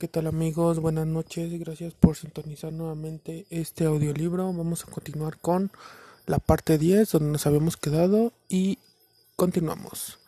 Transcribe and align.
¿Qué 0.00 0.08
tal 0.08 0.28
amigos? 0.28 0.80
Buenas 0.80 1.06
noches, 1.06 1.52
gracias 1.60 1.92
por 1.92 2.16
sintonizar 2.16 2.72
nuevamente 2.72 3.44
este 3.50 3.84
audiolibro. 3.84 4.50
Vamos 4.50 4.82
a 4.82 4.90
continuar 4.90 5.36
con 5.36 5.70
la 6.24 6.38
parte 6.38 6.78
10 6.78 7.12
donde 7.12 7.32
nos 7.32 7.46
habíamos 7.46 7.76
quedado 7.76 8.32
y 8.48 8.78
continuamos. 9.36 10.18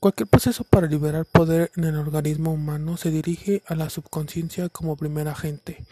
Cualquier 0.00 0.26
proceso 0.26 0.64
para 0.64 0.86
liberar 0.86 1.26
poder 1.26 1.70
en 1.76 1.84
el 1.84 1.98
organismo 1.98 2.54
humano 2.54 2.96
se 2.96 3.10
dirige 3.10 3.62
a 3.66 3.74
la 3.74 3.90
subconsciencia 3.90 4.70
como 4.70 4.96
primer 4.96 5.28
agente. 5.28 5.84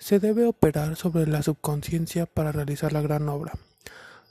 Se 0.00 0.18
debe 0.18 0.44
operar 0.44 0.96
sobre 0.96 1.28
la 1.28 1.44
subconsciencia 1.44 2.26
para 2.26 2.50
realizar 2.50 2.92
la 2.92 3.00
gran 3.00 3.28
obra. 3.28 3.52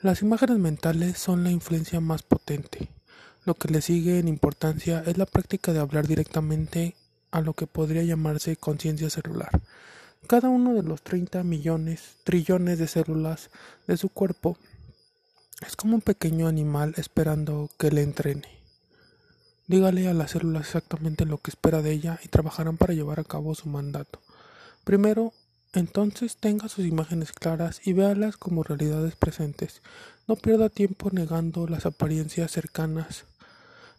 Las 0.01 0.21
imágenes 0.23 0.57
mentales 0.57 1.17
son 1.17 1.45
la 1.45 1.51
influencia 1.51 2.01
más 2.01 2.23
potente. 2.23 2.89
Lo 3.45 3.53
que 3.53 3.69
le 3.69 3.81
sigue 3.81 4.19
en 4.19 4.27
importancia 4.27 5.05
es 5.07 5.17
la 5.17 5.25
práctica 5.25 5.71
de 5.71 5.79
hablar 5.79 6.05
directamente 6.05 6.97
a 7.31 7.41
lo 7.41 7.53
que 7.53 7.67
podría 7.67 8.03
llamarse 8.03 8.55
conciencia 8.55 9.09
celular. 9.09 9.61
Cada 10.27 10.49
uno 10.49 10.73
de 10.73 10.83
los 10.83 11.01
30 11.01 11.43
millones, 11.43 12.17
trillones 12.23 12.77
de 12.77 12.87
células 12.87 13.49
de 13.87 13.97
su 13.97 14.09
cuerpo 14.09 14.57
es 15.65 15.75
como 15.75 15.95
un 15.95 16.01
pequeño 16.01 16.47
animal 16.47 16.93
esperando 16.97 17.69
que 17.77 17.91
le 17.91 18.03
entrene. 18.03 18.47
Dígale 19.67 20.07
a 20.07 20.13
las 20.13 20.31
células 20.31 20.63
exactamente 20.63 21.25
lo 21.25 21.37
que 21.37 21.51
espera 21.51 21.81
de 21.81 21.91
ella 21.91 22.19
y 22.23 22.27
trabajarán 22.29 22.77
para 22.77 22.93
llevar 22.93 23.19
a 23.19 23.23
cabo 23.23 23.53
su 23.55 23.69
mandato. 23.69 24.19
Primero, 24.83 25.33
entonces 25.73 26.37
tenga 26.37 26.69
sus 26.69 26.85
imágenes 26.85 27.31
claras 27.31 27.81
y 27.85 27.93
véalas 27.93 28.37
como 28.37 28.63
realidades 28.63 29.15
presentes. 29.15 29.83
No 30.27 30.35
pierda 30.35 30.69
tiempo 30.69 31.09
negando 31.11 31.67
las 31.67 31.85
apariencias 31.85 32.51
cercanas. 32.51 33.25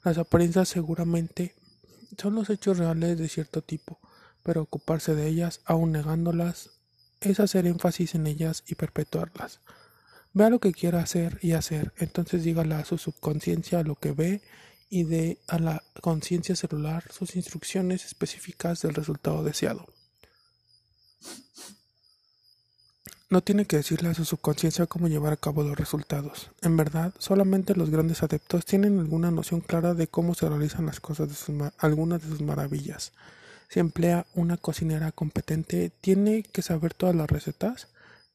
Las 0.03 0.19
apariencias 0.19 0.69
seguramente 0.69 1.55
son 2.19 2.35
los 2.35 2.51
hechos 2.51 2.79
reales 2.79 3.19
de 3.19 3.29
cierto 3.29 3.63
tipo, 3.63 3.99
pero 4.43 4.63
ocuparse 4.63 5.15
de 5.15 5.29
ellas, 5.29 5.61
aun 5.65 5.93
negándolas, 5.93 6.71
es 7.21 7.41
hacer 7.41 7.67
énfasis 7.67 8.15
en 8.15 8.27
ellas 8.27 8.65
y 8.67 8.75
perpetuarlas. 8.75 9.61
Vea 10.33 10.51
lo 10.51 10.61
que 10.61 10.73
quiera 10.73 11.01
hacer 11.01 11.39
y 11.43 11.53
hacer, 11.53 11.93
entonces 11.99 12.45
dígale 12.45 12.75
a 12.75 12.85
su 12.85 12.99
subconsciencia 12.99 13.83
lo 13.83 13.97
que 13.97 14.13
ve 14.13 14.43
y 14.89 15.05
dé 15.05 15.41
a 15.47 15.59
la 15.59 15.83
conciencia 16.01 16.57
celular 16.57 17.05
sus 17.13 17.37
instrucciones 17.37 18.05
específicas 18.05 18.83
del 18.83 18.95
resultado 18.95 19.43
deseado. 19.45 19.87
No 23.31 23.43
tiene 23.43 23.65
que 23.65 23.77
decirle 23.77 24.09
a 24.09 24.15
su 24.15 24.25
subconsciencia 24.25 24.87
cómo 24.87 25.07
llevar 25.07 25.33
a 25.33 25.37
cabo 25.37 25.63
los 25.63 25.79
resultados. 25.79 26.51
En 26.63 26.77
verdad, 26.77 27.15
solamente 27.19 27.77
los 27.77 27.89
grandes 27.89 28.25
adeptos 28.25 28.65
tienen 28.65 28.99
alguna 28.99 29.31
noción 29.31 29.61
clara 29.61 29.95
de 29.95 30.09
cómo 30.09 30.35
se 30.35 30.49
realizan 30.49 30.87
las 30.87 30.99
cosas 30.99 31.47
algunas 31.79 32.23
de 32.23 32.29
sus 32.29 32.43
maravillas. 32.43 33.13
Si 33.69 33.79
emplea 33.79 34.27
una 34.35 34.57
cocinera 34.57 35.13
competente, 35.13 35.93
¿tiene 36.01 36.43
que 36.43 36.61
saber 36.61 36.93
todas 36.93 37.15
las 37.15 37.31
recetas? 37.31 37.87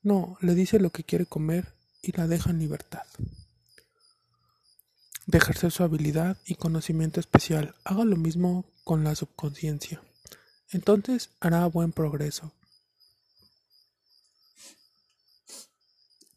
No, 0.02 0.38
le 0.40 0.56
dice 0.56 0.80
lo 0.80 0.92
que 0.92 1.04
quiere 1.04 1.26
comer 1.26 1.74
y 2.02 2.14
la 2.14 2.26
deja 2.28 2.52
en 2.52 2.60
libertad. 2.60 3.04
De 5.26 5.40
ejercer 5.40 5.74
su 5.74 5.84
habilidad 5.84 6.38
y 6.46 6.56
conocimiento 6.56 7.20
especial, 7.20 7.76
haga 7.84 8.06
lo 8.06 8.16
mismo 8.16 8.64
con 8.86 9.04
la 9.04 9.14
subconsciencia. 9.16 10.02
Entonces 10.70 11.32
hará 11.42 11.66
buen 11.66 11.92
progreso. 11.92 12.54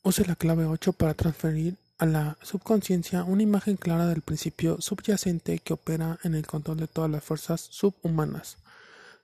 Use 0.08 0.24
la 0.24 0.36
clave 0.36 0.64
8 0.64 0.94
para 0.94 1.12
transferir 1.12 1.76
a 1.98 2.06
la 2.06 2.38
subconsciencia 2.40 3.24
una 3.24 3.42
imagen 3.42 3.76
clara 3.76 4.06
del 4.06 4.22
principio 4.22 4.80
subyacente 4.80 5.58
que 5.58 5.74
opera 5.74 6.18
en 6.22 6.34
el 6.34 6.46
control 6.46 6.78
de 6.78 6.86
todas 6.86 7.10
las 7.10 7.22
fuerzas 7.22 7.60
subhumanas. 7.60 8.56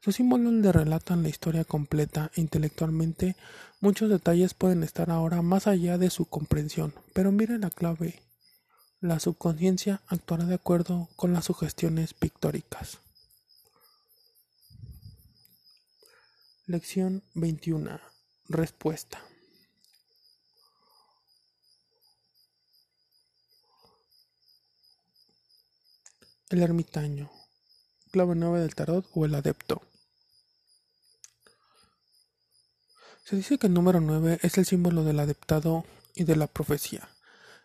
Sus 0.03 0.17
símbolos 0.17 0.53
le 0.53 0.73
relatan 0.73 1.23
la 1.23 1.31
historia 1.31 1.65
completa 1.65 2.31
e 2.35 2.43
intelectualmente 2.43 3.35
muchos 3.81 4.11
detalles 4.11 4.53
pueden 4.53 4.83
estar 4.83 5.11
ahora 5.11 5.41
más 5.41 5.67
allá 5.69 5.97
de 5.97 6.11
su 6.11 6.27
comprensión, 6.27 6.93
pero 7.15 7.33
mire 7.33 7.59
la 7.59 7.71
clave. 7.71 8.23
La 9.01 9.21
subconsciencia 9.21 10.03
actuará 10.09 10.45
de 10.45 10.57
acuerdo 10.57 11.09
con 11.17 11.33
las 11.33 11.47
sugestiones 11.47 12.13
pictóricas. 12.13 12.99
Lección 16.67 17.23
21. 17.33 18.01
Respuesta. 18.51 19.23
El 26.51 26.63
ermitaño, 26.63 27.31
clave 28.13 28.35
9 28.35 28.61
del 28.61 28.75
tarot 28.75 29.07
o 29.15 29.25
el 29.25 29.35
adepto. 29.35 29.81
Se 33.25 33.35
dice 33.35 33.57
que 33.57 33.69
el 33.69 33.73
número 33.73 34.03
9 34.03 34.41
es 34.43 34.59
el 34.59 34.67
símbolo 34.67 35.05
del 35.05 35.21
adeptado 35.21 35.87
y 36.15 36.25
de 36.25 36.37
la 36.37 36.47
profecía. 36.47 37.09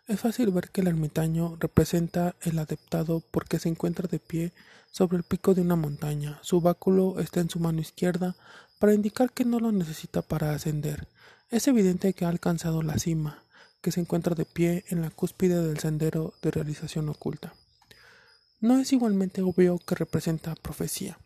Es 0.07 0.21
fácil 0.21 0.51
ver 0.51 0.69
que 0.69 0.79
el 0.79 0.87
ermitaño 0.87 1.57
representa 1.59 2.37
el 2.39 2.57
adeptado 2.57 3.21
porque 3.31 3.59
se 3.59 3.67
encuentra 3.67 4.07
de 4.07 4.19
pie 4.19 4.53
sobre 4.91 5.17
el 5.17 5.23
pico 5.23 5.53
de 5.53 5.61
una 5.61 5.75
montaña. 5.75 6.39
Su 6.41 6.61
báculo 6.61 7.19
está 7.19 7.41
en 7.41 7.49
su 7.49 7.59
mano 7.59 7.81
izquierda 7.81 8.37
para 8.79 8.93
indicar 8.93 9.33
que 9.33 9.43
no 9.43 9.59
lo 9.59 9.73
necesita 9.73 10.21
para 10.21 10.53
ascender. 10.53 11.09
Es 11.49 11.67
evidente 11.67 12.13
que 12.13 12.23
ha 12.23 12.29
alcanzado 12.29 12.81
la 12.81 12.97
cima, 12.97 13.43
que 13.81 13.91
se 13.91 13.99
encuentra 13.99 14.35
de 14.35 14.45
pie 14.45 14.85
en 14.87 15.01
la 15.01 15.09
cúspide 15.09 15.61
del 15.61 15.79
sendero 15.79 16.33
de 16.41 16.51
realización 16.51 17.09
oculta. 17.09 17.53
No 18.61 18.77
es 18.77 18.91
igualmente 18.91 19.41
obvio 19.41 19.77
que 19.77 19.95
representa 19.95 20.53
profecía, 20.53 21.17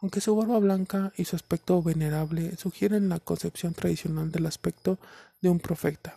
aunque 0.00 0.20
su 0.20 0.36
barba 0.36 0.60
blanca 0.60 1.12
y 1.16 1.24
su 1.24 1.34
aspecto 1.34 1.82
venerable 1.82 2.56
sugieren 2.56 3.08
la 3.08 3.18
concepción 3.18 3.74
tradicional 3.74 4.30
del 4.30 4.46
aspecto 4.46 4.96
de 5.42 5.48
un 5.48 5.58
profeta. 5.58 6.16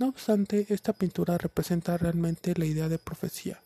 No 0.00 0.08
obstante, 0.08 0.66
esta 0.70 0.92
pintura 0.92 1.38
representa 1.38 1.96
realmente 1.98 2.52
la 2.56 2.64
idea 2.64 2.88
de 2.88 2.98
profecía. 2.98 3.60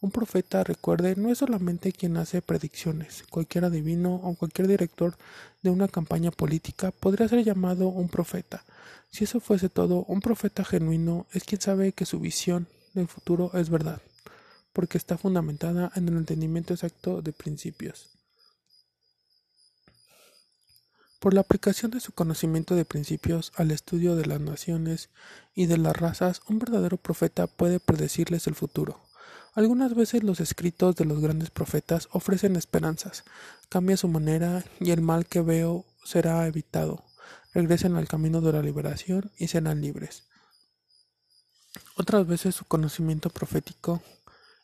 Un 0.00 0.10
profeta, 0.10 0.64
recuerde, 0.64 1.14
no 1.14 1.30
es 1.30 1.38
solamente 1.38 1.92
quien 1.92 2.16
hace 2.16 2.42
predicciones. 2.42 3.22
Cualquier 3.30 3.66
adivino 3.66 4.16
o 4.16 4.34
cualquier 4.34 4.66
director 4.66 5.16
de 5.62 5.70
una 5.70 5.86
campaña 5.86 6.32
política 6.32 6.90
podría 6.90 7.28
ser 7.28 7.44
llamado 7.44 7.86
un 7.86 8.08
profeta. 8.08 8.64
Si 9.12 9.22
eso 9.22 9.38
fuese 9.38 9.68
todo, 9.68 10.04
un 10.08 10.20
profeta 10.20 10.64
genuino 10.64 11.28
es 11.30 11.44
quien 11.44 11.60
sabe 11.60 11.92
que 11.92 12.06
su 12.06 12.18
visión 12.18 12.66
del 12.92 13.06
futuro 13.06 13.52
es 13.54 13.70
verdad 13.70 14.00
porque 14.76 14.98
está 14.98 15.16
fundamentada 15.16 15.90
en 15.94 16.06
el 16.06 16.18
entendimiento 16.18 16.74
exacto 16.74 17.22
de 17.22 17.32
principios. 17.32 18.10
Por 21.18 21.32
la 21.32 21.40
aplicación 21.40 21.92
de 21.92 22.00
su 22.00 22.12
conocimiento 22.12 22.74
de 22.74 22.84
principios 22.84 23.52
al 23.56 23.70
estudio 23.70 24.16
de 24.16 24.26
las 24.26 24.38
naciones 24.38 25.08
y 25.54 25.64
de 25.64 25.78
las 25.78 25.96
razas, 25.96 26.42
un 26.46 26.58
verdadero 26.58 26.98
profeta 26.98 27.46
puede 27.46 27.80
predecirles 27.80 28.46
el 28.48 28.54
futuro. 28.54 29.00
Algunas 29.54 29.94
veces 29.94 30.22
los 30.22 30.40
escritos 30.40 30.94
de 30.94 31.06
los 31.06 31.20
grandes 31.20 31.48
profetas 31.48 32.10
ofrecen 32.12 32.54
esperanzas, 32.54 33.24
cambia 33.70 33.96
su 33.96 34.08
manera 34.08 34.62
y 34.78 34.90
el 34.90 35.00
mal 35.00 35.24
que 35.24 35.40
veo 35.40 35.86
será 36.04 36.46
evitado. 36.46 37.02
Regresen 37.54 37.96
al 37.96 38.08
camino 38.08 38.42
de 38.42 38.52
la 38.52 38.60
liberación 38.60 39.32
y 39.38 39.48
serán 39.48 39.80
libres. 39.80 40.24
Otras 41.96 42.26
veces 42.26 42.54
su 42.54 42.66
conocimiento 42.66 43.30
profético 43.30 44.02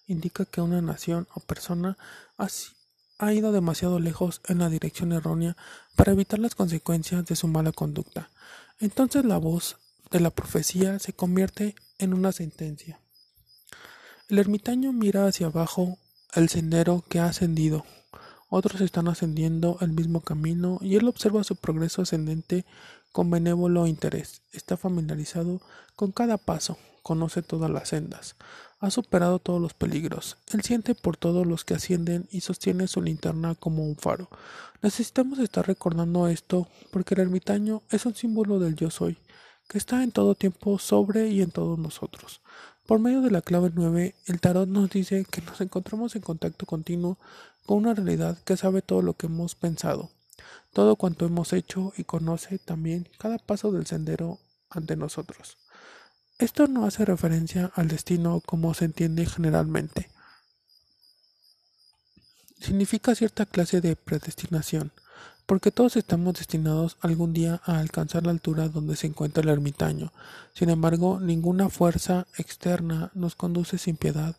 indica 0.06 0.44
que 0.44 0.60
una 0.60 0.82
nación 0.82 1.28
o 1.34 1.40
persona 1.40 1.96
ha 3.18 3.32
ido 3.32 3.52
demasiado 3.52 4.00
lejos 4.00 4.40
en 4.48 4.58
la 4.58 4.68
dirección 4.68 5.12
errónea 5.12 5.56
para 5.96 6.12
evitar 6.12 6.38
las 6.38 6.54
consecuencias 6.54 7.24
de 7.24 7.36
su 7.36 7.48
mala 7.48 7.72
conducta. 7.72 8.30
Entonces 8.80 9.24
la 9.24 9.38
voz 9.38 9.76
de 10.10 10.20
la 10.20 10.30
profecía 10.30 10.98
se 10.98 11.12
convierte 11.12 11.74
en 11.98 12.14
una 12.14 12.32
sentencia. 12.32 13.00
El 14.28 14.38
ermitaño 14.38 14.92
mira 14.92 15.26
hacia 15.26 15.46
abajo 15.46 15.98
el 16.34 16.48
sendero 16.48 17.04
que 17.08 17.18
ha 17.18 17.26
ascendido. 17.26 17.84
Otros 18.48 18.80
están 18.80 19.08
ascendiendo 19.08 19.78
el 19.80 19.92
mismo 19.92 20.20
camino 20.20 20.78
y 20.80 20.96
él 20.96 21.08
observa 21.08 21.44
su 21.44 21.56
progreso 21.56 22.02
ascendente 22.02 22.64
con 23.12 23.30
benévolo 23.30 23.86
interés. 23.86 24.42
Está 24.52 24.76
familiarizado 24.76 25.60
con 25.96 26.12
cada 26.12 26.38
paso, 26.38 26.78
conoce 27.02 27.42
todas 27.42 27.70
las 27.70 27.90
sendas, 27.90 28.36
ha 28.82 28.90
superado 28.90 29.38
todos 29.38 29.62
los 29.62 29.74
peligros. 29.74 30.36
Él 30.52 30.62
siente 30.62 30.96
por 30.96 31.16
todos 31.16 31.46
los 31.46 31.64
que 31.64 31.74
ascienden 31.74 32.26
y 32.32 32.40
sostiene 32.40 32.88
su 32.88 33.00
linterna 33.00 33.54
como 33.54 33.84
un 33.86 33.96
faro. 33.96 34.28
Necesitamos 34.82 35.38
estar 35.38 35.64
recordando 35.68 36.26
esto 36.26 36.66
porque 36.90 37.14
el 37.14 37.20
ermitaño 37.20 37.82
es 37.90 38.06
un 38.06 38.16
símbolo 38.16 38.58
del 38.58 38.74
yo 38.74 38.90
soy, 38.90 39.18
que 39.68 39.78
está 39.78 40.02
en 40.02 40.10
todo 40.10 40.34
tiempo 40.34 40.80
sobre 40.80 41.28
y 41.28 41.42
en 41.42 41.52
todos 41.52 41.78
nosotros. 41.78 42.40
Por 42.84 42.98
medio 42.98 43.22
de 43.22 43.30
la 43.30 43.40
clave 43.40 43.70
9, 43.72 44.16
el 44.26 44.40
tarot 44.40 44.68
nos 44.68 44.90
dice 44.90 45.24
que 45.30 45.42
nos 45.42 45.60
encontramos 45.60 46.16
en 46.16 46.22
contacto 46.22 46.66
continuo 46.66 47.18
con 47.64 47.78
una 47.78 47.94
realidad 47.94 48.36
que 48.44 48.56
sabe 48.56 48.82
todo 48.82 49.00
lo 49.00 49.14
que 49.14 49.26
hemos 49.26 49.54
pensado, 49.54 50.10
todo 50.72 50.96
cuanto 50.96 51.24
hemos 51.24 51.52
hecho 51.52 51.92
y 51.96 52.02
conoce 52.02 52.58
también 52.58 53.08
cada 53.16 53.38
paso 53.38 53.70
del 53.70 53.86
sendero 53.86 54.40
ante 54.68 54.96
nosotros. 54.96 55.56
Esto 56.42 56.66
no 56.66 56.86
hace 56.86 57.04
referencia 57.04 57.70
al 57.76 57.86
destino 57.86 58.42
como 58.44 58.74
se 58.74 58.86
entiende 58.86 59.26
generalmente. 59.26 60.10
Significa 62.58 63.14
cierta 63.14 63.46
clase 63.46 63.80
de 63.80 63.94
predestinación. 63.94 64.90
porque 65.46 65.70
todos 65.70 65.96
estamos 65.96 66.34
destinados 66.34 66.96
algún 67.00 67.32
día 67.32 67.60
a 67.64 67.78
alcanzar 67.78 68.24
la 68.24 68.30
altura 68.30 68.68
donde 68.68 68.96
se 68.96 69.06
encuentra 69.06 69.42
el 69.42 69.50
ermitaño. 69.50 70.12
Sin 70.54 70.70
embargo, 70.70 71.20
ninguna 71.20 71.68
fuerza 71.68 72.26
externa 72.38 73.10
nos 73.14 73.36
conduce 73.36 73.78
sin 73.78 73.96
piedad 73.96 74.34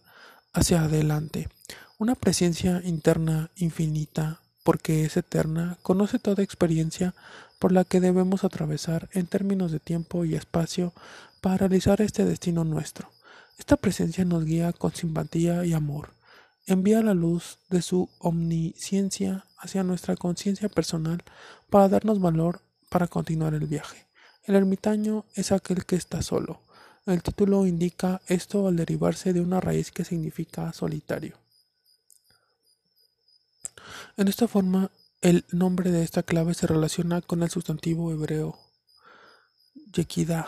hacia 0.54 0.82
adelante. 0.84 1.50
Una 2.00 2.16
presencia 2.16 2.82
interna 2.84 3.52
infinita, 3.56 4.42
porque 4.64 5.06
es 5.06 5.16
eterna, 5.16 5.78
conoce 5.84 6.20
toda 6.20 6.44
experiencia 6.44 7.14
por 7.60 7.72
la 7.72 7.84
que 7.86 8.00
debemos 8.02 8.44
atravesar 8.44 9.10
en 9.14 9.28
términos 9.28 9.72
de 9.72 9.80
tiempo 9.80 10.26
y 10.26 10.36
espacio 10.36 10.94
para 11.44 11.58
realizar 11.58 12.00
este 12.00 12.24
destino 12.24 12.64
nuestro. 12.64 13.12
Esta 13.60 13.76
presencia 13.76 14.24
nos 14.24 14.46
guía 14.46 14.72
con 14.72 14.96
simpatía 14.96 15.66
y 15.66 15.74
amor. 15.74 16.14
Envía 16.66 17.04
la 17.04 17.14
luz 17.14 17.60
de 17.70 17.82
su 17.82 18.10
omnisciencia 18.20 19.46
hacia 19.58 19.84
nuestra 19.84 20.16
conciencia 20.16 20.70
personal 20.70 21.22
para 21.70 21.90
darnos 21.90 22.22
valor 22.22 22.62
para 22.90 23.08
continuar 23.08 23.54
el 23.56 23.68
viaje. 23.68 24.08
El 24.46 24.56
ermitaño 24.56 25.26
es 25.36 25.52
aquel 25.52 25.86
que 25.86 25.98
está 25.98 26.22
solo. 26.22 26.62
El 27.06 27.22
título 27.22 27.68
indica 27.68 28.22
esto 28.28 28.66
al 28.70 28.78
derivarse 28.78 29.34
de 29.34 29.42
una 29.42 29.60
raíz 29.60 29.92
que 29.92 30.06
significa 30.06 30.72
solitario. 30.72 31.38
En 34.16 34.30
esta 34.30 34.48
forma, 34.48 34.92
el 35.20 35.44
nombre 35.52 35.92
de 35.92 36.04
esta 36.04 36.24
clave 36.24 36.54
se 36.54 36.68
relaciona 36.68 37.20
con 37.22 37.44
el 37.44 37.50
sustantivo 37.50 38.14
hebreo 38.14 38.58
Yekidah, 39.92 40.48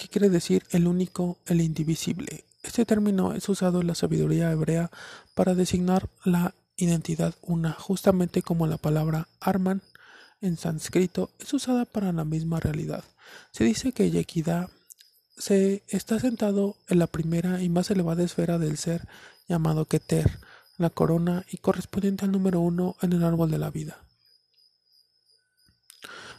que 0.00 0.08
quiere 0.08 0.30
decir 0.30 0.64
el 0.70 0.86
único, 0.86 1.36
el 1.44 1.60
indivisible. 1.60 2.44
Este 2.62 2.86
término 2.86 3.34
es 3.34 3.46
usado 3.50 3.82
en 3.82 3.86
la 3.86 3.94
sabiduría 3.94 4.50
hebrea 4.50 4.90
para 5.34 5.54
designar 5.54 6.08
la 6.24 6.54
identidad 6.76 7.34
una, 7.42 7.72
justamente 7.72 8.40
como 8.40 8.66
la 8.66 8.78
palabra 8.78 9.28
Arman 9.40 9.82
en 10.40 10.56
sánscrito 10.56 11.30
es 11.38 11.52
usada 11.52 11.84
para 11.84 12.12
la 12.12 12.24
misma 12.24 12.60
realidad. 12.60 13.04
Se 13.52 13.64
dice 13.64 13.92
que 13.92 14.10
Yekidah 14.10 14.70
se 15.36 15.82
está 15.88 16.18
sentado 16.18 16.76
en 16.88 16.98
la 16.98 17.06
primera 17.06 17.62
y 17.62 17.68
más 17.68 17.90
elevada 17.90 18.22
esfera 18.22 18.56
del 18.56 18.78
ser 18.78 19.06
llamado 19.48 19.84
Keter, 19.84 20.38
la 20.78 20.88
corona 20.88 21.44
y 21.50 21.58
correspondiente 21.58 22.24
al 22.24 22.32
número 22.32 22.60
uno 22.60 22.96
en 23.02 23.12
el 23.12 23.22
árbol 23.22 23.50
de 23.50 23.58
la 23.58 23.70
vida. 23.70 23.98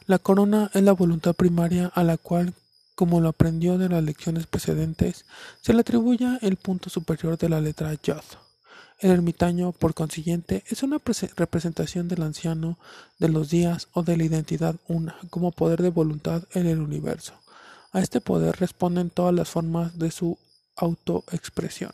La 0.08 0.18
corona 0.18 0.72
es 0.74 0.82
la 0.82 0.94
voluntad 0.94 1.36
primaria 1.36 1.92
a 1.94 2.04
la 2.04 2.18
cual 2.18 2.56
como 2.96 3.20
lo 3.22 3.30
aprendió 3.30 3.78
de 3.78 3.90
las 3.90 4.04
lecciones 4.04 4.48
precedentes, 4.48 5.26
se 5.62 5.74
le 5.74 5.82
atribuye 5.82 6.38
el 6.42 6.58
punto 6.58 6.90
superior 6.90 7.38
de 7.38 7.50
la 7.50 7.62
letra 7.62 7.94
Yod. 7.94 8.24
El 9.00 9.10
ermitaño, 9.10 9.72
por 9.72 9.96
consiguiente, 9.96 10.64
es 10.68 10.84
una 10.84 11.00
representación 11.36 12.08
del 12.08 12.22
anciano 12.22 12.78
de 13.18 13.30
los 13.30 13.50
días 13.50 13.88
o 13.94 14.04
de 14.04 14.16
la 14.16 14.26
identidad 14.26 14.76
una, 14.88 15.18
como 15.32 15.52
poder 15.52 15.82
de 15.82 15.90
voluntad 15.90 16.44
en 16.54 16.68
el 16.68 16.80
universo. 16.80 17.34
A 17.92 18.00
este 18.00 18.22
poder 18.22 18.58
responden 18.60 19.10
todas 19.10 19.34
las 19.34 19.50
formas 19.50 19.98
de 19.98 20.12
su 20.12 20.38
autoexpresión. 20.76 21.92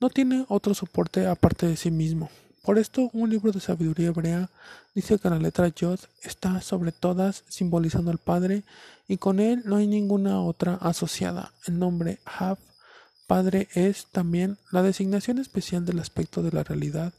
No 0.00 0.08
tiene 0.08 0.46
otro 0.48 0.74
soporte 0.74 1.26
aparte 1.26 1.66
de 1.66 1.76
sí 1.76 1.90
mismo. 1.90 2.30
Por 2.62 2.78
esto, 2.78 3.10
un 3.12 3.28
libro 3.28 3.50
de 3.50 3.58
sabiduría 3.58 4.08
hebrea 4.08 4.48
dice 4.94 5.18
que 5.18 5.28
la 5.28 5.40
letra 5.40 5.66
Yod 5.66 5.98
está 6.22 6.60
sobre 6.60 6.92
todas, 6.92 7.42
simbolizando 7.48 8.12
al 8.12 8.18
Padre, 8.18 8.62
y 9.08 9.16
con 9.16 9.40
él 9.40 9.62
no 9.64 9.76
hay 9.76 9.88
ninguna 9.88 10.40
otra 10.40 10.76
asociada. 10.76 11.52
El 11.66 11.80
nombre 11.80 12.20
Hav, 12.24 12.58
Padre, 13.26 13.68
es 13.74 14.06
también 14.12 14.58
la 14.70 14.82
designación 14.82 15.40
especial 15.40 15.84
del 15.84 15.98
aspecto 15.98 16.40
de 16.44 16.52
la 16.52 16.62
realidad, 16.62 17.12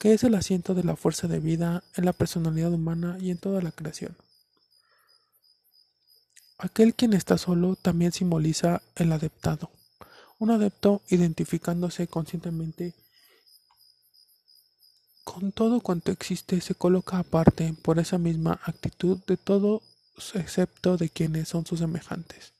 que 0.00 0.14
es 0.14 0.24
el 0.24 0.34
asiento 0.34 0.74
de 0.74 0.82
la 0.82 0.96
fuerza 0.96 1.28
de 1.28 1.38
vida 1.38 1.84
en 1.94 2.04
la 2.04 2.12
personalidad 2.12 2.72
humana 2.72 3.18
y 3.20 3.30
en 3.30 3.38
toda 3.38 3.62
la 3.62 3.70
creación. 3.70 4.16
Aquel 6.58 6.94
quien 6.94 7.12
está 7.12 7.38
solo 7.38 7.76
también 7.76 8.10
simboliza 8.10 8.82
el 8.96 9.12
adeptado. 9.12 9.70
Un 10.40 10.50
adepto 10.50 11.02
identificándose 11.08 12.08
conscientemente 12.08 12.94
con 15.24 15.52
todo 15.52 15.80
cuanto 15.80 16.10
existe 16.10 16.60
se 16.60 16.74
coloca 16.74 17.18
aparte 17.18 17.74
por 17.82 17.98
esa 17.98 18.18
misma 18.18 18.60
actitud 18.64 19.18
de 19.26 19.36
todos 19.36 19.82
excepto 20.34 20.96
de 20.96 21.08
quienes 21.08 21.48
son 21.48 21.66
sus 21.66 21.80
semejantes. 21.80 22.52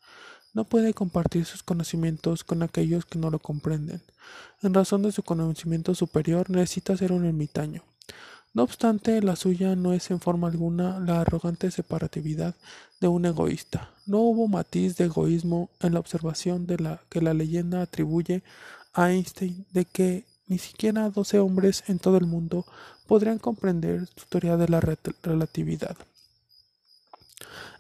No 0.55 0.65
puede 0.65 0.95
compartir 0.95 1.45
sus 1.45 1.63
conocimientos 1.63 2.45
con 2.45 2.63
aquellos 2.63 3.07
que 3.07 3.19
no 3.19 3.31
lo 3.31 3.39
comprenden. 3.39 4.03
En 4.63 4.75
razón 4.75 5.03
de 5.03 5.13
su 5.13 5.23
conocimiento 5.23 5.95
superior 5.95 6.51
necesita 6.51 6.97
ser 6.97 7.13
un 7.13 7.25
ermitaño. 7.25 7.83
No 8.55 8.65
obstante, 8.65 9.23
la 9.23 9.35
suya 9.35 9.77
no 9.77 9.95
es 9.95 10.11
en 10.11 10.21
forma 10.21 10.49
alguna 10.49 11.01
la 11.01 11.23
arrogante 11.23 11.71
separatividad 11.71 12.55
de 13.01 13.09
un 13.09 13.25
egoísta. 13.25 13.91
No 14.05 14.19
hubo 14.19 14.47
matiz 14.47 14.97
de 14.97 15.05
egoísmo 15.05 15.71
en 15.81 15.95
la 15.95 16.01
observación 16.01 16.67
de 16.67 16.79
la 16.79 17.01
que 17.09 17.23
la 17.23 17.33
leyenda 17.33 17.81
atribuye 17.81 18.43
a 18.93 19.11
Einstein 19.11 19.65
de 19.73 19.87
que 19.87 20.27
ni 20.47 20.59
siquiera 20.59 21.11
doce 21.11 21.39
hombres 21.39 21.85
en 21.87 21.99
todo 21.99 22.17
el 22.17 22.27
mundo 22.27 22.67
podrían 23.07 23.39
comprender 23.39 24.09
su 24.17 24.27
teoría 24.27 24.57
de 24.57 24.69
la 24.69 24.81
relatividad. 24.81 25.97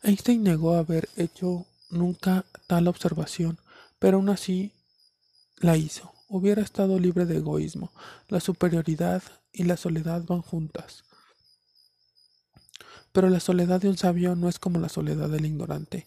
Einstein 0.03 0.43
negó 0.43 0.75
haber 0.75 1.09
hecho 1.17 1.67
nunca 1.91 2.45
tal 2.67 2.89
observación, 2.89 3.59
pero 3.99 4.17
aún 4.17 4.29
así 4.29 4.73
la 5.59 5.77
hizo. 5.77 6.13
Hubiera 6.29 6.63
estado 6.63 6.99
libre 6.99 7.27
de 7.27 7.37
egoísmo. 7.37 7.93
La 8.29 8.41
superioridad 8.41 9.23
y 9.53 9.65
la 9.65 9.77
soledad 9.77 10.25
van 10.27 10.43
juntas. 10.43 11.05
Pero 13.13 13.29
la 13.29 13.41
soledad 13.41 13.81
de 13.81 13.91
un 13.91 13.99
sabio 13.99 14.35
no 14.35 14.49
es 14.49 14.59
como 14.59 14.81
la 14.81 14.89
soledad 14.89 15.29
del 15.29 15.45
ignorante. 15.45 16.07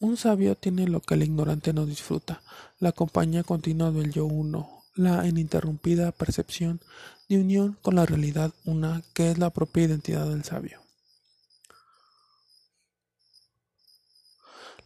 Un 0.00 0.16
sabio 0.16 0.56
tiene 0.56 0.88
lo 0.88 1.00
que 1.00 1.14
el 1.14 1.22
ignorante 1.22 1.72
no 1.72 1.86
disfruta, 1.86 2.42
la 2.78 2.92
compañía 2.92 3.44
continua 3.44 3.90
del 3.90 4.12
yo 4.12 4.24
uno, 4.24 4.79
la 4.94 5.26
ininterrumpida 5.26 6.12
percepción 6.12 6.80
de 7.28 7.38
unión 7.38 7.78
con 7.82 7.94
la 7.94 8.06
realidad 8.06 8.52
una 8.64 9.02
que 9.14 9.30
es 9.30 9.38
la 9.38 9.50
propia 9.50 9.84
identidad 9.84 10.28
del 10.28 10.44
sabio. 10.44 10.80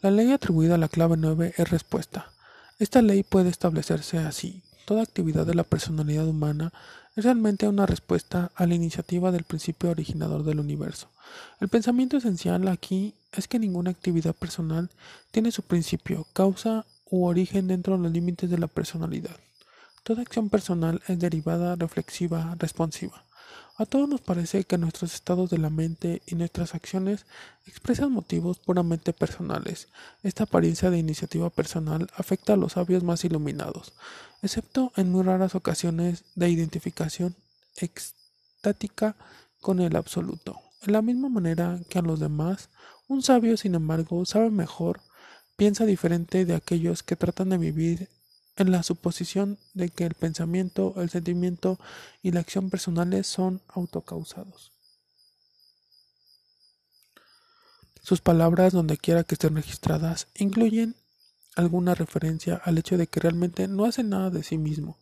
La 0.02 0.10
ley 0.10 0.32
atribuida 0.32 0.74
a 0.74 0.78
la 0.78 0.88
clave 0.88 1.16
9 1.16 1.54
es 1.56 1.70
respuesta. 1.70 2.30
Esta 2.78 3.00
ley 3.00 3.22
puede 3.22 3.48
establecerse 3.48 4.18
así. 4.18 4.62
Toda 4.84 5.02
actividad 5.02 5.46
de 5.46 5.54
la 5.54 5.64
personalidad 5.64 6.26
humana 6.28 6.74
es 7.16 7.24
realmente 7.24 7.68
una 7.68 7.86
respuesta 7.86 8.50
a 8.54 8.66
la 8.66 8.74
iniciativa 8.74 9.32
del 9.32 9.44
principio 9.44 9.90
originador 9.90 10.44
del 10.44 10.60
universo. 10.60 11.08
El 11.60 11.68
pensamiento 11.68 12.18
esencial 12.18 12.68
aquí 12.68 13.14
es 13.32 13.48
que 13.48 13.58
ninguna 13.58 13.90
actividad 13.90 14.34
personal 14.34 14.90
tiene 15.30 15.50
su 15.52 15.62
principio, 15.62 16.26
causa 16.34 16.84
u 17.06 17.24
origen 17.24 17.68
dentro 17.68 17.96
de 17.96 18.02
los 18.02 18.12
límites 18.12 18.50
de 18.50 18.58
la 18.58 18.66
personalidad. 18.66 19.36
Toda 20.04 20.20
acción 20.20 20.50
personal 20.50 21.00
es 21.08 21.18
derivada, 21.18 21.76
reflexiva, 21.76 22.54
responsiva. 22.58 23.24
A 23.78 23.86
todos 23.86 24.06
nos 24.06 24.20
parece 24.20 24.64
que 24.64 24.76
nuestros 24.76 25.14
estados 25.14 25.48
de 25.48 25.56
la 25.56 25.70
mente 25.70 26.20
y 26.26 26.34
nuestras 26.34 26.74
acciones 26.74 27.24
expresan 27.64 28.12
motivos 28.12 28.58
puramente 28.58 29.14
personales. 29.14 29.88
Esta 30.22 30.44
apariencia 30.44 30.90
de 30.90 30.98
iniciativa 30.98 31.48
personal 31.48 32.06
afecta 32.14 32.52
a 32.52 32.56
los 32.56 32.72
sabios 32.72 33.02
más 33.02 33.24
iluminados, 33.24 33.94
excepto 34.42 34.92
en 34.96 35.10
muy 35.10 35.22
raras 35.22 35.54
ocasiones 35.54 36.24
de 36.34 36.50
identificación 36.50 37.34
extática 37.74 39.16
con 39.62 39.80
el 39.80 39.96
absoluto. 39.96 40.60
En 40.82 40.92
la 40.92 41.00
misma 41.00 41.30
manera 41.30 41.80
que 41.88 41.98
a 41.98 42.02
los 42.02 42.20
demás, 42.20 42.68
un 43.08 43.22
sabio, 43.22 43.56
sin 43.56 43.74
embargo, 43.74 44.26
sabe 44.26 44.50
mejor, 44.50 45.00
piensa 45.56 45.86
diferente 45.86 46.44
de 46.44 46.54
aquellos 46.54 47.02
que 47.02 47.16
tratan 47.16 47.48
de 47.48 47.56
vivir 47.56 48.10
en 48.56 48.70
la 48.70 48.82
suposición 48.82 49.58
de 49.74 49.88
que 49.88 50.04
el 50.04 50.14
pensamiento, 50.14 50.94
el 50.96 51.10
sentimiento 51.10 51.78
y 52.22 52.30
la 52.32 52.40
acción 52.40 52.70
personales 52.70 53.26
son 53.26 53.60
autocausados. 53.68 54.72
Sus 58.02 58.20
palabras, 58.20 58.72
donde 58.72 58.98
quiera 58.98 59.24
que 59.24 59.34
estén 59.34 59.56
registradas, 59.56 60.28
incluyen 60.34 60.94
alguna 61.56 61.94
referencia 61.94 62.60
al 62.64 62.78
hecho 62.78 62.98
de 62.98 63.06
que 63.06 63.20
realmente 63.20 63.68
no 63.68 63.86
hace 63.86 64.02
nada 64.02 64.30
de 64.30 64.42
sí 64.42 64.58
mismo. 64.58 64.98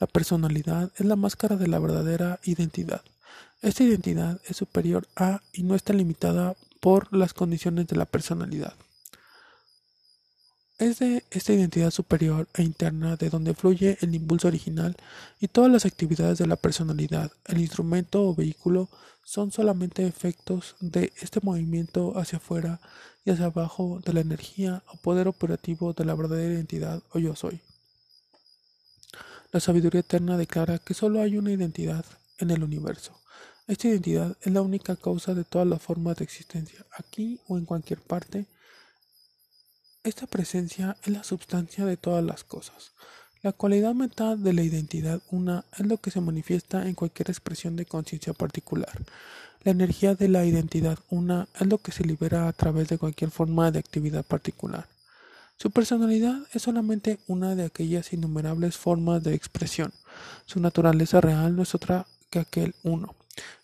La 0.00 0.06
personalidad 0.06 0.90
es 0.96 1.04
la 1.04 1.16
máscara 1.16 1.56
de 1.56 1.68
la 1.68 1.78
verdadera 1.78 2.40
identidad. 2.44 3.02
Esta 3.62 3.84
identidad 3.84 4.40
es 4.46 4.56
superior 4.56 5.06
a 5.16 5.42
y 5.52 5.64
no 5.64 5.74
está 5.74 5.92
limitada 5.92 6.54
por 6.80 7.12
las 7.14 7.34
condiciones 7.34 7.88
de 7.88 7.96
la 7.96 8.06
personalidad. 8.06 8.74
Es 10.78 10.98
de 10.98 11.24
esta 11.30 11.54
identidad 11.54 11.90
superior 11.90 12.48
e 12.52 12.62
interna 12.62 13.16
de 13.16 13.30
donde 13.30 13.54
fluye 13.54 13.96
el 14.02 14.14
impulso 14.14 14.48
original 14.48 14.94
y 15.40 15.48
todas 15.48 15.70
las 15.72 15.86
actividades 15.86 16.36
de 16.36 16.46
la 16.46 16.56
personalidad. 16.56 17.32
El 17.46 17.62
instrumento 17.62 18.28
o 18.28 18.34
vehículo 18.34 18.90
son 19.24 19.52
solamente 19.52 20.06
efectos 20.06 20.76
de 20.80 21.14
este 21.22 21.40
movimiento 21.42 22.18
hacia 22.18 22.36
afuera 22.36 22.78
y 23.24 23.30
hacia 23.30 23.46
abajo 23.46 24.02
de 24.04 24.12
la 24.12 24.20
energía 24.20 24.82
o 24.88 24.98
poder 24.98 25.28
operativo 25.28 25.94
de 25.94 26.04
la 26.04 26.14
verdadera 26.14 26.52
identidad 26.52 27.02
o 27.10 27.18
yo 27.18 27.34
soy. 27.34 27.62
La 29.52 29.60
sabiduría 29.60 30.00
eterna 30.00 30.36
declara 30.36 30.78
que 30.78 30.92
solo 30.92 31.22
hay 31.22 31.38
una 31.38 31.52
identidad 31.52 32.04
en 32.36 32.50
el 32.50 32.62
universo. 32.62 33.18
Esta 33.66 33.88
identidad 33.88 34.36
es 34.42 34.52
la 34.52 34.60
única 34.60 34.94
causa 34.94 35.32
de 35.32 35.44
todas 35.44 35.66
las 35.66 35.80
formas 35.80 36.18
de 36.18 36.24
existencia, 36.24 36.84
aquí 36.98 37.40
o 37.48 37.56
en 37.56 37.64
cualquier 37.64 38.02
parte. 38.02 38.46
Esta 40.06 40.28
presencia 40.28 40.96
es 41.02 41.08
la 41.08 41.24
sustancia 41.24 41.84
de 41.84 41.96
todas 41.96 42.22
las 42.22 42.44
cosas. 42.44 42.92
La 43.42 43.50
cualidad 43.50 43.92
mental 43.92 44.40
de 44.40 44.52
la 44.52 44.62
identidad 44.62 45.20
una 45.32 45.64
es 45.76 45.84
lo 45.84 45.96
que 45.96 46.12
se 46.12 46.20
manifiesta 46.20 46.86
en 46.86 46.94
cualquier 46.94 47.28
expresión 47.28 47.74
de 47.74 47.86
conciencia 47.86 48.32
particular. 48.32 49.02
La 49.64 49.72
energía 49.72 50.14
de 50.14 50.28
la 50.28 50.44
identidad 50.44 51.00
una 51.10 51.48
es 51.58 51.66
lo 51.66 51.78
que 51.78 51.90
se 51.90 52.04
libera 52.04 52.46
a 52.46 52.52
través 52.52 52.86
de 52.86 52.98
cualquier 52.98 53.32
forma 53.32 53.72
de 53.72 53.80
actividad 53.80 54.24
particular. 54.24 54.86
Su 55.56 55.72
personalidad 55.72 56.38
es 56.52 56.62
solamente 56.62 57.18
una 57.26 57.56
de 57.56 57.64
aquellas 57.64 58.12
innumerables 58.12 58.76
formas 58.76 59.24
de 59.24 59.34
expresión. 59.34 59.92
Su 60.44 60.60
naturaleza 60.60 61.20
real 61.20 61.56
no 61.56 61.64
es 61.64 61.74
otra 61.74 62.06
que 62.30 62.38
aquel 62.38 62.76
uno. 62.84 63.16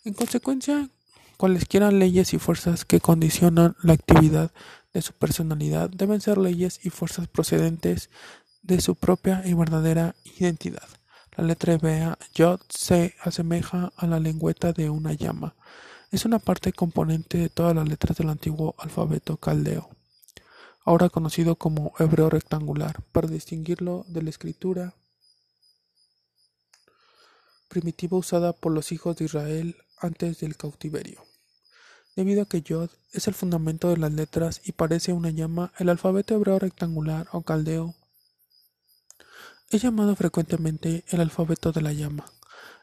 En 0.04 0.14
consecuencia, 0.14 0.88
cualesquiera 1.37 1.92
leyes 1.92 2.34
y 2.34 2.40
fuerzas 2.40 2.84
que 2.84 3.00
condicionan 3.00 3.76
la 3.84 3.92
actividad 3.92 4.50
de 4.92 5.02
su 5.02 5.12
personalidad 5.12 5.90
deben 5.90 6.20
ser 6.20 6.38
leyes 6.38 6.80
y 6.82 6.90
fuerzas 6.90 7.28
procedentes 7.28 8.11
de 8.62 8.80
su 8.80 8.94
propia 8.94 9.42
y 9.44 9.54
verdadera 9.54 10.14
identidad. 10.38 10.88
La 11.37 11.44
letra 11.44 11.72
hebrea 11.72 12.18
Yod 12.34 12.61
se 12.68 13.14
asemeja 13.22 13.92
a 13.96 14.06
la 14.06 14.20
lengüeta 14.20 14.72
de 14.72 14.90
una 14.90 15.14
llama. 15.14 15.54
Es 16.11 16.26
una 16.26 16.38
parte 16.38 16.72
componente 16.72 17.38
de 17.38 17.49
todas 17.49 17.75
las 17.75 17.88
letras 17.88 18.18
del 18.18 18.28
antiguo 18.28 18.75
alfabeto 18.78 19.38
caldeo, 19.38 19.88
ahora 20.84 21.08
conocido 21.08 21.56
como 21.56 21.94
hebreo 21.99 22.28
rectangular, 22.28 23.02
para 23.12 23.28
distinguirlo 23.28 24.04
de 24.08 24.22
la 24.22 24.30
escritura 24.30 24.94
primitiva 27.68 28.18
usada 28.18 28.52
por 28.52 28.72
los 28.72 28.92
hijos 28.92 29.16
de 29.16 29.25
Israel 29.25 29.76
antes 29.99 30.40
del 30.40 30.58
cautiverio. 30.58 31.31
Debido 32.14 32.42
a 32.42 32.47
que 32.47 32.62
Yod 32.62 32.90
es 33.12 33.26
el 33.26 33.35
fundamento 33.35 33.88
de 33.88 33.97
las 33.97 34.12
letras 34.12 34.61
y 34.64 34.73
parece 34.73 35.12
una 35.12 35.31
llama, 35.31 35.73
el 35.78 35.88
alfabeto 35.88 36.35
hebreo 36.35 36.59
rectangular 36.59 37.26
o 37.33 37.42
caldeo 37.42 37.95
es 39.71 39.81
llamado 39.81 40.14
frecuentemente 40.14 41.02
el 41.09 41.23
alfabeto 41.23 41.73
de 41.73 41.81
la 41.81 41.95
llama. 41.95 42.26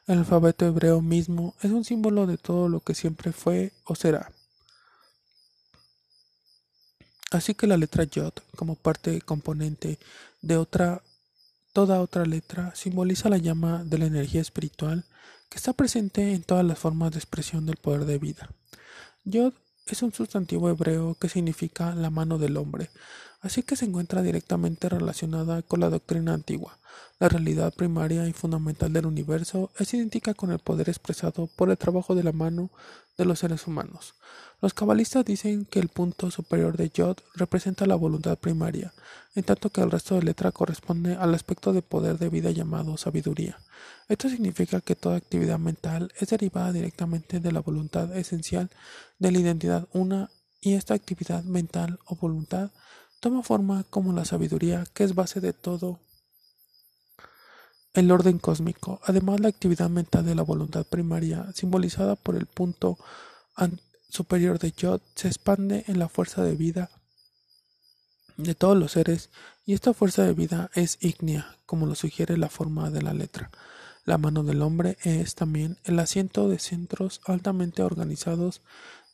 El 0.08 0.18
alfabeto 0.18 0.66
hebreo 0.66 1.02
mismo 1.02 1.56
es 1.62 1.70
un 1.70 1.86
símbolo 1.86 2.26
de 2.26 2.40
todo 2.40 2.68
lo 2.68 2.80
que 2.80 2.96
siempre 2.96 3.32
fue 3.32 3.74
o 3.84 3.94
será. 3.94 4.32
Así 7.30 7.54
que 7.54 7.68
la 7.68 7.78
letra 7.78 8.06
Yod, 8.06 8.34
como 8.56 8.76
parte 8.76 9.22
componente 9.22 10.00
de 10.42 10.58
otra, 10.58 11.04
toda 11.74 12.02
otra 12.02 12.26
letra, 12.26 12.74
simboliza 12.74 13.30
la 13.30 13.38
llama 13.38 13.84
de 13.84 14.00
la 14.00 14.06
energía 14.06 14.42
espiritual 14.42 15.06
que 15.48 15.58
está 15.58 15.74
presente 15.74 16.34
en 16.34 16.42
todas 16.42 16.66
las 16.66 16.80
formas 16.80 17.12
de 17.12 17.20
expresión 17.20 17.68
del 17.68 17.78
poder 17.78 18.06
de 18.06 18.18
vida. 18.18 18.50
Yod 19.26 19.54
es 19.86 20.02
un 20.02 20.14
sustantivo 20.14 20.70
hebreo 20.70 21.16
que 21.16 21.30
significa 21.30 21.94
la 21.94 22.10
mano 22.10 22.38
del 22.38 22.58
hombre, 22.58 22.90
así 23.42 23.64
que 23.64 23.76
se 23.76 23.86
encuentra 23.86 24.22
directamente 24.22 24.88
relacionada 24.88 25.62
con 25.62 25.80
la 25.80 25.90
doctrina 25.90 26.34
antigua. 26.34 26.78
La 27.20 27.28
realidad 27.28 27.74
primaria 27.74 28.28
y 28.28 28.34
fundamental 28.34 28.94
del 28.94 29.06
universo 29.06 29.72
es 29.78 29.94
idéntica 29.94 30.34
con 30.34 30.52
el 30.52 30.60
poder 30.60 30.90
expresado 30.90 31.48
por 31.48 31.70
el 31.70 31.78
trabajo 31.78 32.16
de 32.16 32.24
la 32.24 32.32
mano 32.32 32.70
de 33.18 33.26
los 33.26 33.40
seres 33.40 33.68
humanos. 33.68 34.16
Los 34.62 34.74
cabalistas 34.74 35.24
dicen 35.24 35.66
que 35.66 35.80
el 35.80 35.88
punto 35.88 36.32
superior 36.32 36.75
de 36.75 36.89
Yod 36.89 37.18
representa 37.36 37.86
la 37.86 37.96
voluntad 37.96 38.38
primaria, 38.38 38.94
en 39.34 39.44
tanto 39.44 39.70
que 39.70 39.82
el 39.82 39.89
resto 39.89 40.16
de 40.16 40.24
letra 40.24 40.51
corresponde 40.51 41.16
al 41.16 41.34
aspecto 41.34 41.72
de 41.72 41.82
poder 41.82 42.18
de 42.18 42.30
vida 42.30 42.51
llamado 42.51 42.98
sabiduría. 42.98 43.58
Esto 44.10 44.28
significa 44.28 44.82
que 44.82 44.96
toda 44.96 45.16
actividad 45.16 45.60
mental 45.60 46.12
es 46.20 46.30
derivada 46.30 46.74
directamente 46.74 47.39
de 47.39 47.51
la 47.51 47.62
voluntad 47.62 48.16
esencial 48.18 48.70
de 49.18 49.32
la 49.32 49.39
identidad 49.39 49.88
una 49.94 50.30
y 50.60 50.74
esta 50.74 50.94
actividad 50.94 51.44
mental 51.46 52.00
o 52.06 52.16
voluntad 52.16 52.72
toma 53.22 53.44
forma 53.44 53.86
como 53.89 54.12
la 54.12 54.25
sabiduría 54.25 54.84
que 54.94 55.06
es 55.06 55.16
base 55.16 55.39
de 55.39 55.54
todo 55.54 56.00
el 57.94 58.12
orden 58.12 58.39
cósmico. 58.39 59.00
Además, 59.04 59.39
la 59.39 59.48
actividad 59.48 59.89
mental 59.89 60.25
de 60.25 60.36
la 60.36 60.44
voluntad 60.44 60.86
primaria, 60.86 61.51
simbolizada 61.54 62.16
por 62.16 62.36
el 62.36 62.46
punto 62.46 62.98
superior 64.10 64.60
de 64.60 64.72
Yod, 64.72 65.01
se 65.16 65.28
expande 65.28 65.86
en 65.88 66.00
la 66.00 66.10
fuerza 66.10 66.44
de 66.44 66.56
vida 66.56 66.89
de 68.38 68.56
todos 68.56 68.78
los 68.78 68.94
seres 68.94 69.30
y 69.66 69.74
esta 69.74 69.94
fuerza 69.94 70.24
de 70.24 70.34
vida 70.34 70.72
es 70.74 70.98
ígnea, 71.01 71.56
como 71.66 71.86
lo 71.86 71.96
sugiere 71.96 72.38
la 72.38 72.50
forma 72.50 72.89
de 72.89 73.01
la 73.01 73.13
letra. 73.13 73.51
La 74.06 74.18
mano 74.18 74.44
del 74.44 74.62
hombre 74.62 74.98
es 75.04 75.36
también 75.36 75.78
el 75.84 76.00
asiento 76.00 76.50
de 76.50 76.58
centros 76.58 77.22
altamente 77.25 77.84
organizados 77.84 78.62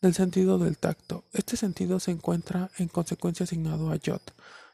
del 0.01 0.13
sentido 0.13 0.57
del 0.59 0.77
tacto. 0.77 1.25
Este 1.33 1.57
sentido 1.57 1.99
se 1.99 2.11
encuentra 2.11 2.69
en 2.77 2.87
consecuencia 2.87 3.43
asignado 3.43 3.91
a 3.91 3.97
Yod. 3.97 4.21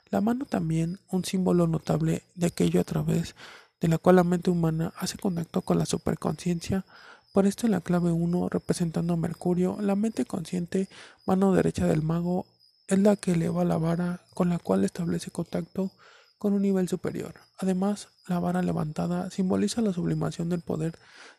La 0.09 0.21
mano 0.21 0.45
también 0.45 0.99
un 1.09 1.23
símbolo 1.23 1.67
notable 1.67 2.23
de 2.35 2.47
aquello 2.47 2.81
a 2.81 2.83
través 2.83 3.35
de 3.79 3.87
la 3.87 3.97
cual 3.97 4.17
la 4.17 4.23
mente 4.23 4.51
humana 4.51 4.93
hace 4.97 5.17
contacto 5.17 5.61
con 5.61 5.79
la 5.79 5.85
superconciencia. 5.85 6.85
Por 7.31 7.47
esto 7.47 7.65
en 7.65 7.71
la 7.71 7.81
clave 7.81 8.11
1 8.11 8.49
representando 8.49 9.13
a 9.13 9.17
Mercurio, 9.17 9.77
la 9.79 9.95
mente 9.95 10.25
consciente, 10.25 10.89
mano 11.25 11.53
derecha 11.53 11.87
del 11.87 12.01
mago, 12.01 12.45
es 12.87 12.99
la 12.99 13.15
que 13.15 13.31
eleva 13.31 13.63
la 13.63 13.77
vara 13.77 14.21
con 14.33 14.49
la 14.49 14.59
cual 14.59 14.83
establece 14.83 15.31
contacto 15.31 15.91
con 16.37 16.51
un 16.53 16.61
nivel 16.61 16.89
superior. 16.89 17.35
Además, 17.57 18.09
la 18.27 18.39
vara 18.39 18.61
levantada 18.61 19.29
simboliza 19.29 19.81
la 19.81 19.93
sublimación 19.93 20.49
del 20.49 20.61
poder 20.61 20.97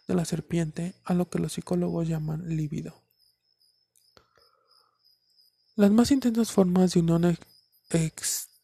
de 0.09 0.15
la 0.15 0.25
serpiente, 0.25 0.95
a 1.05 1.13
lo 1.13 1.29
que 1.29 1.39
los 1.39 1.53
psicólogos 1.53 2.09
llaman 2.09 2.49
líbido. 2.49 3.03
Las 5.77 5.91
más 5.91 6.11
intensas 6.11 6.53
formas 6.53 6.93
de 6.93 7.01
unión 7.01 7.37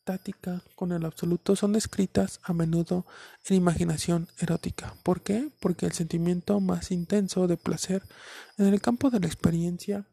extática 0.09 0.63
con 0.75 0.93
el 0.93 1.05
absoluto 1.05 1.55
son 1.55 1.75
descritas 1.75 2.41
a 2.43 2.55
menudo 2.55 3.05
en 3.45 3.57
imaginación 3.57 4.29
erótica. 4.39 4.95
¿Por 5.03 5.21
qué? 5.21 5.51
Porque 5.61 5.85
el 5.85 5.93
sentimiento 5.93 6.61
más 6.61 6.91
intenso 6.91 7.47
de 7.47 7.59
placer 7.59 8.03
en 8.57 8.67
el 8.67 8.81
campo 8.81 9.11
de 9.11 9.21
la 9.21 9.27
experiencia 9.27 10.07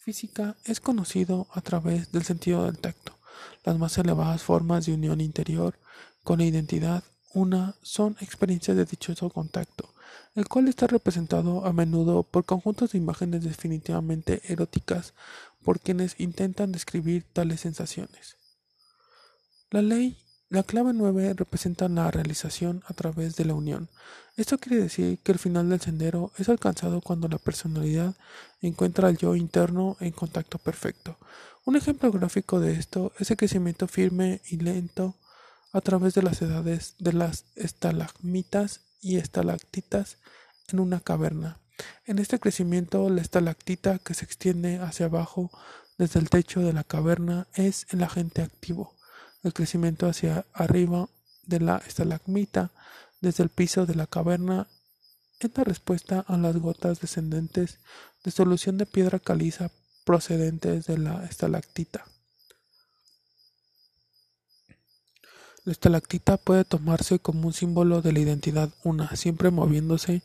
física 0.00 0.56
es 0.64 0.80
conocido 0.80 1.46
a 1.52 1.62
través 1.62 2.12
del 2.12 2.24
sentido 2.24 2.66
del 2.66 2.78
tacto. 2.78 3.18
Las 3.64 3.78
más 3.78 3.96
elevadas 3.96 4.42
formas 4.42 4.84
de 4.84 4.92
unión 4.92 5.22
interior 5.22 5.78
con 6.24 6.40
la 6.40 6.44
identidad 6.44 7.02
una 7.32 7.74
son 7.82 8.16
experiencias 8.20 8.76
de 8.76 8.84
dichoso 8.84 9.30
contacto, 9.30 9.94
el 10.34 10.46
cual 10.46 10.68
está 10.68 10.86
representado 10.86 11.64
a 11.64 11.72
menudo 11.72 12.22
por 12.22 12.44
conjuntos 12.44 12.92
de 12.92 12.98
imágenes 12.98 13.44
definitivamente 13.44 14.42
eróticas 14.44 15.14
por 15.62 15.80
quienes 15.80 16.18
intentan 16.18 16.72
describir 16.72 17.24
tales 17.32 17.60
sensaciones. 17.60 18.37
La 19.70 19.82
ley, 19.82 20.16
la 20.48 20.62
clave 20.62 20.94
9 20.94 21.34
representa 21.34 21.90
la 21.90 22.10
realización 22.10 22.82
a 22.86 22.94
través 22.94 23.36
de 23.36 23.44
la 23.44 23.52
unión. 23.52 23.90
Esto 24.38 24.56
quiere 24.56 24.82
decir 24.82 25.18
que 25.18 25.32
el 25.32 25.38
final 25.38 25.68
del 25.68 25.82
sendero 25.82 26.32
es 26.38 26.48
alcanzado 26.48 27.02
cuando 27.02 27.28
la 27.28 27.36
personalidad 27.36 28.14
encuentra 28.62 29.08
al 29.08 29.18
yo 29.18 29.36
interno 29.36 29.98
en 30.00 30.12
contacto 30.12 30.56
perfecto. 30.56 31.18
Un 31.66 31.76
ejemplo 31.76 32.10
gráfico 32.10 32.60
de 32.60 32.72
esto 32.72 33.12
es 33.18 33.30
el 33.30 33.36
crecimiento 33.36 33.86
firme 33.88 34.40
y 34.48 34.56
lento 34.56 35.16
a 35.74 35.82
través 35.82 36.14
de 36.14 36.22
las 36.22 36.40
edades 36.40 36.94
de 36.98 37.12
las 37.12 37.44
estalagmitas 37.54 38.80
y 39.02 39.18
estalactitas 39.18 40.16
en 40.68 40.80
una 40.80 41.00
caverna. 41.00 41.58
En 42.06 42.18
este 42.18 42.40
crecimiento, 42.40 43.10
la 43.10 43.20
estalactita 43.20 43.98
que 43.98 44.14
se 44.14 44.24
extiende 44.24 44.78
hacia 44.78 45.06
abajo 45.06 45.50
desde 45.98 46.20
el 46.20 46.30
techo 46.30 46.60
de 46.60 46.72
la 46.72 46.84
caverna 46.84 47.48
es 47.52 47.86
el 47.90 48.02
agente 48.02 48.40
activo. 48.40 48.97
El 49.48 49.54
crecimiento 49.54 50.06
hacia 50.06 50.44
arriba 50.52 51.08
de 51.46 51.58
la 51.58 51.78
estalagmita 51.78 52.70
desde 53.22 53.42
el 53.42 53.48
piso 53.48 53.86
de 53.86 53.94
la 53.94 54.06
caverna 54.06 54.68
es 55.40 55.50
la 55.56 55.64
respuesta 55.64 56.22
a 56.28 56.36
las 56.36 56.54
gotas 56.58 57.00
descendentes 57.00 57.78
de 58.24 58.30
solución 58.30 58.76
de 58.76 58.84
piedra 58.84 59.18
caliza 59.18 59.70
procedentes 60.04 60.84
de 60.84 60.98
la 60.98 61.24
estalactita. 61.24 62.04
La 65.64 65.72
estalactita 65.72 66.36
puede 66.36 66.66
tomarse 66.66 67.18
como 67.18 67.46
un 67.46 67.54
símbolo 67.54 68.02
de 68.02 68.12
la 68.12 68.18
identidad 68.18 68.68
una, 68.84 69.16
siempre 69.16 69.50
moviéndose 69.50 70.22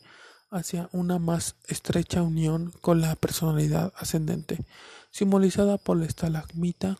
hacia 0.50 0.90
una 0.92 1.18
más 1.18 1.56
estrecha 1.66 2.22
unión 2.22 2.74
con 2.82 3.00
la 3.00 3.16
personalidad 3.16 3.90
ascendente, 3.96 4.66
simbolizada 5.10 5.78
por 5.78 5.96
la 5.96 6.04
estalagmita, 6.04 6.98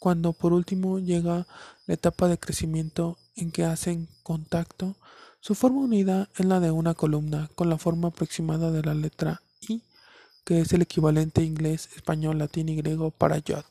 cuando 0.00 0.32
por 0.32 0.54
último 0.54 0.98
llega 0.98 1.46
la 1.86 1.94
etapa 1.94 2.26
de 2.26 2.38
crecimiento 2.38 3.18
en 3.36 3.52
que 3.52 3.64
hacen 3.64 4.08
contacto, 4.22 4.96
su 5.40 5.54
forma 5.54 5.82
unida 5.82 6.28
es 6.36 6.46
la 6.46 6.58
de 6.58 6.70
una 6.70 6.94
columna 6.94 7.50
con 7.54 7.68
la 7.68 7.78
forma 7.78 8.08
aproximada 8.08 8.72
de 8.72 8.82
la 8.82 8.94
letra 8.94 9.42
I, 9.60 9.82
que 10.44 10.60
es 10.60 10.72
el 10.72 10.82
equivalente 10.82 11.44
inglés, 11.44 11.90
español, 11.94 12.38
latín 12.38 12.70
y 12.70 12.76
griego 12.76 13.10
para 13.10 13.38
yod. 13.38 13.64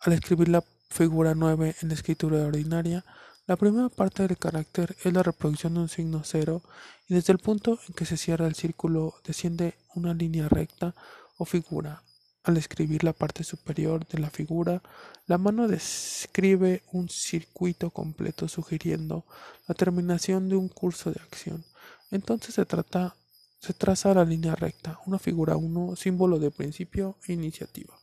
Al 0.00 0.12
escribir 0.12 0.48
la 0.48 0.64
figura 0.88 1.34
9 1.34 1.74
en 1.82 1.90
escritura 1.90 2.46
ordinaria, 2.46 3.04
la 3.46 3.56
primera 3.56 3.88
parte 3.88 4.26
del 4.26 4.38
carácter 4.38 4.96
es 5.02 5.12
la 5.12 5.24
reproducción 5.24 5.74
de 5.74 5.80
un 5.80 5.88
signo 5.88 6.22
cero 6.24 6.62
y 7.08 7.14
desde 7.14 7.32
el 7.32 7.40
punto 7.40 7.80
en 7.88 7.94
que 7.94 8.06
se 8.06 8.16
cierra 8.16 8.46
el 8.46 8.54
círculo 8.54 9.14
desciende 9.24 9.74
una 9.96 10.14
línea 10.14 10.48
recta 10.48 10.94
o 11.36 11.44
figura. 11.44 12.04
Al 12.44 12.56
escribir 12.56 13.04
la 13.04 13.12
parte 13.12 13.44
superior 13.44 14.06
de 14.08 14.18
la 14.18 14.28
figura, 14.28 14.82
la 15.26 15.38
mano 15.38 15.68
describe 15.68 16.82
un 16.90 17.08
circuito 17.08 17.90
completo 17.90 18.48
sugiriendo 18.48 19.24
la 19.68 19.76
terminación 19.76 20.48
de 20.48 20.56
un 20.56 20.68
curso 20.68 21.12
de 21.12 21.20
acción. 21.20 21.64
Entonces 22.10 22.54
se 22.54 23.74
traza 23.74 24.14
la 24.14 24.24
línea 24.24 24.56
recta, 24.56 24.98
una 25.06 25.20
figura 25.20 25.56
1, 25.56 25.94
símbolo 25.94 26.40
de 26.40 26.50
principio 26.50 27.16
e 27.28 27.32
iniciativa. 27.32 27.96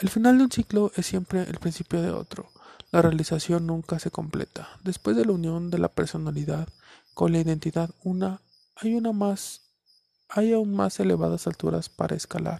El 0.00 0.08
final 0.08 0.38
de 0.38 0.44
un 0.44 0.50
ciclo 0.50 0.90
es 0.96 1.06
siempre 1.06 1.42
el 1.44 1.60
principio 1.60 2.02
de 2.02 2.10
otro. 2.10 2.50
La 2.90 3.02
realización 3.02 3.66
nunca 3.66 4.00
se 4.00 4.10
completa. 4.10 4.68
Después 4.82 5.16
de 5.16 5.24
la 5.24 5.32
unión 5.32 5.70
de 5.70 5.78
la 5.78 5.88
personalidad 5.88 6.68
con 7.14 7.30
la 7.30 7.38
identidad 7.38 7.90
una, 8.02 8.42
hay 8.74 8.94
una 8.94 9.12
más 9.12 9.63
hay 10.36 10.52
aún 10.52 10.74
más 10.74 10.98
elevadas 10.98 11.46
alturas 11.46 11.88
para 11.88 12.16
escalar, 12.16 12.58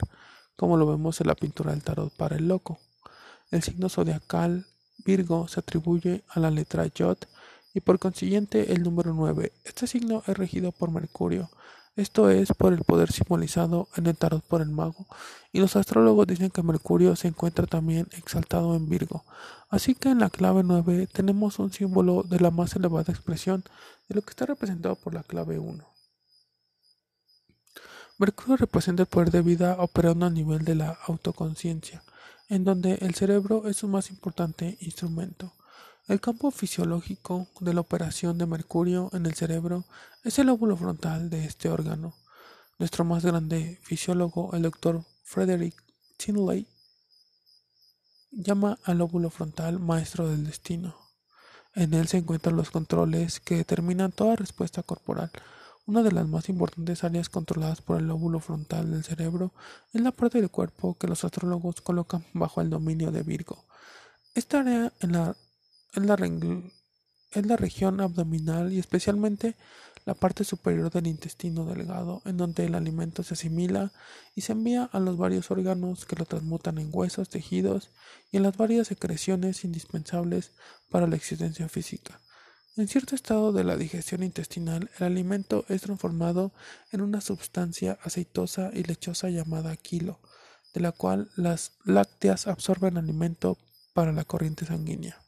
como 0.55 0.77
lo 0.77 0.87
vemos 0.87 1.21
en 1.21 1.27
la 1.27 1.35
pintura 1.35 1.73
del 1.73 1.83
tarot 1.83 2.15
para 2.17 2.37
el 2.37 2.47
loco. 2.47 2.79
El 3.51 3.65
signo 3.65 3.89
zodiacal 3.89 4.65
Virgo 5.05 5.49
se 5.49 5.59
atribuye 5.59 6.23
a 6.29 6.39
la 6.39 6.53
letra 6.53 6.87
Yod 6.87 7.19
y 7.75 7.81
por 7.81 7.99
consiguiente 7.99 8.73
el 8.73 8.85
número 8.85 9.13
9. 9.13 9.53
Este 9.65 9.89
signo 9.89 10.23
es 10.29 10.39
regido 10.39 10.71
por 10.71 10.93
Mercurio, 10.93 11.51
esto 11.97 12.31
es 12.31 12.53
por 12.53 12.73
el 12.73 12.85
poder 12.85 13.11
simbolizado 13.11 13.89
en 13.97 14.07
el 14.07 14.17
tarot 14.17 14.45
por 14.45 14.61
el 14.61 14.71
mago, 14.71 15.09
y 15.51 15.59
los 15.59 15.75
astrólogos 15.75 16.29
dicen 16.29 16.51
que 16.51 16.63
Mercurio 16.63 17.17
se 17.17 17.27
encuentra 17.27 17.67
también 17.67 18.07
exaltado 18.13 18.77
en 18.77 18.89
Virgo. 18.89 19.25
Así 19.69 19.97
que 19.97 20.11
en 20.11 20.21
la 20.21 20.31
clave 20.31 20.63
9 20.63 21.09
tenemos 21.13 21.59
un 21.59 21.73
símbolo 21.73 22.23
de 22.23 22.39
la 22.39 22.53
más 22.53 22.77
elevada 22.77 23.13
expresión 23.13 23.65
de 24.09 24.15
lo 24.15 24.23
que 24.23 24.31
está 24.31 24.47
representado 24.47 24.95
por 24.95 25.13
la 25.13 25.25
clave 25.25 25.59
1. 25.59 25.94
Mercurio 28.17 28.57
representa 28.57 29.03
el 29.03 29.09
poder 29.09 29.33
de 29.33 29.43
vida 29.43 29.77
operando 29.81 30.27
a 30.27 30.31
nivel 30.31 30.65
de 30.65 30.77
la 30.77 30.97
autoconciencia, 31.09 32.05
en 32.49 32.63
donde 32.63 32.95
el 33.01 33.17
cerebro 33.17 33.67
es 33.67 33.79
su 33.79 33.89
más 33.89 34.09
importante 34.09 34.79
instrumento. 34.81 35.53
El 36.07 36.21
campo 36.21 36.53
fisiológico 36.53 37.49
de 37.59 37.75
la 37.75 37.81
operación 37.81 38.39
de 38.39 38.47
mercurio 38.47 39.11
en 39.15 39.27
el 39.27 39.35
cerebro 39.35 39.85
es 40.23 40.39
el 40.39 40.47
lóbulo 40.47 40.77
frontal 40.77 41.29
de 41.29 41.45
este 41.45 41.69
órgano. 41.69 42.15
Nuestro 42.79 43.05
más 43.05 43.25
grande 43.25 43.81
fisiólogo, 43.83 44.51
el 44.53 44.63
doctor 44.63 45.05
Frederick 45.25 45.75
Tinley, 46.17 46.69
llama 48.31 48.79
al 48.85 48.99
lóbulo 48.99 49.29
frontal 49.29 49.81
maestro 49.81 50.29
del 50.29 50.45
destino. 50.45 50.95
En 51.75 51.95
él 51.95 52.07
se 52.07 52.19
encuentran 52.19 52.55
los 52.55 52.71
controles 52.71 53.41
que 53.41 53.57
determinan 53.57 54.13
toda 54.13 54.37
respuesta 54.37 54.85
corporal, 54.85 55.33
una 55.87 56.03
de 56.03 56.13
las 56.13 56.27
más 56.27 56.49
importantes 56.49 57.05
áreas 57.05 57.29
controladas 57.29 57.83
por 57.83 57.99
el 57.99 58.09
lóbulo 58.09 58.41
frontal 58.41 58.91
del 58.91 59.05
cerebro 59.05 59.53
es 59.93 60.01
la 60.01 60.13
parte 60.13 60.41
del 60.41 60.51
cuerpo 60.51 60.97
que 60.97 61.07
los 61.07 61.25
astrólogos 61.25 61.81
colocan 61.83 62.25
bajo 62.33 62.61
el 62.61 62.71
dominio 62.71 63.11
de 63.11 63.23
Virgo. 63.23 63.65
Esta 64.35 64.61
área 64.61 64.93
en 65.01 65.13
la, 65.13 65.37
la 65.95 67.57
región 67.57 68.01
abdominal 68.01 68.73
y 68.73 68.79
especialmente 68.79 69.57
la 70.07 70.15
parte 70.15 70.45
superior 70.45 70.91
del 70.91 71.07
intestino 71.07 71.65
delgado, 71.65 72.21
en 72.25 72.37
donde 72.37 72.67
el 72.67 72.75
alimento 72.75 73.23
se 73.23 73.35
asimila 73.35 73.93
y 74.35 74.43
se 74.43 74.53
envía 74.53 74.85
a 74.85 75.01
los 75.01 75.17
varios 75.17 75.51
órganos 75.51 76.05
que 76.05 76.17
lo 76.17 76.27
transmutan 76.27 76.79
en 76.79 76.91
huesos, 76.93 77.31
tejidos 77.31 77.91
y 78.31 78.37
en 78.39 78.43
las 78.43 78.57
varias 78.57 78.89
secreciones 78.89 79.65
indispensables 79.65 80.53
para 80.91 81.07
la 81.07 81.17
existencia 81.17 81.69
física. 81.69 82.21
En 82.77 82.89
cierto 82.89 83.15
estado 83.15 83.53
de 83.53 83.63
la 83.63 83.77
digestión 83.77 84.25
intestinal, 84.25 84.91
el 84.99 85.05
alimento 85.05 85.65
es 85.69 85.83
transformado 85.83 86.53
en 86.91 87.03
una 87.03 87.21
sustancia 87.21 88.01
aceitosa 88.03 88.71
y 88.75 88.83
lechosa 88.83 89.31
llamada 89.31 89.77
quilo, 89.77 90.19
de 90.75 90.81
la 90.81 90.91
cual 90.91 91.31
las 91.37 91.71
lácteas 91.85 92.49
absorben 92.49 92.97
alimento 92.97 93.59
para 93.93 94.11
la 94.11 94.25
corriente 94.25 94.67
sanguínea. 94.67 95.21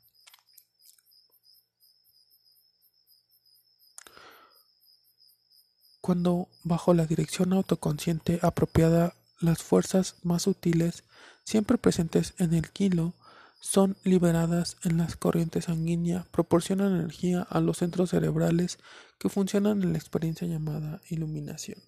Cuando, 6.00 6.48
bajo 6.64 6.94
la 6.94 7.06
dirección 7.06 7.52
autoconsciente 7.52 8.40
apropiada, 8.42 9.14
las 9.40 9.62
fuerzas 9.62 10.16
más 10.24 10.42
sutiles, 10.42 11.04
siempre 11.44 11.78
presentes 11.78 12.34
en 12.38 12.54
el 12.54 12.70
kilo, 12.70 13.14
son 13.60 13.96
liberadas 14.04 14.76
en 14.84 14.98
las 14.98 15.16
corrientes 15.16 15.64
sanguíneas, 15.64 16.26
proporcionan 16.28 16.94
energía 16.94 17.42
a 17.42 17.60
los 17.60 17.78
centros 17.78 18.10
cerebrales 18.10 18.78
que 19.18 19.28
funcionan 19.28 19.82
en 19.82 19.92
la 19.92 19.98
experiencia 19.98 20.46
llamada 20.46 21.00
iluminación. 21.08 21.78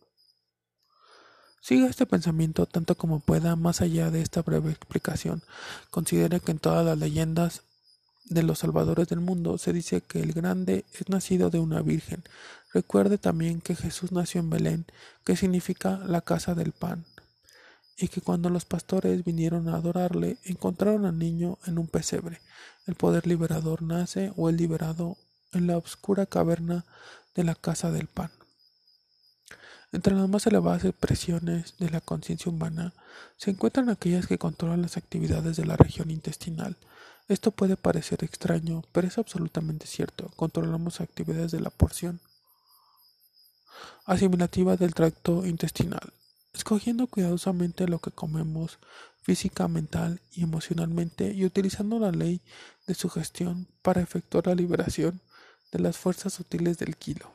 Siga 1.61 1.89
este 1.89 2.07
pensamiento 2.07 2.67
tanto 2.67 2.97
como 2.97 3.21
pueda 3.21 3.57
más 3.57 3.81
allá 3.81 4.11
de 4.11 4.23
esta 4.23 4.43
breve 4.43 4.71
explicación. 4.71 5.43
Considere 5.91 6.41
que 6.41 6.53
en 6.53 6.59
todas 6.59 6.85
las 6.85 6.99
leyendas 6.99 7.63
de 8.25 8.43
los 8.43 8.61
salvadores 8.61 9.09
del 9.09 9.21
mundo 9.21 9.59
se 9.59 9.73
dice 9.73 10.01
que 10.01 10.21
el 10.21 10.33
grande 10.33 10.85
es 10.93 11.09
nacido 11.09 11.51
de 11.51 11.59
una 11.59 11.83
virgen. 11.83 12.23
Recuerde 12.73 13.19
también 13.19 13.61
que 13.61 13.75
Jesús 13.75 14.13
nació 14.13 14.41
en 14.41 14.51
Belén, 14.51 14.87
que 15.25 15.37
significa 15.37 15.99
la 16.07 16.21
casa 16.21 16.55
del 16.55 16.73
pan 16.73 17.05
y 17.99 18.09
que 18.09 18.21
cuando 18.21 18.49
los 18.49 18.65
pastores 18.65 19.25
vinieron 19.25 19.69
a 19.69 19.75
adorarle, 19.75 20.39
encontraron 20.45 21.05
al 21.05 21.19
niño 21.19 21.59
en 21.67 21.79
un 21.79 21.89
pesebre. 21.89 22.41
El 22.87 22.95
poder 22.95 23.27
liberador 23.27 23.83
nace 23.83 24.33
o 24.37 24.49
el 24.49 24.57
liberado 24.57 25.17
en 25.53 25.67
la 25.67 25.77
oscura 25.77 26.25
caverna 26.25 26.85
de 27.35 27.45
la 27.45 27.55
casa 27.55 27.91
del 27.91 28.07
pan. 28.07 28.31
Entre 29.91 30.15
las 30.15 30.29
más 30.29 30.47
elevadas 30.47 30.85
expresiones 30.85 31.75
de 31.79 31.91
la 31.91 32.01
conciencia 32.01 32.53
humana 32.53 32.93
se 33.37 33.51
encuentran 33.51 33.89
aquellas 33.89 34.27
que 34.27 34.39
controlan 34.39 34.83
las 34.83 34.97
actividades 34.97 35.57
de 35.57 35.65
la 35.65 35.77
región 35.77 36.11
intestinal. 36.11 36.77
Esto 37.27 37.51
puede 37.51 37.77
parecer 37.77 38.23
extraño, 38.23 38.83
pero 38.93 39.09
es 39.09 39.19
absolutamente 39.19 39.87
cierto. 39.87 40.31
Controlamos 40.37 41.01
actividades 41.01 41.53
de 41.53 41.61
la 41.61 41.71
porción 41.71 42.21
asimilativa 44.05 44.77
del 44.77 44.95
tracto 44.95 45.45
intestinal, 45.47 46.13
escogiendo 46.53 47.07
cuidadosamente 47.07 47.87
lo 47.87 48.01
que 48.01 48.11
comemos 48.11 48.79
física, 49.23 49.69
mental 49.69 50.21
y 50.33 50.43
emocionalmente 50.43 51.33
y 51.33 51.45
utilizando 51.45 51.99
la 51.99 52.11
ley 52.11 52.41
de 52.87 52.95
sugestión 52.95 53.69
para 53.83 54.01
efectuar 54.01 54.47
la 54.47 54.55
liberación 54.55 55.21
de 55.71 55.81
las 55.81 55.99
fuerzas 55.99 56.33
sutiles 56.33 56.79
del 56.79 56.97
kilo. 56.97 57.31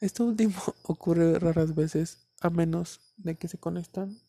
Esto 0.00 0.24
último 0.24 0.54
ocurre 0.82 1.38
raras 1.38 1.74
veces 1.74 2.18
a 2.40 2.50
menos 2.50 3.00
de 3.16 3.34
que 3.34 3.48
se 3.48 3.58
conectan, 3.58 4.20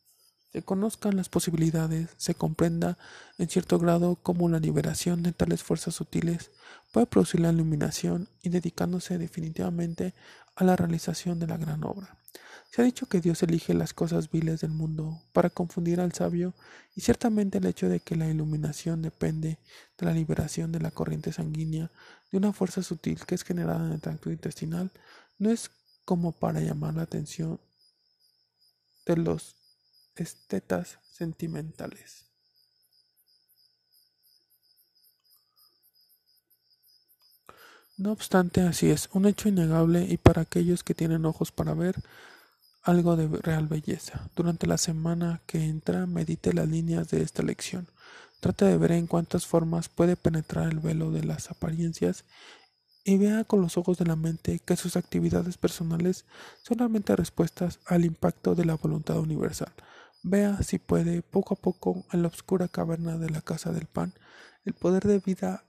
se 0.52 0.64
conozcan 0.64 1.16
las 1.16 1.30
posibilidades, 1.30 2.10
se 2.18 2.34
comprenda 2.34 2.98
en 3.38 3.50
cierto 3.50 3.78
grado 3.78 4.16
cómo 4.16 4.50
la 4.50 4.60
liberación 4.60 5.22
de 5.22 5.32
tales 5.32 5.62
fuerzas 5.62 5.94
sutiles 5.94 6.50
puede 6.92 7.06
producir 7.06 7.42
la 7.42 7.52
iluminación 7.52 8.30
y 8.42 8.50
dedicándose 8.50 9.20
definitivamente 9.20 10.16
a 10.56 10.64
la 10.64 10.76
realización 10.76 11.40
de 11.40 11.48
la 11.48 11.58
gran 11.58 11.84
obra. 11.84 12.19
Se 12.72 12.82
ha 12.82 12.86
dicho 12.86 13.08
que 13.08 13.20
Dios 13.20 13.42
elige 13.42 13.74
las 13.74 13.94
cosas 13.94 14.30
viles 14.30 14.62
del 14.62 14.72
mundo 14.72 15.24
para 15.34 15.50
confundir 15.50 16.00
al 16.00 16.14
sabio 16.14 16.54
y 16.96 17.02
ciertamente 17.02 17.58
el 17.58 17.66
hecho 17.66 17.90
de 17.90 18.00
que 18.00 18.16
la 18.16 18.28
iluminación 18.28 19.02
depende 19.02 19.58
de 19.98 20.06
la 20.06 20.14
liberación 20.14 20.72
de 20.72 20.80
la 20.80 20.92
corriente 20.92 21.34
sanguínea 21.34 21.92
de 22.32 22.38
una 22.38 22.54
fuerza 22.54 22.84
sutil 22.84 23.26
que 23.26 23.34
es 23.34 23.44
generada 23.44 23.88
en 23.88 23.94
el 23.94 24.02
tracto 24.02 24.30
intestinal 24.30 24.92
no 25.40 25.50
es 25.50 25.72
como 26.06 26.32
para 26.32 26.60
llamar 26.60 26.94
la 26.94 27.04
atención 27.04 27.60
de 29.06 29.18
los 29.18 29.56
estetas 30.16 31.00
sentimentales. 31.12 32.26
No 37.98 38.12
obstante, 38.12 38.62
así 38.62 38.90
es, 38.90 39.10
un 39.12 39.26
hecho 39.26 39.50
innegable 39.50 40.04
y 40.04 40.18
para 40.18 40.44
aquellos 40.44 40.84
que 40.84 40.94
tienen 40.94 41.26
ojos 41.26 41.52
para 41.52 41.74
ver, 41.74 41.96
algo 42.82 43.16
de 43.16 43.28
real 43.28 43.68
belleza. 43.68 44.30
Durante 44.36 44.68
la 44.68 44.78
semana 44.78 45.42
que 45.46 45.66
entra, 45.66 46.06
medite 46.06 46.54
las 46.54 46.68
líneas 46.68 47.10
de 47.10 47.22
esta 47.22 47.44
lección. 47.44 47.88
Trate 48.40 48.66
de 48.66 48.78
ver 48.78 48.94
en 48.94 49.08
cuántas 49.08 49.46
formas 49.46 49.90
puede 49.90 50.16
penetrar 50.16 50.72
el 50.72 50.80
velo 50.80 51.12
de 51.12 51.24
las 51.24 51.52
apariencias 51.52 52.24
y 53.04 53.18
vea 53.18 53.44
con 53.44 53.62
los 53.62 53.78
ojos 53.78 53.98
de 53.98 54.06
la 54.06 54.16
mente 54.16 54.60
que 54.60 54.76
sus 54.76 54.96
actividades 54.96 55.58
personales 55.58 56.26
son 56.64 56.78
solamente 56.78 57.16
respuestas 57.16 57.80
al 57.86 58.06
impacto 58.06 58.56
de 58.56 58.66
la 58.66 58.76
voluntad 58.76 59.20
universal. 59.20 59.74
Vea 60.22 60.62
si 60.64 60.80
puede, 60.80 61.22
poco 61.22 61.56
a 61.56 61.58
poco, 61.58 62.06
en 62.12 62.22
la 62.22 62.28
oscura 62.28 62.68
caverna 62.68 63.18
de 63.18 63.30
la 63.30 63.42
casa 63.42 63.72
del 63.72 63.88
pan, 63.88 64.14
el 64.66 64.74
poder 64.74 65.04
de 65.06 65.20
vida 65.20 65.64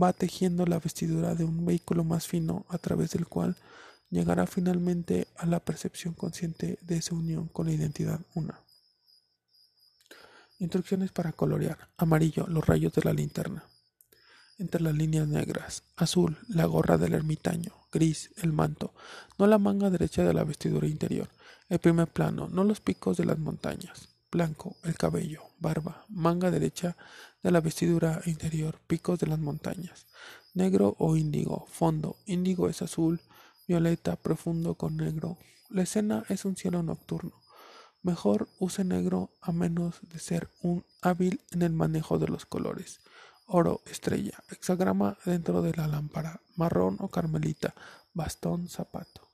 va 0.00 0.12
tejiendo 0.12 0.66
la 0.66 0.78
vestidura 0.78 1.34
de 1.34 1.44
un 1.44 1.64
vehículo 1.64 2.04
más 2.04 2.26
fino 2.26 2.64
a 2.68 2.78
través 2.78 3.10
del 3.10 3.26
cual 3.26 3.56
llegará 4.10 4.46
finalmente 4.46 5.28
a 5.36 5.46
la 5.46 5.60
percepción 5.60 6.14
consciente 6.14 6.78
de 6.82 6.96
esa 6.96 7.14
unión 7.14 7.48
con 7.48 7.66
la 7.66 7.72
identidad 7.72 8.20
una. 8.34 8.60
Instrucciones 10.58 11.10
para 11.10 11.32
colorear. 11.32 11.88
Amarillo, 11.96 12.46
los 12.46 12.66
rayos 12.66 12.92
de 12.92 13.02
la 13.02 13.14
linterna. 13.14 13.64
Entre 14.58 14.82
las 14.82 14.94
líneas 14.94 15.26
negras. 15.26 15.84
Azul, 15.96 16.36
la 16.48 16.66
gorra 16.66 16.98
del 16.98 17.14
ermitaño. 17.14 17.72
Gris, 17.90 18.30
el 18.42 18.52
manto, 18.52 18.92
no 19.38 19.46
la 19.46 19.58
manga 19.58 19.88
derecha 19.88 20.22
de 20.22 20.34
la 20.34 20.44
vestidura 20.44 20.86
interior. 20.86 21.28
El 21.70 21.78
primer 21.78 22.08
plano, 22.08 22.48
no 22.48 22.62
los 22.64 22.80
picos 22.80 23.16
de 23.16 23.24
las 23.24 23.38
montañas. 23.38 24.08
Blanco, 24.30 24.76
el 24.84 24.96
cabello, 24.96 25.42
barba, 25.58 26.04
manga 26.08 26.50
derecha 26.50 26.96
de 27.42 27.50
la 27.50 27.60
vestidura 27.60 28.20
interior, 28.26 28.78
picos 28.86 29.18
de 29.18 29.26
las 29.26 29.38
montañas. 29.38 30.06
Negro 30.52 30.94
o 30.98 31.16
índigo, 31.16 31.66
fondo, 31.70 32.16
índigo 32.26 32.68
es 32.68 32.82
azul, 32.82 33.20
violeta, 33.70 34.16
profundo 34.16 34.74
con 34.74 34.96
negro. 34.96 35.38
La 35.68 35.82
escena 35.82 36.24
es 36.28 36.44
un 36.44 36.56
cielo 36.56 36.82
nocturno. 36.82 37.40
Mejor 38.02 38.48
use 38.58 38.82
negro 38.82 39.30
a 39.40 39.52
menos 39.52 40.00
de 40.02 40.18
ser 40.18 40.50
un 40.60 40.84
hábil 41.02 41.40
en 41.52 41.62
el 41.62 41.72
manejo 41.72 42.18
de 42.18 42.26
los 42.26 42.46
colores. 42.46 42.98
Oro, 43.46 43.80
estrella, 43.86 44.42
hexagrama 44.50 45.18
dentro 45.24 45.62
de 45.62 45.72
la 45.72 45.86
lámpara, 45.86 46.40
marrón 46.56 46.96
o 46.98 47.10
carmelita, 47.10 47.76
bastón, 48.12 48.68
zapato. 48.68 49.28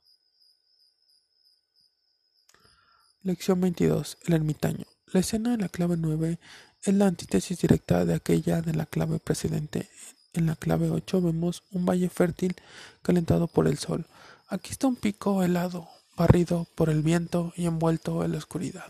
Lección 3.23 3.59
22. 3.59 4.19
El 4.27 4.35
ermitaño. 4.35 4.85
La 5.07 5.21
escena 5.21 5.49
de 5.51 5.57
la 5.57 5.69
clave 5.69 5.97
9 5.97 6.37
es 6.83 6.93
la 6.93 7.07
antítesis 7.07 7.57
directa 7.57 8.05
de 8.05 8.13
aquella 8.13 8.61
de 8.61 8.75
la 8.75 8.85
clave 8.85 9.17
precedente. 9.17 9.89
En 10.33 10.45
la 10.45 10.55
clave 10.55 10.91
8 10.91 11.21
vemos 11.23 11.63
un 11.71 11.87
valle 11.87 12.09
fértil 12.09 12.55
calentado 13.01 13.47
por 13.47 13.67
el 13.67 13.79
sol. 13.79 14.05
Aquí 14.49 14.71
está 14.71 14.87
un 14.87 14.95
pico 14.95 15.43
helado, 15.43 15.89
barrido 16.15 16.67
por 16.73 16.89
el 16.89 17.01
viento 17.01 17.51
y 17.57 17.65
envuelto 17.65 18.23
en 18.23 18.31
la 18.31 18.37
oscuridad. 18.37 18.85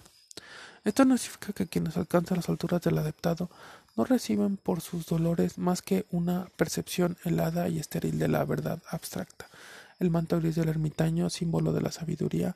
Esto 0.84 1.04
no 1.04 1.17
significa 1.17 1.52
que 1.52 1.65
quienes 1.65 1.98
alcanzan 1.98 2.38
las 2.38 2.50
alturas 2.50 2.84
del 2.84 3.00
adeptado 3.00 3.50
no 3.96 4.06
reciben 4.06 4.58
por 4.58 4.82
sus 4.82 5.08
dolores 5.08 5.58
más 5.58 5.82
que 5.82 6.06
una 6.12 6.52
percepción 6.58 7.17
helada 7.24 7.70
y 7.70 7.80
estéril 7.80 8.20
de 8.20 8.28
la 8.28 8.46
verdad 8.46 8.84
abstracta. 8.91 9.50
El 9.98 10.12
manto 10.12 10.39
gris 10.39 10.54
del 10.54 10.70
ermitaño, 10.70 11.32
símbolo 11.32 11.74
de 11.74 11.82
la 11.82 11.91
sabiduría, 11.91 12.56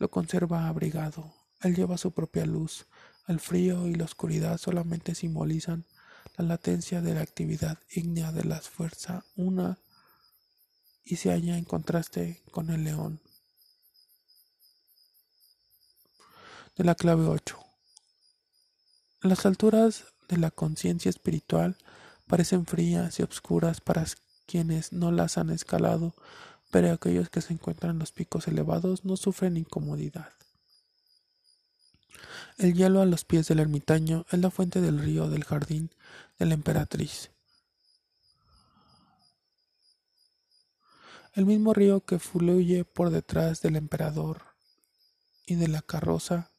lo 0.00 0.10
conserva 0.10 0.66
abrigado. 0.66 1.32
Él 1.62 1.76
lleva 1.76 1.98
su 1.98 2.10
propia 2.10 2.46
luz. 2.46 2.86
El 3.28 3.38
frío 3.38 3.86
y 3.86 3.94
la 3.94 4.06
oscuridad 4.06 4.58
solamente 4.58 5.14
simbolizan 5.14 5.84
la 6.36 6.46
latencia 6.46 7.00
de 7.00 7.14
la 7.14 7.20
actividad 7.20 7.78
ígnea 7.92 8.32
de 8.32 8.42
la 8.42 8.60
fuerza 8.60 9.24
una 9.36 9.78
y 11.10 11.16
se 11.16 11.30
halla 11.30 11.58
en 11.58 11.64
contraste 11.64 12.40
con 12.52 12.70
el 12.70 12.84
león. 12.84 13.20
De 16.76 16.84
la 16.84 16.94
clave 16.94 17.26
8. 17.26 17.58
Las 19.22 19.44
alturas 19.44 20.04
de 20.28 20.38
la 20.38 20.52
conciencia 20.52 21.08
espiritual 21.08 21.76
parecen 22.28 22.64
frías 22.64 23.18
y 23.18 23.24
obscuras 23.24 23.80
para 23.80 24.06
quienes 24.46 24.92
no 24.92 25.10
las 25.10 25.36
han 25.36 25.50
escalado, 25.50 26.14
pero 26.70 26.92
aquellos 26.92 27.28
que 27.28 27.40
se 27.40 27.52
encuentran 27.52 27.92
en 27.92 27.98
los 27.98 28.12
picos 28.12 28.46
elevados 28.46 29.04
no 29.04 29.16
sufren 29.16 29.56
incomodidad. 29.56 30.32
El 32.56 32.74
hielo 32.74 33.00
a 33.00 33.06
los 33.06 33.24
pies 33.24 33.48
del 33.48 33.58
ermitaño 33.58 34.26
es 34.30 34.38
la 34.38 34.50
fuente 34.50 34.80
del 34.80 35.00
río 35.00 35.28
del 35.28 35.44
jardín 35.44 35.90
de 36.38 36.46
la 36.46 36.54
emperatriz. 36.54 37.30
El 41.32 41.46
mismo 41.46 41.72
río 41.72 42.04
que 42.04 42.18
fluye 42.18 42.84
por 42.84 43.10
detrás 43.10 43.62
del 43.62 43.76
emperador 43.76 44.42
y 45.46 45.54
de 45.54 45.68
la 45.68 45.80
carroza. 45.80 46.50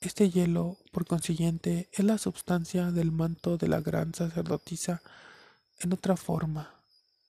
Este 0.00 0.30
hielo, 0.30 0.78
por 0.92 1.06
consiguiente, 1.06 1.90
es 1.92 2.04
la 2.04 2.16
substancia 2.16 2.90
del 2.90 3.12
manto 3.12 3.58
de 3.58 3.68
la 3.68 3.80
gran 3.80 4.14
sacerdotisa 4.14 5.02
en 5.78 5.92
otra 5.92 6.16
forma. 6.16 6.73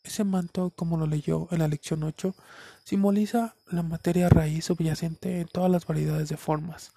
Ese 0.06 0.24
manto, 0.24 0.70
como 0.70 0.98
lo 0.98 1.08
leyó 1.08 1.48
en 1.52 1.60
la 1.60 1.68
lección 1.68 2.04
8, 2.04 2.36
simboliza 2.84 3.56
la 3.72 3.82
materia 3.82 4.30
raíz 4.30 4.66
subyacente 4.66 5.42
en 5.42 5.48
todas 5.48 5.72
las 5.72 5.88
variedades 5.88 6.30
de 6.30 6.38
formas. 6.38 6.92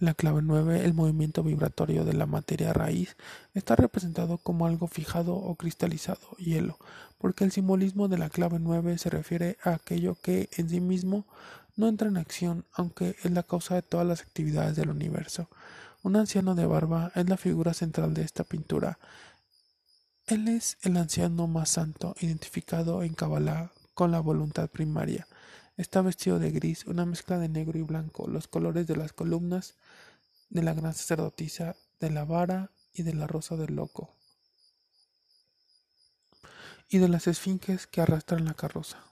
En 0.00 0.06
la 0.06 0.14
clave 0.14 0.42
9, 0.42 0.84
el 0.84 0.94
movimiento 0.94 1.42
vibratorio 1.42 2.04
de 2.04 2.12
la 2.12 2.26
materia 2.26 2.72
raíz 2.72 3.16
está 3.54 3.74
representado 3.74 4.38
como 4.38 4.66
algo 4.66 4.86
fijado 4.86 5.34
o 5.34 5.56
cristalizado, 5.56 6.20
hielo, 6.38 6.78
porque 7.18 7.42
el 7.42 7.50
simbolismo 7.50 8.06
de 8.06 8.18
la 8.18 8.30
clave 8.30 8.60
9 8.60 8.96
se 8.98 9.10
refiere 9.10 9.58
a 9.64 9.74
aquello 9.74 10.16
que 10.22 10.48
en 10.56 10.68
sí 10.68 10.80
mismo 10.80 11.26
no 11.76 11.88
entra 11.88 12.08
en 12.08 12.16
acción, 12.16 12.64
aunque 12.72 13.16
es 13.24 13.30
la 13.32 13.42
causa 13.42 13.74
de 13.74 13.82
todas 13.82 14.06
las 14.06 14.20
actividades 14.20 14.76
del 14.76 14.90
universo. 14.90 15.48
Un 16.04 16.16
anciano 16.16 16.54
de 16.54 16.66
barba 16.66 17.12
es 17.14 17.28
la 17.28 17.36
figura 17.36 17.74
central 17.74 18.14
de 18.14 18.22
esta 18.22 18.44
pintura. 18.44 18.98
Él 20.26 20.46
es 20.48 20.78
el 20.82 20.96
anciano 20.96 21.48
más 21.48 21.70
santo, 21.70 22.14
identificado 22.20 23.02
en 23.02 23.14
Kabbalah 23.14 23.72
con 23.94 24.12
la 24.12 24.20
voluntad 24.20 24.70
primaria. 24.70 25.26
Está 25.76 26.00
vestido 26.00 26.38
de 26.38 26.52
gris, 26.52 26.86
una 26.86 27.04
mezcla 27.04 27.38
de 27.38 27.48
negro 27.48 27.78
y 27.78 27.82
blanco, 27.82 28.28
los 28.28 28.46
colores 28.46 28.86
de 28.86 28.96
las 28.96 29.12
columnas 29.12 29.74
de 30.48 30.62
la 30.62 30.74
gran 30.74 30.94
sacerdotisa, 30.94 31.76
de 31.98 32.10
la 32.10 32.24
vara 32.24 32.70
y 32.92 33.02
de 33.02 33.14
la 33.14 33.26
rosa 33.26 33.56
del 33.56 33.74
loco, 33.74 34.14
y 36.88 36.98
de 36.98 37.08
las 37.08 37.26
esfinges 37.26 37.86
que 37.86 38.00
arrastran 38.00 38.44
la 38.44 38.54
carroza. 38.54 39.02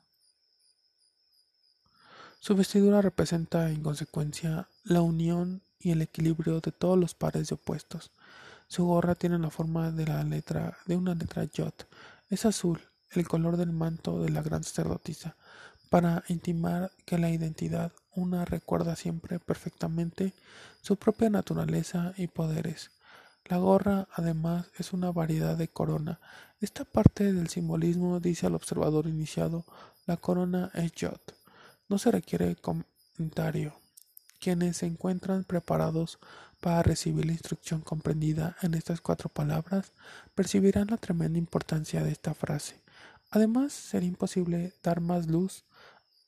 Su 2.38 2.54
vestidura 2.54 3.02
representa, 3.02 3.70
en 3.70 3.82
consecuencia, 3.82 4.68
la 4.84 5.02
unión 5.02 5.62
y 5.78 5.90
el 5.90 6.02
equilibrio 6.02 6.60
de 6.60 6.72
todos 6.72 6.98
los 6.98 7.14
pares 7.14 7.48
de 7.48 7.54
opuestos. 7.54 8.12
Su 8.70 8.84
gorra 8.84 9.16
tiene 9.16 9.36
la 9.40 9.50
forma 9.50 9.90
de 9.90 10.06
la 10.06 10.22
letra 10.22 10.78
de 10.86 10.94
una 10.94 11.16
letra 11.16 11.42
yot. 11.42 11.88
Es 12.28 12.44
azul, 12.44 12.80
el 13.10 13.26
color 13.26 13.56
del 13.56 13.72
manto 13.72 14.22
de 14.22 14.30
la 14.30 14.42
gran 14.42 14.62
sacerdotisa, 14.62 15.34
para 15.88 16.22
intimar 16.28 16.92
que 17.04 17.18
la 17.18 17.30
identidad 17.30 17.90
una 18.14 18.44
recuerda 18.44 18.94
siempre 18.94 19.40
perfectamente 19.40 20.34
su 20.82 20.94
propia 20.94 21.30
naturaleza 21.30 22.14
y 22.16 22.28
poderes. 22.28 22.92
La 23.46 23.56
gorra, 23.56 24.06
además, 24.14 24.66
es 24.78 24.92
una 24.92 25.10
variedad 25.10 25.56
de 25.56 25.66
corona. 25.66 26.20
Esta 26.60 26.84
parte 26.84 27.32
del 27.32 27.48
simbolismo 27.48 28.20
dice 28.20 28.46
al 28.46 28.54
observador 28.54 29.08
iniciado, 29.08 29.64
la 30.06 30.16
corona 30.16 30.70
es 30.74 30.92
Yot. 30.92 31.34
No 31.88 31.98
se 31.98 32.12
requiere 32.12 32.54
comentario. 32.54 33.74
Quienes 34.38 34.76
se 34.76 34.86
encuentran 34.86 35.42
preparados 35.42 36.20
para 36.60 36.82
recibir 36.82 37.26
la 37.26 37.32
instrucción 37.32 37.80
comprendida 37.80 38.56
en 38.62 38.74
estas 38.74 39.00
cuatro 39.00 39.28
palabras 39.28 39.92
percibirán 40.34 40.88
la 40.90 40.98
tremenda 40.98 41.38
importancia 41.38 42.02
de 42.02 42.12
esta 42.12 42.34
frase. 42.34 42.80
Además, 43.30 43.72
sería 43.72 44.08
imposible 44.08 44.74
dar 44.82 45.00
más 45.00 45.26
luz 45.26 45.64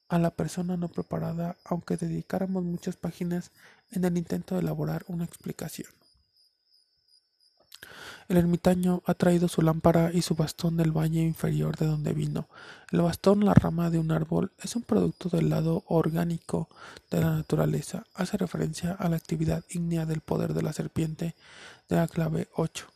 a 0.09 0.19
la 0.19 0.31
persona 0.31 0.77
no 0.77 0.89
preparada, 0.89 1.57
aunque 1.65 1.97
dedicáramos 1.97 2.65
muchas 2.65 2.97
páginas 2.97 3.51
en 3.91 4.05
el 4.05 4.17
intento 4.17 4.55
de 4.55 4.61
elaborar 4.61 5.05
una 5.09 5.25
explicación. 5.25 5.89
El 8.29 8.37
ermitaño 8.37 9.03
ha 9.07 9.15
traído 9.15 9.49
su 9.49 9.63
lámpara 9.63 10.11
y 10.13 10.23
su 10.23 10.35
bastón 10.35 10.77
del 10.77 10.97
valle 10.97 11.21
inferior 11.21 11.77
de 11.77 11.87
donde 11.87 12.13
vino. 12.13 12.49
El 12.91 13.03
bastón, 13.03 13.45
la 13.45 13.55
rama 13.55 13.91
de 13.91 13.99
un 13.99 14.11
árbol, 14.11 14.53
es 14.63 14.77
un 14.77 14.83
producto 14.83 15.29
del 15.29 15.51
lado 15.51 15.85
orgánico 15.87 16.69
de 17.11 17.21
la 17.21 17.31
naturaleza. 17.35 18.05
Hace 18.15 18.37
referencia 18.39 18.93
a 18.93 19.09
la 19.09 19.17
actividad 19.17 19.65
ígnea 19.69 20.07
del 20.07 20.21
poder 20.21 20.55
de 20.55 20.63
la 20.63 20.73
serpiente 20.73 21.35
de 21.89 21.97
la 21.97 22.09
clave 22.09 22.49
8. 22.57 22.87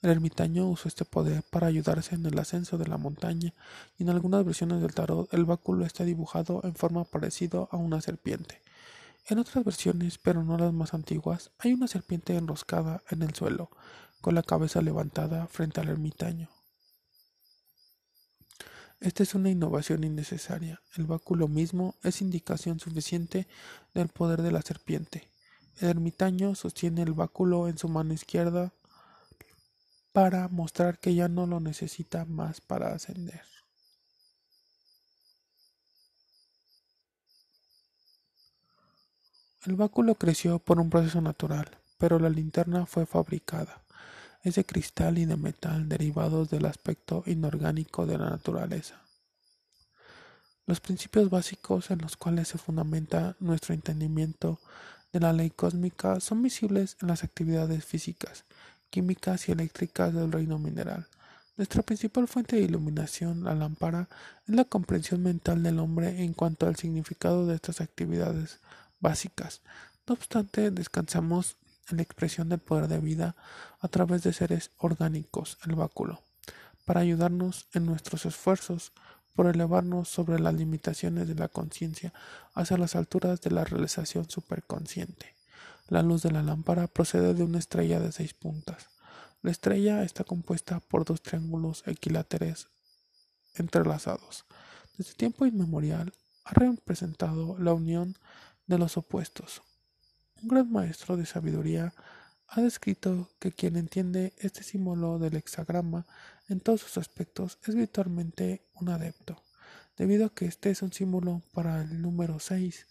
El 0.00 0.10
ermitaño 0.10 0.68
usó 0.68 0.86
este 0.86 1.04
poder 1.04 1.42
para 1.50 1.66
ayudarse 1.66 2.14
en 2.14 2.24
el 2.24 2.38
ascenso 2.38 2.78
de 2.78 2.86
la 2.86 2.98
montaña, 2.98 3.52
y 3.98 4.04
en 4.04 4.10
algunas 4.10 4.44
versiones 4.44 4.80
del 4.80 4.94
tarot 4.94 5.32
el 5.34 5.44
báculo 5.44 5.84
está 5.84 6.04
dibujado 6.04 6.60
en 6.62 6.76
forma 6.76 7.02
parecida 7.04 7.66
a 7.68 7.76
una 7.76 8.00
serpiente. 8.00 8.62
En 9.28 9.40
otras 9.40 9.64
versiones, 9.64 10.16
pero 10.16 10.44
no 10.44 10.56
las 10.56 10.72
más 10.72 10.94
antiguas, 10.94 11.50
hay 11.58 11.72
una 11.72 11.88
serpiente 11.88 12.36
enroscada 12.36 13.02
en 13.10 13.22
el 13.22 13.34
suelo, 13.34 13.70
con 14.20 14.34
la 14.34 14.42
cabeza 14.42 14.82
levantada 14.82 15.46
frente 15.46 15.80
al 15.80 15.88
ermitaño. 15.88 16.48
Esta 19.00 19.22
es 19.22 19.34
una 19.34 19.50
innovación 19.50 20.02
innecesaria. 20.02 20.80
El 20.96 21.06
báculo 21.06 21.46
mismo 21.46 21.94
es 22.02 22.20
indicación 22.20 22.80
suficiente 22.80 23.46
del 23.94 24.08
poder 24.08 24.42
de 24.42 24.50
la 24.50 24.62
serpiente. 24.62 25.30
El 25.80 25.90
ermitaño 25.90 26.56
sostiene 26.56 27.02
el 27.02 27.12
báculo 27.12 27.68
en 27.68 27.78
su 27.78 27.88
mano 27.88 28.12
izquierda 28.12 28.72
para 30.12 30.48
mostrar 30.48 30.98
que 30.98 31.14
ya 31.14 31.28
no 31.28 31.46
lo 31.46 31.60
necesita 31.60 32.24
más 32.24 32.60
para 32.60 32.92
ascender. 32.92 33.42
El 39.64 39.76
báculo 39.76 40.16
creció 40.16 40.58
por 40.58 40.80
un 40.80 40.90
proceso 40.90 41.20
natural, 41.20 41.78
pero 41.98 42.18
la 42.18 42.30
linterna 42.30 42.86
fue 42.86 43.06
fabricada. 43.06 43.84
Es 44.48 44.54
de 44.54 44.64
cristal 44.64 45.18
y 45.18 45.26
de 45.26 45.36
metal 45.36 45.90
derivados 45.90 46.48
del 46.48 46.64
aspecto 46.64 47.22
inorgánico 47.26 48.06
de 48.06 48.16
la 48.16 48.30
naturaleza. 48.30 48.98
Los 50.64 50.80
principios 50.80 51.28
básicos 51.28 51.90
en 51.90 51.98
los 51.98 52.16
cuales 52.16 52.48
se 52.48 52.56
fundamenta 52.56 53.36
nuestro 53.40 53.74
entendimiento 53.74 54.58
de 55.12 55.20
la 55.20 55.34
ley 55.34 55.50
cósmica 55.50 56.18
son 56.20 56.42
visibles 56.42 56.96
en 57.02 57.08
las 57.08 57.24
actividades 57.24 57.84
físicas 57.84 58.46
químicas 58.88 59.50
y 59.50 59.52
eléctricas 59.52 60.14
del 60.14 60.32
reino 60.32 60.58
mineral. 60.58 61.06
Nuestra 61.58 61.82
principal 61.82 62.26
fuente 62.26 62.56
de 62.56 62.62
iluminación, 62.62 63.44
la 63.44 63.54
lámpara, 63.54 64.08
es 64.46 64.54
la 64.54 64.64
comprensión 64.64 65.22
mental 65.22 65.62
del 65.62 65.78
hombre 65.78 66.22
en 66.24 66.32
cuanto 66.32 66.66
al 66.66 66.76
significado 66.76 67.46
de 67.46 67.56
estas 67.56 67.82
actividades 67.82 68.60
básicas. 68.98 69.60
No 70.06 70.14
obstante, 70.14 70.70
descansamos 70.70 71.57
en 71.88 71.96
la 71.96 72.02
expresión 72.02 72.48
del 72.48 72.60
poder 72.60 72.88
de 72.88 72.98
vida 72.98 73.36
a 73.80 73.88
través 73.88 74.22
de 74.22 74.32
seres 74.32 74.70
orgánicos, 74.78 75.58
el 75.66 75.74
báculo, 75.74 76.22
para 76.84 77.00
ayudarnos 77.00 77.66
en 77.74 77.86
nuestros 77.86 78.26
esfuerzos 78.26 78.92
por 79.34 79.46
elevarnos 79.46 80.08
sobre 80.08 80.40
las 80.40 80.54
limitaciones 80.54 81.28
de 81.28 81.34
la 81.34 81.48
conciencia 81.48 82.12
hacia 82.54 82.76
las 82.76 82.96
alturas 82.96 83.40
de 83.40 83.50
la 83.50 83.64
realización 83.64 84.28
superconsciente. 84.28 85.36
La 85.86 86.02
luz 86.02 86.22
de 86.22 86.30
la 86.30 86.42
lámpara 86.42 86.86
procede 86.86 87.34
de 87.34 87.44
una 87.44 87.58
estrella 87.58 88.00
de 88.00 88.12
seis 88.12 88.34
puntas. 88.34 88.88
La 89.42 89.52
estrella 89.52 90.02
está 90.02 90.24
compuesta 90.24 90.80
por 90.80 91.04
dos 91.04 91.22
triángulos 91.22 91.84
equiláteres 91.86 92.66
entrelazados. 93.54 94.44
Desde 94.96 95.14
tiempo 95.14 95.46
inmemorial 95.46 96.12
ha 96.44 96.54
representado 96.54 97.56
la 97.58 97.72
unión 97.72 98.16
de 98.66 98.78
los 98.78 98.96
opuestos. 98.96 99.62
Un 100.40 100.48
gran 100.48 100.70
maestro 100.70 101.16
de 101.16 101.26
sabiduría 101.26 101.92
ha 102.46 102.60
descrito 102.60 103.28
que 103.40 103.50
quien 103.50 103.76
entiende 103.76 104.34
este 104.38 104.62
símbolo 104.62 105.18
del 105.18 105.36
hexagrama 105.36 106.06
en 106.48 106.60
todos 106.60 106.82
sus 106.82 106.96
aspectos 106.96 107.58
es 107.66 107.74
virtualmente 107.74 108.62
un 108.74 108.88
adepto, 108.88 109.42
debido 109.96 110.26
a 110.26 110.34
que 110.34 110.46
este 110.46 110.70
es 110.70 110.82
un 110.82 110.92
símbolo 110.92 111.42
para 111.52 111.82
el 111.82 112.00
número 112.00 112.38
6. 112.38 112.86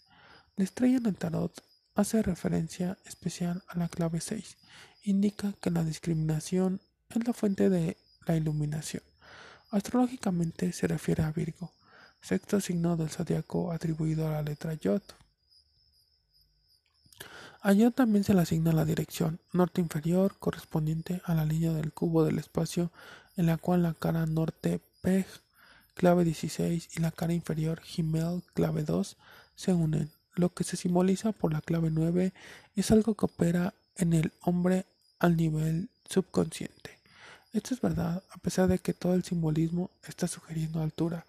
La 0.56 0.64
estrella 0.64 0.98
en 0.98 1.06
el 1.06 1.16
tarot 1.16 1.64
hace 1.94 2.22
referencia 2.22 2.98
especial 3.06 3.62
a 3.68 3.78
la 3.78 3.88
clave 3.88 4.20
6. 4.20 4.58
Indica 5.04 5.54
que 5.62 5.70
la 5.70 5.84
discriminación 5.84 6.82
es 7.08 7.26
la 7.26 7.32
fuente 7.32 7.70
de 7.70 7.96
la 8.26 8.36
iluminación. 8.36 9.02
Astrológicamente 9.70 10.72
se 10.72 10.86
refiere 10.86 11.22
a 11.22 11.32
Virgo, 11.32 11.72
sexto 12.20 12.60
signo 12.60 12.96
del 12.98 13.08
zodiaco 13.08 13.72
atribuido 13.72 14.28
a 14.28 14.32
la 14.32 14.42
letra 14.42 14.74
Yod. 14.74 15.02
A 17.60 17.72
Yod 17.72 17.92
también 17.92 18.22
se 18.22 18.34
le 18.34 18.42
asigna 18.42 18.72
la 18.72 18.84
dirección 18.84 19.40
norte 19.52 19.80
inferior 19.80 20.36
correspondiente 20.38 21.20
a 21.24 21.34
la 21.34 21.44
línea 21.44 21.72
del 21.72 21.92
cubo 21.92 22.24
del 22.24 22.38
espacio 22.38 22.92
en 23.36 23.46
la 23.46 23.56
cual 23.56 23.82
la 23.82 23.94
cara 23.94 24.26
norte 24.26 24.80
Peg, 25.00 25.26
clave 25.94 26.24
16, 26.24 26.96
y 26.96 27.00
la 27.00 27.10
cara 27.10 27.32
inferior 27.32 27.80
Gimel, 27.80 28.42
clave 28.54 28.84
2, 28.84 29.16
se 29.56 29.72
unen. 29.72 30.10
Lo 30.34 30.54
que 30.54 30.62
se 30.62 30.76
simboliza 30.76 31.32
por 31.32 31.52
la 31.52 31.60
clave 31.60 31.90
9 31.90 32.32
es 32.76 32.90
algo 32.92 33.14
que 33.14 33.24
opera 33.24 33.74
en 33.96 34.12
el 34.12 34.32
hombre 34.40 34.86
al 35.18 35.36
nivel 35.36 35.88
subconsciente. 36.08 36.98
Esto 37.52 37.74
es 37.74 37.80
verdad 37.80 38.22
a 38.30 38.38
pesar 38.38 38.68
de 38.68 38.78
que 38.78 38.94
todo 38.94 39.14
el 39.14 39.24
simbolismo 39.24 39.90
está 40.06 40.28
sugiriendo 40.28 40.80
altura. 40.80 41.26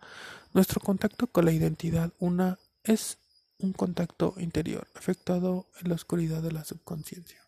Nuestro 0.53 0.79
contacto 0.79 1.25
con 1.27 1.45
la 1.45 1.51
identidad 1.51 2.11
una 2.19 2.59
es 2.83 3.17
un 3.59 3.73
contacto 3.73 4.33
interior, 4.37 4.87
efectuado 4.95 5.67
en 5.81 5.89
la 5.89 5.95
oscuridad 5.95 6.41
de 6.41 6.51
la 6.51 6.63
subconsciencia. 6.63 7.39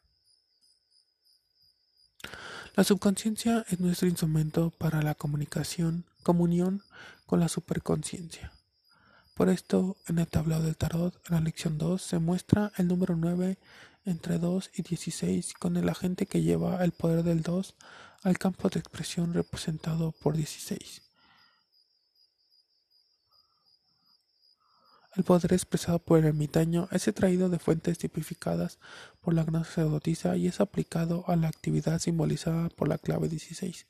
La 2.76 2.84
subconsciencia 2.84 3.66
es 3.70 3.80
nuestro 3.80 4.08
instrumento 4.08 4.70
para 4.72 5.02
la 5.02 5.16
comunicación, 5.16 6.06
comunión 6.24 6.84
con 7.26 7.40
la 7.40 7.50
superconsciencia. 7.50 8.54
Por 9.36 9.50
esto, 9.50 9.98
en 10.08 10.20
el 10.20 10.28
tablado 10.28 10.64
del 10.64 10.78
tarot, 10.78 11.16
en 11.28 11.36
la 11.36 11.42
lección 11.42 11.78
2, 11.78 12.02
se 12.02 12.20
muestra 12.20 12.72
el 12.78 12.88
número 12.88 13.16
9 13.16 13.58
entre 14.06 14.40
2 14.40 14.72
y 14.76 14.82
16 14.84 15.54
con 15.54 15.78
el 15.78 15.90
agente 15.90 16.26
que 16.26 16.42
lleva 16.42 16.84
el 16.84 16.92
poder 16.92 17.24
del 17.24 17.42
2 17.42 17.76
al 18.24 18.38
campo 18.38 18.70
de 18.70 18.80
expresión 18.80 19.34
representado 19.34 20.12
por 20.12 20.36
16. 20.36 21.02
El 25.14 25.26
poder 25.26 25.52
expresado 25.52 26.00
por 26.00 26.20
el 26.20 26.26
ermitaño 26.26 26.88
es 26.90 27.06
extraído 27.06 27.50
de 27.50 27.60
fuentes 27.60 27.98
tipificadas 27.98 28.80
por 29.20 29.34
la 29.34 29.44
gran 29.44 29.66
sacerdotisa 29.66 30.38
y 30.38 30.48
es 30.48 30.62
aplicado 30.62 31.26
a 31.28 31.36
la 31.36 31.50
actividad 31.50 32.00
simbolizada 32.00 32.70
por 32.70 32.88
la 32.88 32.98
clave 32.98 33.28
16. 33.28 33.88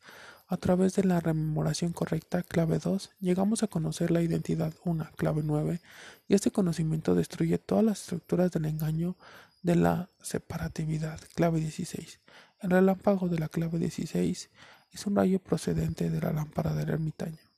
A 0.47 0.57
través 0.57 0.95
de 0.95 1.03
la 1.03 1.19
rememoración 1.19 1.93
correcta, 1.93 2.41
clave 2.41 2.79
2, 2.79 3.11
llegamos 3.19 3.61
a 3.61 3.67
conocer 3.67 4.09
la 4.09 4.23
identidad 4.23 4.73
1, 4.83 5.11
clave 5.15 5.43
9, 5.45 5.79
y 6.27 6.33
este 6.33 6.49
conocimiento 6.49 7.13
destruye 7.13 7.59
todas 7.59 7.85
las 7.85 8.01
estructuras 8.01 8.51
del 8.51 8.65
engaño 8.65 9.15
de 9.61 9.75
la 9.75 10.09
separatividad, 10.23 11.19
clave 11.35 11.59
16. 11.59 12.19
El 12.61 12.71
relámpago 12.71 13.29
de 13.29 13.37
la 13.37 13.47
clave 13.47 13.77
16 13.77 14.49
es 14.91 15.05
un 15.05 15.15
rayo 15.15 15.37
procedente 15.37 16.09
de 16.09 16.19
la 16.19 16.33
lámpara 16.33 16.73
del 16.73 16.89
ermitaño. 16.89 17.50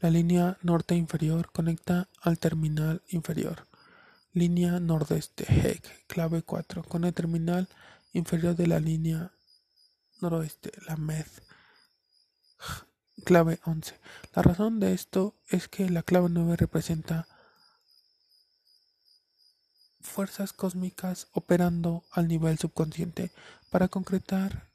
La 0.00 0.08
línea 0.08 0.56
norte 0.62 0.94
inferior 0.94 1.52
conecta 1.52 2.08
al 2.22 2.38
terminal 2.38 3.02
inferior. 3.08 3.66
Línea 4.32 4.80
nordeste, 4.80 5.44
HEC, 5.46 6.06
clave 6.06 6.42
4, 6.42 6.84
con 6.84 7.04
el 7.04 7.12
terminal 7.12 7.68
inferior 8.14 8.56
de 8.56 8.66
la 8.66 8.80
línea 8.80 9.30
noroeste, 10.22 10.72
la 10.86 10.96
MED, 10.96 11.26
clave 13.26 13.60
11. 13.66 14.00
La 14.34 14.40
razón 14.40 14.80
de 14.80 14.94
esto 14.94 15.34
es 15.48 15.68
que 15.68 15.90
la 15.90 16.02
clave 16.02 16.28
9 16.30 16.56
representa 16.56 17.28
fuerzas 20.00 20.54
cósmicas 20.54 21.28
operando 21.32 22.04
al 22.10 22.26
nivel 22.26 22.58
subconsciente 22.58 23.32
para 23.68 23.88
concretar, 23.88 24.66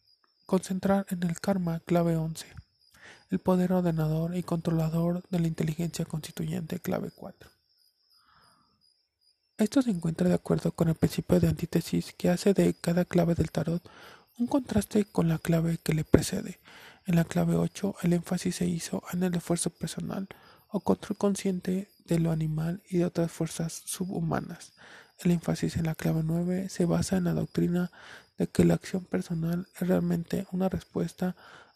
concentrar 0.45 1.07
en 1.09 1.23
el 1.23 1.39
karma, 1.41 1.79
clave 1.79 2.15
11 2.15 2.64
el 3.29 3.39
poder 3.39 3.73
ordenador 3.73 4.35
y 4.35 4.43
controlador 4.43 5.23
de 5.29 5.39
la 5.39 5.47
inteligencia 5.47 6.05
constituyente 6.05 6.79
clave 6.79 7.11
4. 7.15 7.49
Esto 9.57 9.81
se 9.81 9.89
encuentra 9.89 10.27
de 10.27 10.35
acuerdo 10.35 10.71
con 10.71 10.89
el 10.89 10.95
principio 10.95 11.39
de 11.39 11.47
antítesis 11.47 12.13
que 12.13 12.29
hace 12.29 12.53
de 12.53 12.73
cada 12.73 13.05
clave 13.05 13.35
del 13.35 13.51
tarot 13.51 13.81
un 14.37 14.47
contraste 14.47 15.05
con 15.05 15.29
la 15.29 15.39
clave 15.39 15.77
que 15.81 15.93
le 15.93 16.03
precede. 16.03 16.59
En 17.05 17.15
la 17.15 17.23
clave 17.23 17.55
8 17.55 17.95
el 18.01 18.13
énfasis 18.13 18.57
se 18.57 18.65
hizo 18.65 19.03
en 19.13 19.23
el 19.23 19.35
esfuerzo 19.35 19.69
personal 19.69 20.27
o 20.69 20.81
control 20.81 21.17
consciente 21.17 21.89
de 22.05 22.19
lo 22.19 22.31
animal 22.31 22.81
y 22.89 22.97
de 22.97 23.05
otras 23.05 23.31
fuerzas 23.31 23.83
subhumanas. 23.85 24.73
El 25.19 25.31
énfasis 25.31 25.77
en 25.77 25.85
la 25.85 25.95
clave 25.95 26.21
9 26.23 26.67
se 26.67 26.85
basa 26.85 27.15
en 27.15 27.23
la 27.23 27.33
doctrina 27.33 27.91
de 28.37 28.47
que 28.47 28.65
la 28.65 28.73
acción 28.73 29.05
personal 29.05 29.67
es 29.79 29.87
realmente 29.87 30.45
una 30.51 30.67
respuesta 30.67 31.35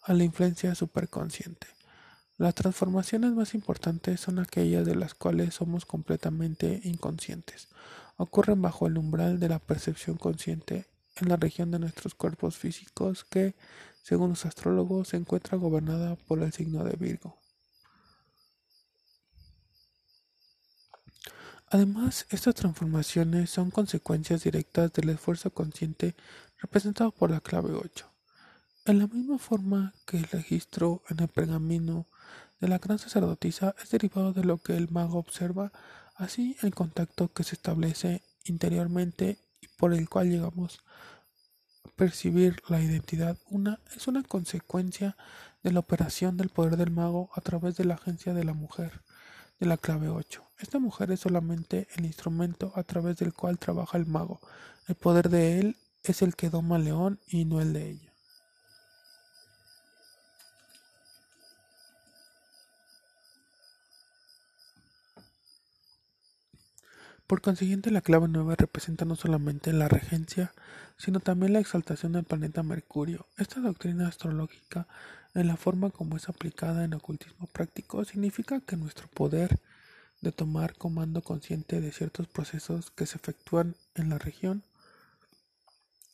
a 0.09 0.13
la 0.15 0.23
influencia 0.23 0.73
superconsciente. 0.73 1.67
Las 2.39 2.55
transformaciones 2.55 3.31
más 3.33 3.53
importantes 3.53 4.19
son 4.19 4.39
aquellas 4.39 4.83
de 4.83 4.95
las 4.95 5.13
cuales 5.13 5.53
somos 5.53 5.85
completamente 5.85 6.81
inconscientes. 6.83 7.67
Ocurren 8.17 8.59
bajo 8.59 8.87
el 8.87 8.97
umbral 8.97 9.39
de 9.39 9.49
la 9.49 9.59
percepción 9.59 10.17
consciente 10.17 10.87
en 11.17 11.29
la 11.29 11.35
región 11.35 11.69
de 11.69 11.77
nuestros 11.77 12.15
cuerpos 12.15 12.57
físicos 12.57 13.23
que, 13.23 13.53
según 14.01 14.29
los 14.29 14.47
astrólogos, 14.47 15.09
se 15.09 15.17
encuentra 15.17 15.59
gobernada 15.59 16.15
por 16.15 16.41
el 16.41 16.51
signo 16.53 16.83
de 16.83 16.95
Virgo. 16.95 17.37
Además, 21.67 22.25
estas 22.31 22.55
transformaciones 22.55 23.51
son 23.51 23.69
consecuencias 23.69 24.43
directas 24.43 24.91
del 24.91 25.09
esfuerzo 25.09 25.51
consciente 25.51 26.15
representado 26.57 27.11
por 27.11 27.29
la 27.29 27.41
clave 27.41 27.73
8. 27.73 28.18
En 28.89 28.97
la 28.97 29.05
misma 29.05 29.37
forma 29.37 29.93
que 30.07 30.17
el 30.17 30.23
registro 30.23 31.03
en 31.09 31.19
el 31.19 31.27
pergamino 31.27 32.07
de 32.59 32.67
la 32.67 32.79
gran 32.79 32.97
sacerdotisa 32.97 33.75
es 33.79 33.91
derivado 33.91 34.33
de 34.33 34.43
lo 34.43 34.57
que 34.57 34.75
el 34.75 34.89
mago 34.89 35.19
observa, 35.19 35.71
así 36.15 36.57
el 36.63 36.73
contacto 36.73 37.31
que 37.31 37.43
se 37.43 37.53
establece 37.53 38.23
interiormente 38.45 39.37
y 39.61 39.67
por 39.77 39.93
el 39.93 40.09
cual 40.09 40.31
llegamos 40.31 40.79
a 41.85 41.89
percibir 41.97 42.63
la 42.67 42.81
identidad 42.81 43.37
una 43.51 43.79
es 43.95 44.07
una 44.07 44.23
consecuencia 44.23 45.15
de 45.61 45.71
la 45.71 45.81
operación 45.81 46.35
del 46.35 46.49
poder 46.49 46.75
del 46.75 46.89
mago 46.89 47.29
a 47.35 47.41
través 47.41 47.75
de 47.75 47.85
la 47.85 47.93
agencia 47.93 48.33
de 48.33 48.43
la 48.43 48.53
mujer 48.55 49.03
de 49.59 49.67
la 49.67 49.77
clave 49.77 50.09
8. 50.09 50.43
Esta 50.57 50.79
mujer 50.79 51.11
es 51.11 51.19
solamente 51.19 51.87
el 51.95 52.07
instrumento 52.07 52.73
a 52.73 52.81
través 52.81 53.17
del 53.17 53.35
cual 53.35 53.59
trabaja 53.59 53.99
el 53.99 54.07
mago. 54.07 54.41
El 54.87 54.95
poder 54.95 55.29
de 55.29 55.59
él 55.59 55.77
es 56.01 56.23
el 56.23 56.35
que 56.35 56.49
doma 56.49 56.77
al 56.77 56.85
león 56.85 57.19
y 57.27 57.45
no 57.45 57.61
el 57.61 57.71
de 57.73 57.89
ella. 57.91 58.08
Por 67.29 67.41
consiguiente, 67.41 67.91
la 67.91 68.01
clave 68.01 68.27
9 68.27 68.55
representa 68.55 69.05
no 69.05 69.15
solamente 69.15 69.71
la 69.71 69.87
regencia, 69.87 70.51
sino 70.97 71.19
también 71.19 71.53
la 71.53 71.59
exaltación 71.59 72.13
del 72.13 72.23
planeta 72.23 72.63
Mercurio. 72.63 73.27
Esta 73.37 73.59
doctrina 73.59 74.07
astrológica, 74.07 74.87
en 75.35 75.45
la 75.45 75.55
forma 75.55 75.91
como 75.91 76.17
es 76.17 76.27
aplicada 76.27 76.83
en 76.83 76.95
ocultismo 76.95 77.45
práctico, 77.45 78.03
significa 78.03 78.61
que 78.61 78.77
nuestro 78.77 79.07
poder 79.09 79.59
de 80.21 80.31
tomar 80.31 80.73
comando 80.73 81.21
consciente 81.21 81.79
de 81.81 81.91
ciertos 81.91 82.25
procesos 82.25 82.89
que 82.89 83.05
se 83.05 83.17
efectúan 83.17 83.75
en 83.93 84.09
la 84.09 84.17
región 84.17 84.63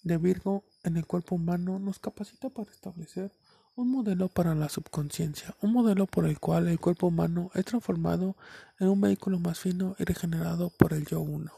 de 0.03 0.17
Virgo 0.17 0.65
en 0.83 0.97
el 0.97 1.05
cuerpo 1.05 1.35
humano 1.35 1.79
nos 1.79 1.97
capacita 1.97 2.49
para 2.49 2.69
establecer 2.69 3.31
un 3.75 3.91
modelo 3.91 4.29
para 4.29 4.55
la 4.55 4.69
subconsciencia, 4.69 5.55
un 5.61 5.73
modelo 5.73 6.07
por 6.07 6.25
el 6.25 6.39
cual 6.39 6.67
el 6.67 6.79
cuerpo 6.79 7.07
humano 7.07 7.51
es 7.53 7.65
transformado 7.65 8.37
en 8.79 8.87
un 8.87 9.01
vehículo 9.01 9.37
más 9.37 9.59
fino 9.59 9.95
y 9.99 10.05
regenerado 10.05 10.69
por 10.69 10.93
el 10.93 11.05
yo 11.05 11.19
uno. 11.19 11.51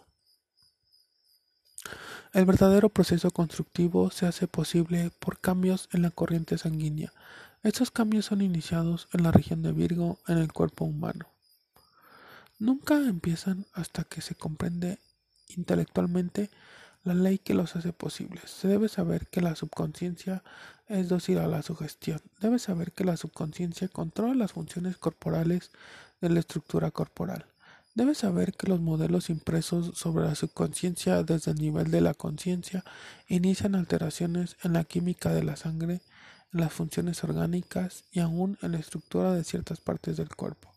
El 2.34 2.46
verdadero 2.46 2.90
proceso 2.90 3.32
constructivo 3.32 4.10
se 4.10 4.26
hace 4.26 4.48
posible 4.48 5.12
por 5.20 5.40
cambios 5.40 5.90
en 5.94 6.02
la 6.02 6.12
corriente 6.12 6.58
sanguínea. 6.58 7.14
Estos 7.64 7.92
cambios 7.92 8.26
son 8.26 8.42
iniciados 8.42 9.08
en 9.14 9.24
la 9.24 9.32
región 9.32 9.62
de 9.62 9.72
Virgo 9.72 10.20
en 10.28 10.40
el 10.40 10.52
cuerpo 10.52 10.86
humano. 10.86 11.28
Nunca 12.60 12.96
empiezan 12.96 13.66
hasta 13.74 14.04
que 14.04 14.22
se 14.22 14.36
comprende 14.36 15.00
intelectualmente 15.50 16.50
la 17.04 17.14
ley 17.14 17.38
que 17.38 17.54
los 17.54 17.76
hace 17.76 17.94
posibles. 17.94 18.50
Se 18.50 18.68
debe 18.68 18.90
saber 18.90 19.28
que 19.28 19.42
la 19.42 19.56
subconsciencia 19.56 20.44
es 20.88 21.10
dócil 21.10 21.38
a 21.40 21.48
la 21.48 21.62
sugestión. 21.62 22.22
Debe 22.40 22.60
saber 22.60 22.92
que 22.92 23.04
la 23.04 23.18
subconsciencia 23.18 23.88
controla 23.88 24.36
las 24.36 24.54
funciones 24.54 24.98
corporales 24.98 25.72
de 26.22 26.30
la 26.30 26.40
estructura 26.40 26.92
corporal. 26.92 27.46
Debe 27.96 28.14
saber 28.14 28.54
que 28.54 28.68
los 28.68 28.80
modelos 28.80 29.30
impresos 29.30 29.98
sobre 29.98 30.26
la 30.26 30.36
subconsciencia 30.36 31.24
desde 31.24 31.52
el 31.52 31.58
nivel 31.58 31.90
de 31.90 32.02
la 32.02 32.14
conciencia 32.14 32.84
inician 33.28 33.74
alteraciones 33.74 34.56
en 34.64 34.74
la 34.74 34.84
química 34.84 35.34
de 35.34 35.44
la 35.44 35.56
sangre, 35.56 36.02
en 36.54 36.62
las 36.62 36.74
funciones 36.74 37.24
orgánicas 37.24 38.04
y 38.12 38.20
aún 38.20 38.58
en 38.62 38.74
la 38.74 38.78
estructura 38.78 39.34
de 39.34 39.44
ciertas 39.44 39.82
partes 39.82 40.18
del 40.18 40.30
cuerpo. 40.36 40.72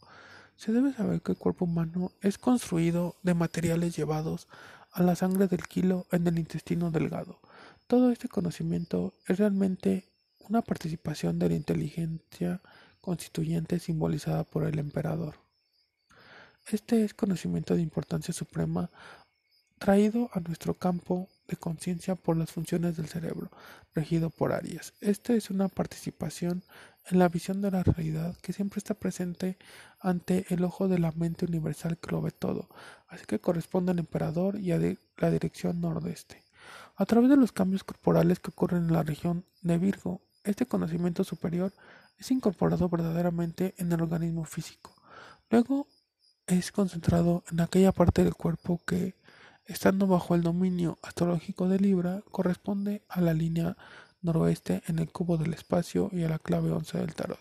Se 0.57 0.73
debe 0.73 0.93
saber 0.93 1.21
que 1.21 1.33
el 1.33 1.39
cuerpo 1.39 1.67
humano 1.67 2.13
es 2.23 2.39
construido 2.39 3.17
de 3.23 3.35
materiales 3.35 3.97
llevados 3.97 4.49
a 4.93 5.03
la 5.03 5.17
sangre 5.17 5.47
del 5.47 5.67
kilo 5.67 6.07
en 6.11 6.27
el 6.27 6.39
intestino 6.39 6.91
delgado. 6.91 7.41
Todo 7.87 8.11
este 8.11 8.29
conocimiento 8.29 9.15
es 9.27 9.39
realmente 9.39 10.11
una 10.39 10.63
participación 10.63 11.39
de 11.39 11.49
la 11.49 11.55
inteligencia 11.55 12.61
constituyente 13.01 13.79
simbolizada 13.79 14.45
por 14.45 14.65
el 14.65 14.79
emperador. 14.79 15.37
Este 16.67 17.05
es 17.05 17.15
conocimiento 17.15 17.75
de 17.75 17.83
importancia 17.83 18.35
suprema 18.35 18.91
traído 19.79 20.29
a 20.33 20.41
nuestro 20.41 20.75
campo 20.75 21.29
de 21.51 21.57
conciencia 21.57 22.15
por 22.15 22.37
las 22.37 22.53
funciones 22.53 22.97
del 22.97 23.09
cerebro, 23.09 23.51
regido 23.95 24.31
por 24.31 24.53
Aries. 24.53 24.95
Esta 25.01 25.35
es 25.35 25.51
una 25.51 25.69
participación 25.69 26.63
en 27.07 27.19
la 27.19 27.29
visión 27.29 27.61
de 27.61 27.73
la 27.73 27.83
realidad 27.83 28.37
que 28.41 28.53
siempre 28.53 28.79
está 28.79 28.95
presente 28.95 29.59
ante 29.99 30.47
el 30.51 30.63
ojo 30.63 30.87
de 30.87 31.01
la 31.01 31.11
mente 31.13 31.47
universal 31.47 31.99
que 31.99 32.13
lo 32.13 32.23
ve 32.23 32.31
todo, 32.31 32.69
así 33.09 33.25
que 33.27 33.41
corresponde 33.41 33.91
al 33.91 33.99
emperador 33.99 34.61
y 34.61 34.71
a 34.71 34.79
la 34.79 35.31
dirección 35.31 35.81
nordeste. 35.81 36.43
A 36.97 37.05
través 37.05 37.31
de 37.31 37.37
los 37.37 37.51
cambios 37.51 37.83
corporales 37.83 38.39
que 38.39 38.51
ocurren 38.51 38.85
en 38.85 38.93
la 38.93 39.03
región 39.03 39.45
de 39.63 39.79
Virgo, 39.79 40.21
este 40.45 40.67
conocimiento 40.67 41.25
superior 41.25 41.73
es 42.19 42.31
incorporado 42.31 42.89
verdaderamente 42.89 43.75
en 43.79 43.91
el 43.91 44.03
organismo 44.03 44.45
físico. 44.45 44.95
Luego 45.51 45.89
es 46.47 46.71
concentrado 46.71 47.43
en 47.51 47.61
aquella 47.61 47.93
parte 47.93 48.23
del 48.23 48.35
cuerpo 48.35 48.81
que 48.87 49.15
estando 49.71 50.07
bajo 50.07 50.35
el 50.35 50.43
dominio 50.43 50.99
astrológico 51.03 51.69
de 51.69 51.79
Libra, 51.79 52.23
corresponde 52.31 53.03
a 53.09 53.21
la 53.21 53.35
línea 53.35 53.77
noroeste 54.21 54.83
en 54.89 54.99
el 54.99 55.11
cubo 55.11 55.37
del 55.37 55.55
espacio 55.55 56.11
y 56.13 56.25
a 56.25 56.29
la 56.29 56.39
clave 56.41 56.73
11 56.73 56.99
del 56.99 57.15
tarot. 57.15 57.39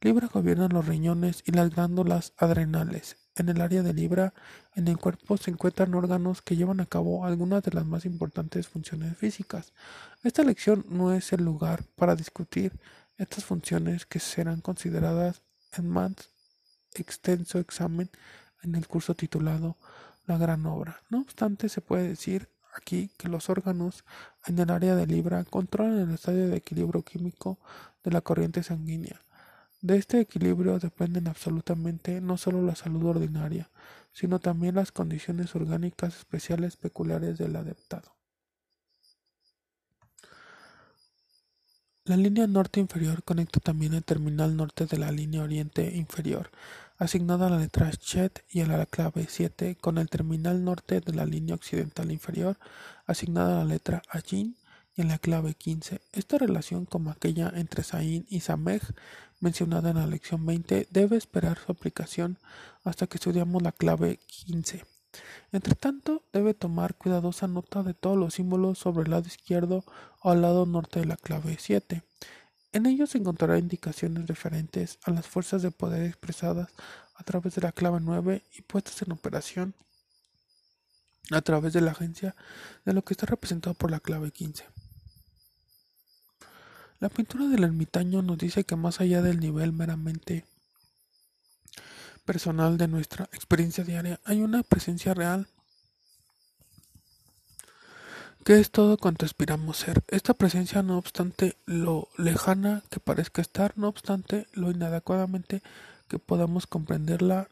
Libra 0.00 0.26
gobierna 0.26 0.68
los 0.68 0.86
riñones 0.86 1.42
y 1.46 1.52
las 1.52 1.70
glándulas 1.70 2.32
adrenales. 2.36 3.16
En 3.36 3.48
el 3.48 3.60
área 3.60 3.82
de 3.82 3.94
Libra, 3.94 4.34
en 4.74 4.88
el 4.88 4.98
cuerpo 4.98 5.36
se 5.36 5.50
encuentran 5.50 5.94
órganos 5.94 6.42
que 6.42 6.56
llevan 6.56 6.80
a 6.80 6.86
cabo 6.86 7.24
algunas 7.24 7.62
de 7.62 7.72
las 7.72 7.86
más 7.86 8.04
importantes 8.04 8.66
funciones 8.66 9.16
físicas. 9.16 9.72
Esta 10.24 10.42
lección 10.42 10.84
no 10.88 11.12
es 11.12 11.32
el 11.32 11.44
lugar 11.44 11.84
para 11.94 12.16
discutir 12.16 12.72
estas 13.18 13.44
funciones 13.44 14.04
que 14.04 14.18
serán 14.18 14.60
consideradas 14.60 15.42
en 15.76 15.88
más 15.88 16.12
extenso 16.94 17.58
examen 17.58 18.10
en 18.62 18.74
el 18.74 18.88
curso 18.88 19.14
titulado 19.14 19.76
la 20.26 20.38
gran 20.38 20.66
obra. 20.66 21.00
No 21.10 21.20
obstante, 21.20 21.68
se 21.68 21.80
puede 21.80 22.08
decir 22.08 22.48
aquí 22.76 23.10
que 23.16 23.28
los 23.28 23.48
órganos 23.48 24.04
en 24.46 24.58
el 24.58 24.70
área 24.70 24.94
de 24.94 25.06
Libra 25.06 25.44
controlan 25.44 25.98
el 25.98 26.14
estadio 26.14 26.48
de 26.48 26.56
equilibrio 26.56 27.02
químico 27.02 27.58
de 28.04 28.10
la 28.10 28.20
corriente 28.20 28.62
sanguínea. 28.62 29.20
De 29.80 29.96
este 29.96 30.20
equilibrio 30.20 30.78
dependen 30.78 31.28
absolutamente 31.28 32.20
no 32.20 32.36
solo 32.36 32.62
la 32.62 32.74
salud 32.74 33.04
ordinaria, 33.04 33.70
sino 34.12 34.38
también 34.38 34.74
las 34.74 34.92
condiciones 34.92 35.54
orgánicas 35.54 36.16
especiales 36.16 36.76
peculiares 36.76 37.38
del 37.38 37.54
adeptado. 37.56 38.16
La 42.04 42.16
línea 42.16 42.46
norte 42.46 42.78
inferior 42.78 43.24
conecta 43.24 43.58
también 43.58 43.92
el 43.92 44.04
terminal 44.04 44.56
norte 44.56 44.86
de 44.86 44.96
la 44.96 45.10
línea 45.10 45.42
oriente 45.42 45.96
inferior, 45.96 46.50
asignada 46.98 47.46
a 47.46 47.50
la 47.50 47.58
letra 47.58 47.90
Chet 47.90 48.44
y 48.50 48.64
la 48.64 48.86
clave 48.86 49.26
7, 49.28 49.76
con 49.76 49.98
el 49.98 50.08
terminal 50.08 50.64
norte 50.64 51.00
de 51.00 51.12
la 51.12 51.26
línea 51.26 51.54
occidental 51.54 52.10
inferior, 52.10 52.58
asignada 53.06 53.60
a 53.60 53.64
la 53.64 53.70
letra 53.72 54.02
Ajin 54.10 54.56
y 54.96 55.02
la 55.02 55.18
clave 55.18 55.54
15. 55.54 56.00
Esta 56.12 56.38
relación, 56.38 56.86
como 56.86 57.10
aquella 57.10 57.52
entre 57.54 57.82
Sain 57.82 58.26
y 58.28 58.40
Samej, 58.40 58.82
mencionada 59.40 59.90
en 59.90 59.96
la 59.96 60.06
lección 60.06 60.46
20, 60.46 60.88
debe 60.90 61.16
esperar 61.16 61.58
su 61.58 61.72
aplicación 61.72 62.38
hasta 62.82 63.06
que 63.06 63.18
estudiamos 63.18 63.62
la 63.62 63.72
clave 63.72 64.18
15. 64.26 64.84
Entre 65.52 65.74
tanto, 65.74 66.22
debe 66.32 66.54
tomar 66.54 66.94
cuidadosa 66.94 67.46
nota 67.46 67.82
de 67.82 67.94
todos 67.94 68.16
los 68.16 68.34
símbolos 68.34 68.78
sobre 68.78 69.04
el 69.04 69.10
lado 69.10 69.26
izquierdo 69.26 69.84
o 70.22 70.30
al 70.30 70.42
lado 70.42 70.66
norte 70.66 71.00
de 71.00 71.06
la 71.06 71.16
clave 71.16 71.56
7. 71.58 72.02
En 72.76 72.84
ellos 72.84 73.14
encontrará 73.14 73.56
indicaciones 73.56 74.26
referentes 74.26 74.98
a 75.04 75.10
las 75.10 75.26
fuerzas 75.26 75.62
de 75.62 75.70
poder 75.70 76.04
expresadas 76.04 76.68
a 77.14 77.24
través 77.24 77.54
de 77.54 77.62
la 77.62 77.72
clave 77.72 78.00
9 78.02 78.44
y 78.54 78.60
puestas 78.60 79.00
en 79.00 79.12
operación 79.12 79.74
a 81.30 81.40
través 81.40 81.72
de 81.72 81.80
la 81.80 81.92
agencia 81.92 82.36
de 82.84 82.92
lo 82.92 83.02
que 83.02 83.14
está 83.14 83.24
representado 83.24 83.72
por 83.72 83.90
la 83.90 83.98
clave 83.98 84.30
15. 84.30 84.66
La 87.00 87.08
pintura 87.08 87.46
del 87.46 87.64
ermitaño 87.64 88.20
nos 88.20 88.36
dice 88.36 88.64
que 88.64 88.76
más 88.76 89.00
allá 89.00 89.22
del 89.22 89.40
nivel 89.40 89.72
meramente 89.72 90.44
personal 92.26 92.76
de 92.76 92.88
nuestra 92.88 93.24
experiencia 93.32 93.84
diaria 93.84 94.20
hay 94.22 94.42
una 94.42 94.62
presencia 94.62 95.14
real 95.14 95.48
que 98.46 98.60
es 98.60 98.70
todo 98.70 98.96
cuanto 98.96 99.26
aspiramos 99.26 99.76
ser. 99.76 100.04
Esta 100.06 100.32
presencia, 100.32 100.80
no 100.80 100.98
obstante 100.98 101.56
lo 101.66 102.06
lejana 102.16 102.84
que 102.90 103.00
parezca 103.00 103.42
estar, 103.42 103.72
no 103.76 103.88
obstante 103.88 104.46
lo 104.52 104.70
inadecuadamente 104.70 105.64
que 106.06 106.20
podamos 106.20 106.68
comprenderla, 106.68 107.48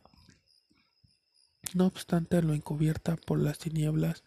no 1.74 1.87
obstante 1.87 2.40
lo 2.42 2.54
encubierta 2.54 3.16
por 3.16 3.40
las 3.40 3.59
tinieblas 3.59 4.22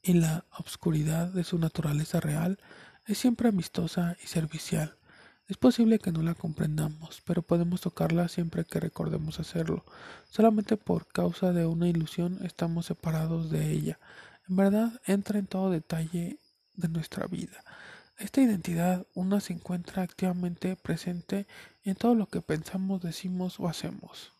y 0.00 0.12
la 0.12 0.44
obscuridad 0.56 1.26
de 1.26 1.42
su 1.42 1.58
naturaleza 1.58 2.20
real, 2.20 2.60
es 3.04 3.18
siempre 3.18 3.48
amistosa 3.48 4.16
y 4.22 4.28
servicial. 4.28 4.94
Es 5.48 5.56
posible 5.56 5.98
que 5.98 6.12
no 6.12 6.22
la 6.22 6.34
comprendamos, 6.34 7.20
pero 7.26 7.42
podemos 7.42 7.80
tocarla 7.80 8.28
siempre 8.28 8.64
que 8.64 8.78
recordemos 8.78 9.40
hacerlo. 9.40 9.84
Solamente 10.30 10.76
por 10.76 11.08
causa 11.08 11.50
de 11.50 11.66
una 11.66 11.88
ilusión 11.88 12.38
estamos 12.44 12.86
separados 12.86 13.50
de 13.50 13.72
ella. 13.72 13.98
En 14.48 14.56
verdad 14.56 15.00
entra 15.06 15.38
en 15.38 15.46
todo 15.46 15.70
detalle 15.70 16.38
de 16.74 16.88
nuestra 16.88 17.26
vida. 17.26 17.62
Esta 18.18 18.40
identidad 18.40 19.06
una 19.14 19.40
se 19.40 19.52
encuentra 19.52 20.02
activamente 20.02 20.76
presente 20.76 21.46
en 21.84 21.96
todo 21.96 22.14
lo 22.14 22.28
que 22.28 22.40
pensamos, 22.40 23.02
decimos 23.02 23.58
o 23.58 23.68
hacemos. 23.68 24.32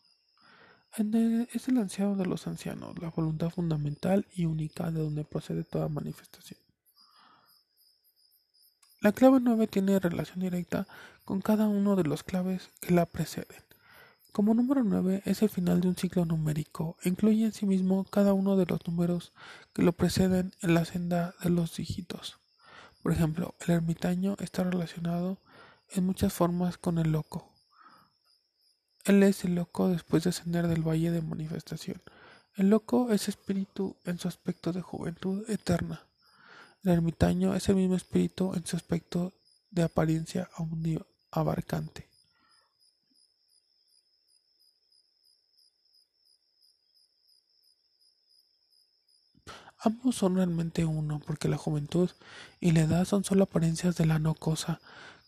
es 0.96 1.68
el 1.68 1.78
anciano 1.78 2.16
de 2.16 2.26
los 2.26 2.46
ancianos, 2.46 2.98
la 2.98 3.10
voluntad 3.10 3.50
fundamental 3.50 4.26
y 4.34 4.44
única 4.44 4.90
de 4.90 5.00
donde 5.00 5.24
procede 5.24 5.64
toda 5.64 5.88
manifestación. 5.88 6.60
La 9.00 9.10
clave 9.10 9.40
9 9.40 9.66
tiene 9.66 9.98
relación 9.98 10.40
directa 10.40 10.86
con 11.24 11.40
cada 11.40 11.66
uno 11.66 11.96
de 11.96 12.04
los 12.04 12.22
claves 12.22 12.70
que 12.80 12.94
la 12.94 13.06
preceden. 13.06 13.71
Como 14.32 14.54
número 14.54 14.82
9 14.82 15.24
es 15.26 15.42
el 15.42 15.50
final 15.50 15.82
de 15.82 15.88
un 15.88 15.96
ciclo 15.96 16.24
numérico 16.24 16.96
incluye 17.04 17.44
en 17.44 17.52
sí 17.52 17.66
mismo 17.66 18.04
cada 18.04 18.32
uno 18.32 18.56
de 18.56 18.64
los 18.64 18.80
números 18.86 19.34
que 19.74 19.82
lo 19.82 19.92
preceden 19.92 20.52
en 20.62 20.72
la 20.72 20.86
senda 20.86 21.34
de 21.42 21.50
los 21.50 21.76
dígitos. 21.76 22.38
Por 23.02 23.12
ejemplo, 23.12 23.54
el 23.60 23.74
ermitaño 23.74 24.36
está 24.40 24.64
relacionado 24.64 25.36
en 25.90 26.06
muchas 26.06 26.32
formas 26.32 26.78
con 26.78 26.96
el 26.96 27.12
loco. 27.12 27.52
Él 29.04 29.22
es 29.22 29.44
el 29.44 29.54
loco 29.54 29.88
después 29.88 30.24
de 30.24 30.30
ascender 30.30 30.66
del 30.66 30.86
valle 30.86 31.10
de 31.10 31.20
manifestación. 31.20 32.00
El 32.56 32.70
loco 32.70 33.12
es 33.12 33.28
espíritu 33.28 33.98
en 34.06 34.18
su 34.18 34.28
aspecto 34.28 34.72
de 34.72 34.80
juventud 34.80 35.44
eterna. 35.50 36.06
El 36.84 36.92
ermitaño 36.92 37.54
es 37.54 37.68
el 37.68 37.76
mismo 37.76 37.96
espíritu 37.96 38.54
en 38.54 38.64
su 38.64 38.76
aspecto 38.76 39.34
de 39.70 39.82
apariencia 39.82 40.48
abarcante. 41.30 42.11
Ambos 49.84 50.14
son 50.14 50.36
realmente 50.36 50.84
uno, 50.84 51.20
porque 51.26 51.48
la 51.48 51.58
juventud 51.58 52.08
y 52.60 52.70
la 52.70 52.82
edad 52.82 53.04
son 53.04 53.24
solo 53.24 53.42
apariencias 53.42 53.96
de 53.96 54.06
la 54.06 54.20
no 54.20 54.34
cosa, 54.34 54.80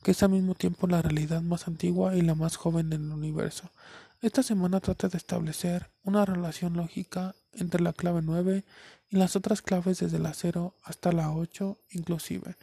que 0.05 0.13
es 0.13 0.23
al 0.23 0.31
mismo 0.31 0.55
tiempo 0.55 0.87
la 0.87 1.03
realidad 1.03 1.43
más 1.43 1.67
antigua 1.67 2.15
y 2.15 2.21
la 2.21 2.37
más 2.37 2.55
joven 2.55 2.89
del 2.89 3.11
universo. 3.11 3.73
Esta 4.23 4.45
semana 4.45 4.79
trata 4.79 5.09
de 5.09 5.19
establecer 5.19 5.91
una 6.05 6.25
relación 6.25 6.77
lógica 6.77 7.35
entre 7.53 7.83
la 7.83 7.93
clave 7.93 8.23
9 8.23 8.65
y 9.11 9.17
las 9.17 9.35
otras 9.35 9.61
claves 9.61 9.99
desde 9.99 10.21
la 10.21 10.33
0 10.33 10.77
hasta 10.85 11.11
la 11.11 11.33
8 11.33 11.77
inclusive. 11.91 12.55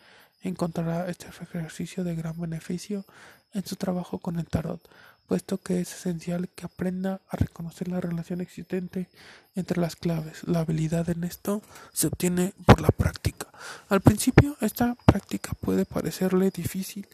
Encontrará 0.42 1.10
este 1.10 1.28
ejercicio 1.28 2.06
de 2.06 2.16
gran 2.16 2.40
beneficio 2.40 3.06
en 3.54 3.66
su 3.66 3.76
trabajo 3.76 4.20
con 4.20 4.40
el 4.40 4.48
tarot, 4.48 4.88
puesto 5.32 5.62
que 5.62 5.80
es 5.80 5.94
esencial 5.94 6.50
que 6.50 6.66
aprenda 6.66 7.22
a 7.30 7.38
reconocer 7.38 7.88
la 7.88 8.02
relación 8.02 8.42
existente 8.42 9.08
entre 9.56 9.80
las 9.80 9.96
claves. 9.96 10.46
La 10.46 10.60
habilidad 10.60 11.10
en 11.10 11.24
esto 11.24 11.62
se 11.94 12.08
obtiene 12.08 12.54
por 12.66 12.82
la 12.82 12.90
práctica. 12.90 13.48
Al 13.88 14.02
principio 14.02 14.58
esta 14.60 14.96
práctica 15.06 15.54
puede 15.54 15.86
parecerle 15.86 16.52
difícil, 16.52 17.08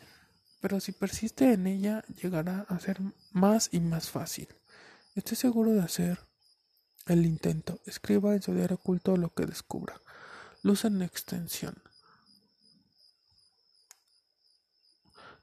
pero 0.62 0.80
si 0.80 0.94
persiste 0.94 1.54
en 1.54 1.68
ella 1.68 2.04
llegará 2.20 2.66
a 2.70 2.80
ser 2.80 2.98
más 3.34 3.70
y 3.72 3.82
más 3.82 4.10
fácil. 4.10 4.48
Esté 5.14 5.36
seguro 5.36 5.74
de 5.74 5.82
hacer 5.82 6.18
el 7.06 7.24
intento. 7.24 7.82
Escriba 7.86 8.34
en 8.34 8.42
su 8.42 8.52
diario 8.56 8.78
oculto 8.78 9.16
lo 9.16 9.32
que 9.32 9.46
descubra. 9.46 10.02
Luz 10.64 10.86
en 10.86 11.04
extensión. 11.04 11.76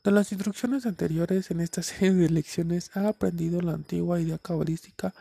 De 0.05 0.11
las 0.11 0.33
instrucciones 0.33 0.85
anteriores 0.85 1.51
en 1.51 1.61
esta 1.63 1.83
serie 1.83 2.13
de 2.13 2.29
lecciones 2.29 2.95
ha 2.95 3.09
aprendido 3.09 3.63
la 3.63 3.73
antigua 3.73 4.21
idea 4.21 4.37
cabalística 4.37 5.15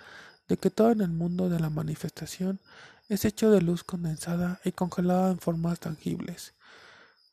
de 0.50 0.58
que 0.58 0.70
todo 0.70 0.92
en 0.92 1.00
el 1.00 1.10
mundo 1.10 1.48
de 1.48 1.62
la 1.62 1.70
manifestación 1.70 2.60
es 3.08 3.24
hecho 3.24 3.50
de 3.50 3.62
luz 3.62 3.86
condensada 3.86 4.60
y 4.66 4.74
congelada 4.74 5.32
en 5.32 5.40
formas 5.40 5.80
tangibles. 5.80 6.54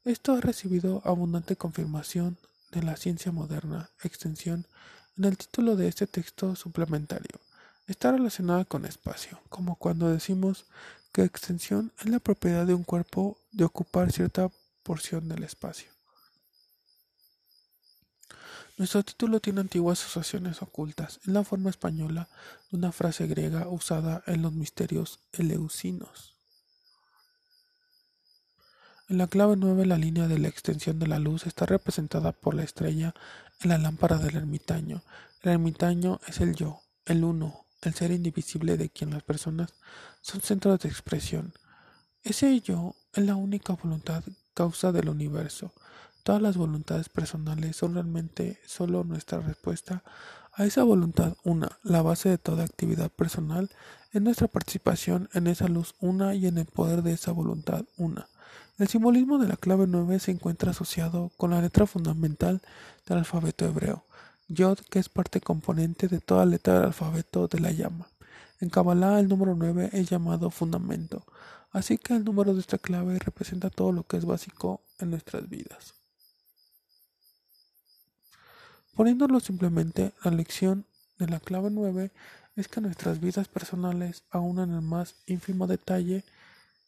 Esto 0.04 0.34
ha 0.34 0.40
recibido 0.40 1.02
abundante 1.04 1.56
confirmación 1.56 2.38
de 2.70 2.84
la 2.84 2.96
ciencia 2.96 3.32
moderna, 3.32 3.90
extensión, 4.04 4.68
en 5.18 5.24
el 5.24 5.36
título 5.36 5.74
de 5.74 5.88
este 5.88 6.06
texto 6.06 6.54
suplementario. 6.54 7.40
Está 7.88 8.12
relacionada 8.12 8.64
con 8.64 8.86
espacio, 8.86 9.40
como 9.48 9.74
cuando 9.74 10.08
decimos 10.08 10.66
que 11.12 11.24
extensión 11.24 11.92
es 11.98 12.10
la 12.10 12.20
propiedad 12.20 12.64
de 12.64 12.74
un 12.74 12.84
cuerpo 12.84 13.38
de 13.50 13.64
ocupar 13.64 14.12
cierta 14.12 14.48
porción 14.84 15.28
del 15.28 15.42
espacio. 15.42 15.99
Nuestro 18.80 19.02
título 19.02 19.40
tiene 19.40 19.60
antiguas 19.60 20.02
asociaciones 20.02 20.62
ocultas 20.62 21.20
en 21.26 21.34
la 21.34 21.44
forma 21.44 21.68
española 21.68 22.30
de 22.70 22.78
una 22.78 22.92
frase 22.92 23.26
griega 23.26 23.68
usada 23.68 24.22
en 24.26 24.40
los 24.40 24.54
misterios 24.54 25.20
eleusinos. 25.34 26.34
En 29.10 29.18
la 29.18 29.26
clave 29.26 29.56
9 29.58 29.84
la 29.84 29.98
línea 29.98 30.28
de 30.28 30.38
la 30.38 30.48
extensión 30.48 30.98
de 30.98 31.08
la 31.08 31.18
luz 31.18 31.46
está 31.46 31.66
representada 31.66 32.32
por 32.32 32.54
la 32.54 32.62
estrella 32.62 33.14
en 33.60 33.68
la 33.68 33.76
lámpara 33.76 34.16
del 34.16 34.36
ermitaño. 34.36 35.02
El 35.42 35.50
ermitaño 35.50 36.18
es 36.26 36.40
el 36.40 36.54
yo, 36.54 36.80
el 37.04 37.22
uno, 37.22 37.66
el 37.82 37.92
ser 37.92 38.12
indivisible 38.12 38.78
de 38.78 38.88
quien 38.88 39.10
las 39.10 39.22
personas 39.22 39.74
son 40.22 40.40
centros 40.40 40.80
de 40.80 40.88
expresión. 40.88 41.52
Ese 42.22 42.58
yo 42.62 42.94
es 43.12 43.26
la 43.26 43.36
única 43.36 43.74
voluntad 43.74 44.24
causa 44.54 44.90
del 44.90 45.10
universo. 45.10 45.74
Todas 46.22 46.42
las 46.42 46.56
voluntades 46.56 47.08
personales 47.08 47.76
son 47.76 47.94
realmente 47.94 48.60
solo 48.66 49.04
nuestra 49.04 49.40
respuesta 49.40 50.02
a 50.52 50.66
esa 50.66 50.82
voluntad 50.82 51.34
una. 51.44 51.78
La 51.82 52.02
base 52.02 52.28
de 52.28 52.38
toda 52.38 52.64
actividad 52.64 53.10
personal 53.10 53.70
es 54.12 54.20
nuestra 54.20 54.46
participación 54.46 55.28
en 55.32 55.46
esa 55.46 55.68
luz 55.68 55.94
una 56.00 56.34
y 56.34 56.46
en 56.46 56.58
el 56.58 56.66
poder 56.66 57.02
de 57.02 57.12
esa 57.12 57.32
voluntad 57.32 57.84
una. 57.96 58.28
El 58.78 58.88
simbolismo 58.88 59.38
de 59.38 59.48
la 59.48 59.56
clave 59.56 59.86
9 59.86 60.18
se 60.18 60.30
encuentra 60.30 60.72
asociado 60.72 61.30
con 61.36 61.50
la 61.50 61.60
letra 61.62 61.86
fundamental 61.86 62.60
del 63.06 63.18
alfabeto 63.18 63.66
hebreo, 63.66 64.04
Yod, 64.48 64.78
que 64.90 64.98
es 64.98 65.08
parte 65.08 65.40
componente 65.40 66.08
de 66.08 66.20
toda 66.20 66.44
letra 66.44 66.74
del 66.74 66.84
alfabeto 66.84 67.46
de 67.46 67.60
la 67.60 67.72
llama. 67.72 68.08
En 68.60 68.68
Kabbalah 68.68 69.20
el 69.20 69.28
número 69.28 69.54
9 69.54 69.90
es 69.92 70.10
llamado 70.10 70.50
fundamento, 70.50 71.24
así 71.72 71.98
que 71.98 72.14
el 72.14 72.24
número 72.24 72.52
de 72.52 72.60
esta 72.60 72.78
clave 72.78 73.18
representa 73.18 73.70
todo 73.70 73.92
lo 73.92 74.02
que 74.04 74.16
es 74.16 74.24
básico 74.24 74.82
en 74.98 75.10
nuestras 75.10 75.48
vidas. 75.48 75.99
Poniéndolo 78.94 79.40
simplemente, 79.40 80.12
la 80.24 80.30
lección 80.30 80.84
de 81.18 81.28
la 81.28 81.40
clave 81.40 81.70
9 81.70 82.10
es 82.56 82.68
que 82.68 82.80
nuestras 82.80 83.20
vidas 83.20 83.48
personales, 83.48 84.24
aún 84.30 84.58
en 84.58 84.72
el 84.74 84.82
más 84.82 85.14
ínfimo 85.26 85.66
detalle, 85.66 86.24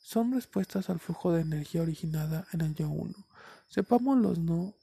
son 0.00 0.32
respuestas 0.32 0.90
al 0.90 0.98
flujo 0.98 1.32
de 1.32 1.42
energía 1.42 1.82
originada 1.82 2.46
en 2.53 2.62
el 2.62 2.74
yo 2.74 2.88
1. 2.88 3.14
los 4.16 4.38
no. 4.38 4.74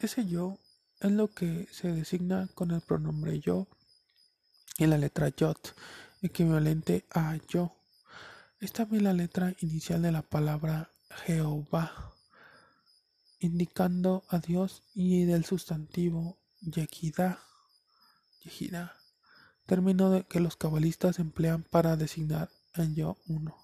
Ese 0.00 0.26
yo 0.26 0.58
es 1.00 1.10
lo 1.10 1.32
que 1.32 1.68
se 1.72 1.88
designa 1.88 2.48
con 2.54 2.70
el 2.70 2.80
pronombre 2.80 3.40
yo 3.40 3.66
y 4.78 4.86
la 4.86 4.98
letra 4.98 5.28
yot, 5.28 5.74
equivalente 6.22 7.04
a 7.10 7.36
yo. 7.48 7.74
Es 8.60 8.72
también 8.72 9.04
la 9.04 9.12
letra 9.12 9.54
inicial 9.60 10.02
de 10.02 10.12
la 10.12 10.22
palabra 10.22 10.90
Jehová 11.24 12.15
indicando 13.38 14.24
a 14.28 14.38
Dios 14.38 14.82
y 14.94 15.24
del 15.24 15.44
sustantivo 15.44 16.38
Yehida, 16.60 17.38
término 19.66 20.26
que 20.28 20.40
los 20.40 20.56
cabalistas 20.56 21.18
emplean 21.18 21.62
para 21.64 21.96
designar 21.96 22.50
al 22.72 22.94
yo 22.94 23.18
uno. 23.26 23.56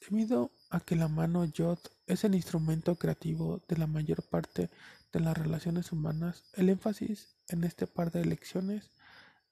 Debido 0.00 0.52
a 0.70 0.80
que 0.80 0.96
la 0.96 1.08
mano 1.08 1.44
Yod 1.44 1.78
es 2.06 2.24
el 2.24 2.34
instrumento 2.34 2.96
creativo 2.96 3.62
de 3.68 3.76
la 3.76 3.86
mayor 3.86 4.22
parte 4.22 4.70
de 5.12 5.20
las 5.20 5.36
relaciones 5.36 5.92
humanas, 5.92 6.44
el 6.54 6.68
énfasis 6.68 7.36
en 7.48 7.64
este 7.64 7.86
par 7.86 8.10
de 8.12 8.24
lecciones 8.24 8.90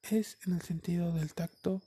es 0.02 0.38
en 0.46 0.54
el 0.54 0.62
sentido 0.62 1.12
del 1.12 1.34
tacto. 1.34 1.82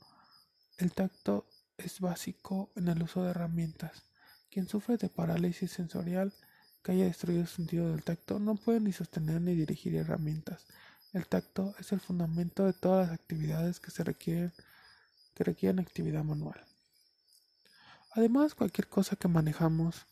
El 0.78 0.94
tacto 0.94 1.48
es 1.78 2.00
básico 2.00 2.72
en 2.76 2.90
el 2.90 3.02
uso 3.02 3.24
de 3.24 3.32
herramientas. 3.32 4.04
Quien 4.50 4.68
sufre 4.68 4.98
de 4.98 5.10
parálisis 5.10 5.72
sensorial 5.72 6.34
que 6.84 6.94
haya 6.94 7.06
destruido 7.06 7.42
el 7.42 7.48
sentido 7.48 7.92
del 7.92 8.04
tacto 8.04 8.40
no 8.40 8.56
puede 8.56 8.80
ni 8.80 8.94
sostener 8.94 9.42
ni 9.42 9.56
dirigir 9.56 9.96
herramientas. 9.96 10.66
El 11.14 11.28
tacto 11.28 11.76
es 11.80 11.92
el 11.92 12.00
fundamento 12.00 12.66
de 12.66 12.74
todas 12.74 13.08
las 13.08 13.20
actividades 13.20 13.80
que 13.80 13.92
se 13.92 14.04
requieren 14.04 14.54
que 15.40 15.46
requieren 15.46 15.80
actividad 15.80 16.26
manual. 16.26 16.60
Además, 18.12 18.56
cualquier 18.56 18.90
cosa 18.90 19.16
que 19.16 19.30
manejamos, 19.30 20.06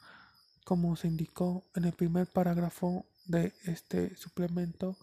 como 0.63 0.95
se 0.95 1.09
indicó 1.09 1.65
en 1.75 1.83
el 1.83 1.91
primer 1.91 2.27
parágrafo 2.27 3.05
de 3.25 3.53
este 3.65 4.15
suplemento, 4.15 4.97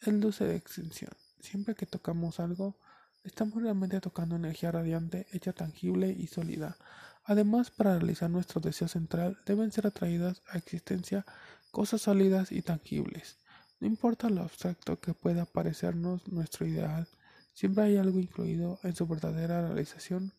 es 0.00 0.12
luz 0.12 0.40
de 0.40 0.56
extensión. 0.56 1.12
Siempre 1.40 1.74
que 1.74 1.86
tocamos 1.86 2.38
algo, 2.38 2.76
estamos 3.24 3.62
realmente 3.62 3.98
tocando 4.00 4.36
energía 4.36 4.72
radiante 4.72 5.26
hecha 5.32 5.54
tangible 5.54 6.10
y 6.10 6.26
sólida. 6.26 6.76
Además, 7.24 7.70
para 7.70 7.98
realizar 7.98 8.30
nuestro 8.30 8.60
deseo 8.60 8.88
central 8.88 9.38
deben 9.46 9.70
ser 9.70 9.86
atraídas 9.86 10.42
a 10.48 10.58
existencia 10.58 11.24
cosas 11.70 12.02
sólidas 12.02 12.52
y 12.52 12.62
tangibles. 12.62 13.38
No 13.80 13.86
importa 13.86 14.28
lo 14.28 14.42
abstracto 14.42 15.00
que 15.00 15.14
pueda 15.14 15.44
parecernos 15.44 16.26
nuestro 16.28 16.66
ideal, 16.66 17.08
siempre 17.52 17.84
hay 17.84 17.96
algo 17.96 18.18
incluido 18.18 18.78
en 18.82 18.94
su 18.94 19.06
verdadera 19.06 19.66
realización 19.66 20.32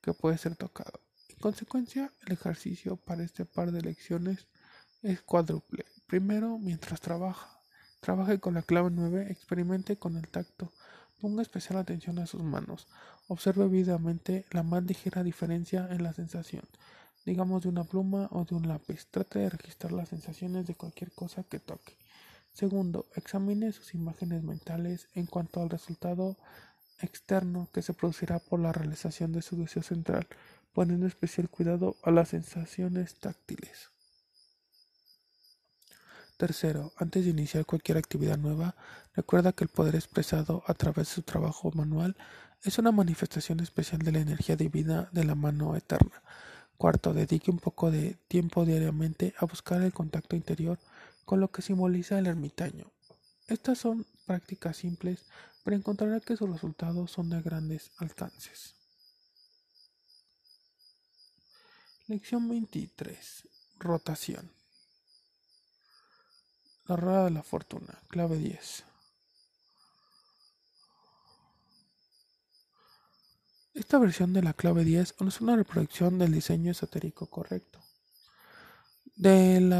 que 0.00 0.12
puede 0.12 0.38
ser 0.38 0.56
tocado. 0.56 1.00
En 1.28 1.38
consecuencia, 1.38 2.12
el 2.26 2.32
ejercicio 2.32 2.96
para 2.96 3.22
este 3.22 3.44
par 3.44 3.72
de 3.72 3.82
lecciones 3.82 4.48
es 5.02 5.22
cuádruple. 5.22 5.84
Primero, 6.06 6.58
mientras 6.58 7.00
trabaja, 7.00 7.60
trabaje 8.00 8.38
con 8.38 8.54
la 8.54 8.62
clave 8.62 8.90
9, 8.90 9.30
experimente 9.30 9.96
con 9.96 10.16
el 10.16 10.28
tacto, 10.28 10.72
ponga 11.20 11.42
especial 11.42 11.78
atención 11.78 12.18
a 12.18 12.26
sus 12.26 12.42
manos, 12.42 12.86
Observe 13.30 13.68
vividamente 13.68 14.46
la 14.52 14.62
más 14.62 14.84
ligera 14.84 15.22
diferencia 15.22 15.86
en 15.90 16.02
la 16.02 16.14
sensación, 16.14 16.64
digamos 17.26 17.62
de 17.62 17.68
una 17.68 17.84
pluma 17.84 18.26
o 18.32 18.46
de 18.46 18.54
un 18.54 18.66
lápiz. 18.66 19.06
Trate 19.10 19.40
de 19.40 19.50
registrar 19.50 19.92
las 19.92 20.08
sensaciones 20.08 20.66
de 20.66 20.74
cualquier 20.74 21.12
cosa 21.12 21.42
que 21.42 21.58
toque. 21.58 21.98
Segundo, 22.54 23.04
examine 23.16 23.70
sus 23.72 23.94
imágenes 23.94 24.42
mentales 24.44 25.08
en 25.14 25.26
cuanto 25.26 25.60
al 25.60 25.68
resultado 25.68 26.38
externo 27.00 27.68
que 27.74 27.82
se 27.82 27.92
producirá 27.92 28.38
por 28.38 28.60
la 28.60 28.72
realización 28.72 29.32
de 29.32 29.42
su 29.42 29.56
deseo 29.56 29.82
central, 29.82 30.26
poniendo 30.72 31.06
especial 31.06 31.50
cuidado 31.50 31.96
a 32.02 32.10
las 32.10 32.30
sensaciones 32.30 33.20
táctiles. 33.20 33.90
Tercero, 36.38 36.92
antes 36.96 37.24
de 37.24 37.30
iniciar 37.30 37.66
cualquier 37.66 37.98
actividad 37.98 38.38
nueva, 38.38 38.76
recuerda 39.12 39.52
que 39.52 39.64
el 39.64 39.70
poder 39.70 39.96
expresado 39.96 40.62
a 40.68 40.74
través 40.74 41.08
de 41.08 41.14
su 41.16 41.22
trabajo 41.22 41.72
manual 41.74 42.16
es 42.62 42.78
una 42.78 42.92
manifestación 42.92 43.58
especial 43.58 44.02
de 44.02 44.12
la 44.12 44.20
energía 44.20 44.54
divina 44.54 45.08
de 45.10 45.24
la 45.24 45.34
mano 45.34 45.74
eterna. 45.74 46.22
Cuarto, 46.76 47.12
dedique 47.12 47.50
un 47.50 47.58
poco 47.58 47.90
de 47.90 48.18
tiempo 48.28 48.64
diariamente 48.64 49.34
a 49.36 49.46
buscar 49.46 49.82
el 49.82 49.92
contacto 49.92 50.36
interior 50.36 50.78
con 51.24 51.40
lo 51.40 51.50
que 51.50 51.60
simboliza 51.60 52.20
el 52.20 52.28
ermitaño. 52.28 52.92
Estas 53.48 53.78
son 53.78 54.06
prácticas 54.24 54.76
simples, 54.76 55.24
pero 55.64 55.76
encontrará 55.76 56.20
que 56.20 56.36
sus 56.36 56.48
resultados 56.48 57.10
son 57.10 57.30
de 57.30 57.42
grandes 57.42 57.90
alcances. 57.98 58.76
Lección 62.06 62.48
23. 62.48 63.48
Rotación. 63.80 64.57
La 66.88 66.96
rueda 66.96 67.24
de 67.24 67.30
la 67.30 67.42
fortuna. 67.42 68.00
Clave 68.08 68.38
10. 68.38 68.84
Esta 73.74 73.98
versión 73.98 74.32
de 74.32 74.42
la 74.42 74.54
clave 74.54 74.84
10 74.84 75.14
es 75.26 75.40
una 75.42 75.54
reproducción 75.54 76.18
del 76.18 76.32
diseño 76.32 76.72
esotérico 76.72 77.26
correcto. 77.26 77.78
Del 79.14 79.72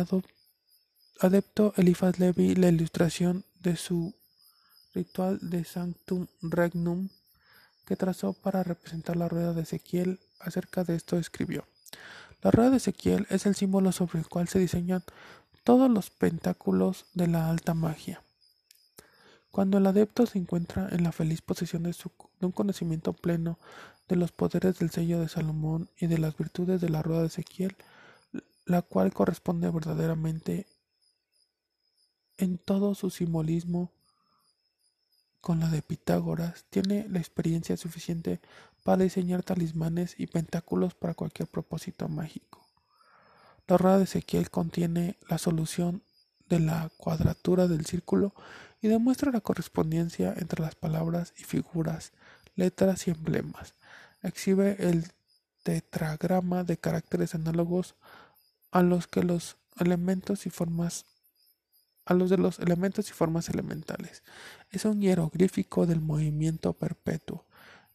adepto 1.20 1.72
Eliphas 1.76 2.18
Levi, 2.18 2.54
la 2.54 2.68
ilustración 2.68 3.44
de 3.60 3.76
su 3.76 4.14
ritual 4.94 5.38
de 5.40 5.64
Sanctum 5.64 6.26
Regnum 6.42 7.08
que 7.86 7.96
trazó 7.96 8.34
para 8.34 8.62
representar 8.62 9.16
la 9.16 9.28
rueda 9.28 9.54
de 9.54 9.62
Ezequiel, 9.62 10.20
acerca 10.40 10.84
de 10.84 10.94
esto 10.94 11.16
escribió. 11.16 11.66
La 12.42 12.50
rueda 12.50 12.70
de 12.70 12.76
Ezequiel 12.76 13.26
es 13.30 13.46
el 13.46 13.54
símbolo 13.54 13.92
sobre 13.92 14.18
el 14.18 14.28
cual 14.28 14.46
se 14.46 14.58
diseñan 14.58 15.02
todos 15.64 15.90
los 15.90 16.10
pentáculos 16.10 17.06
de 17.14 17.26
la 17.26 17.48
alta 17.50 17.74
magia. 17.74 18.22
Cuando 19.50 19.78
el 19.78 19.86
adepto 19.86 20.26
se 20.26 20.38
encuentra 20.38 20.88
en 20.90 21.02
la 21.02 21.12
feliz 21.12 21.40
posesión 21.42 21.82
de, 21.82 21.94
un 22.40 22.52
conocimiento 22.52 23.12
pleno 23.12 23.58
de 24.08 24.16
los 24.16 24.30
poderes 24.32 24.78
del 24.78 24.90
sello 24.90 25.20
de 25.20 25.28
Salomón 25.28 25.90
y 25.98 26.06
de 26.06 26.18
las 26.18 26.36
virtudes 26.36 26.80
de 26.80 26.88
la 26.88 27.02
rueda 27.02 27.22
de 27.22 27.26
Ezequiel, 27.28 27.76
la 28.66 28.82
cual 28.82 29.12
corresponde 29.12 29.70
verdaderamente 29.70 30.66
en 32.36 32.58
todo 32.58 32.94
su 32.94 33.10
simbolismo 33.10 33.90
con 35.40 35.60
la 35.60 35.68
de 35.70 35.82
Pitágoras, 35.82 36.66
tiene 36.70 37.08
la 37.08 37.18
experiencia 37.18 37.76
suficiente 37.76 38.40
para 38.84 39.04
diseñar 39.04 39.42
talismanes 39.42 40.14
y 40.18 40.26
pentáculos 40.26 40.94
para 40.94 41.14
cualquier 41.14 41.48
propósito 41.48 42.08
mágico. 42.08 42.67
La 43.68 43.76
rueda 43.76 43.98
de 43.98 44.04
Ezequiel 44.04 44.50
contiene 44.50 45.18
la 45.28 45.36
solución 45.36 46.02
de 46.48 46.58
la 46.58 46.90
cuadratura 46.96 47.68
del 47.68 47.84
círculo 47.84 48.34
y 48.80 48.88
demuestra 48.88 49.30
la 49.30 49.42
correspondencia 49.42 50.32
entre 50.38 50.62
las 50.62 50.74
palabras 50.74 51.34
y 51.36 51.44
figuras, 51.44 52.12
letras 52.56 53.06
y 53.06 53.10
emblemas. 53.10 53.74
Exhibe 54.22 54.76
el 54.78 55.12
tetragrama 55.64 56.64
de 56.64 56.78
caracteres 56.78 57.34
análogos 57.34 57.94
a 58.70 58.82
los 58.82 59.06
que 59.06 59.22
los 59.22 59.58
elementos 59.78 60.46
y 60.46 60.50
formas 60.50 61.04
a 62.06 62.14
los 62.14 62.30
de 62.30 62.38
los 62.38 62.58
elementos 62.60 63.10
y 63.10 63.12
formas 63.12 63.50
elementales. 63.50 64.22
Es 64.70 64.86
un 64.86 65.02
hieroglífico 65.02 65.84
del 65.84 66.00
movimiento 66.00 66.72
perpetuo. 66.72 67.44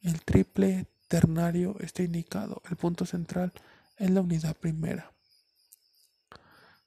El 0.04 0.22
triple 0.22 0.86
ternario 1.08 1.78
está 1.80 2.04
indicado. 2.04 2.62
El 2.70 2.76
punto 2.76 3.08
central 3.08 3.54
es 3.98 4.12
la 4.12 4.22
unidad 4.22 4.56
primera. 4.56 5.14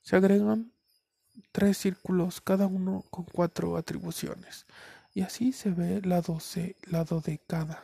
Se 0.06 0.14
agregan 0.14 0.70
tres 1.50 1.78
círculos, 1.78 2.40
cada 2.40 2.68
uno 2.68 3.04
con 3.10 3.24
cuatro 3.24 3.76
atribuciones. 3.76 4.64
Y 5.12 5.22
así 5.22 5.52
se 5.52 5.70
ve 5.70 6.00
la 6.00 6.20
doce, 6.20 6.76
lado 6.84 7.20
de 7.20 7.40
cada. 7.44 7.82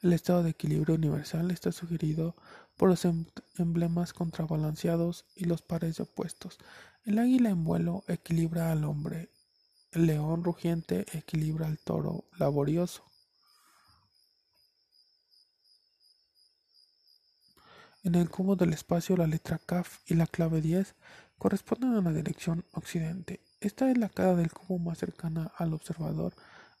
El 0.00 0.12
estado 0.12 0.44
de 0.44 0.50
equilibrio 0.50 0.94
universal 0.94 1.50
está 1.50 1.72
sugerido 1.72 2.36
por 2.76 2.88
los 2.88 3.04
em-, 3.04 3.24
emblemas 3.58 4.12
contrabalanceados 4.12 5.24
y 5.34 5.46
los 5.46 5.60
pares 5.60 5.96
de 5.96 6.04
opuestos. 6.04 6.58
El 7.04 7.18
águila 7.18 7.50
en 7.50 7.64
vuelo 7.64 8.04
equilibra 8.06 8.70
al 8.70 8.84
hombre, 8.84 9.28
el 9.90 10.06
león 10.06 10.44
rugiente 10.44 11.04
equilibra 11.18 11.66
al 11.66 11.80
toro 11.80 12.26
laborioso. 12.38 13.02
En 18.04 18.16
el 18.16 18.28
cubo 18.28 18.56
del 18.56 18.72
espacio 18.72 19.16
la 19.16 19.28
letra 19.28 19.60
Kaf 19.64 19.98
y 20.06 20.14
la 20.14 20.26
clave 20.26 20.60
10 20.60 20.96
corresponden 21.38 21.94
a 21.94 22.00
la 22.00 22.12
dirección 22.12 22.64
occidente. 22.72 23.40
Esta 23.60 23.88
es 23.92 23.96
la 23.96 24.08
cara 24.08 24.34
del 24.34 24.50
cubo 24.50 24.80
más 24.80 24.98
cercana 24.98 25.52
al 25.56 25.72
observador 25.72 26.34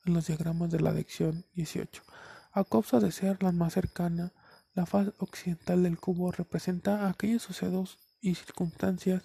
en 0.04 0.14
los 0.14 0.26
diagramas 0.26 0.72
de 0.72 0.80
la 0.80 0.90
lección 0.90 1.44
18. 1.54 2.02
A 2.50 2.64
causa 2.64 2.98
de 2.98 3.12
ser 3.12 3.40
la 3.40 3.52
más 3.52 3.74
cercana, 3.74 4.32
la 4.74 4.84
faz 4.84 5.12
occidental 5.18 5.84
del 5.84 5.96
cubo 5.96 6.32
representa 6.32 7.08
aquellos 7.08 7.42
sucesos 7.42 7.98
y 8.20 8.34
circunstancias 8.34 9.22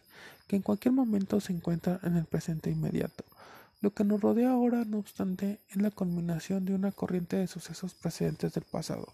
que 0.48 0.56
en 0.56 0.62
cualquier 0.62 0.94
momento 0.94 1.42
se 1.42 1.52
encuentran 1.52 2.00
en 2.04 2.16
el 2.16 2.26
presente 2.26 2.70
inmediato. 2.70 3.26
Lo 3.82 3.96
que 3.96 4.04
nos 4.04 4.22
rodea 4.22 4.52
ahora, 4.52 4.86
no 4.86 5.00
obstante, 5.00 5.62
es 5.70 5.82
la 5.82 5.90
culminación 5.90 6.66
de 6.66 6.76
una 6.76 6.92
corriente 6.92 7.38
de 7.38 7.48
sucesos 7.48 7.96
precedentes 7.96 8.54
del 8.54 8.66
pasado. 8.66 9.14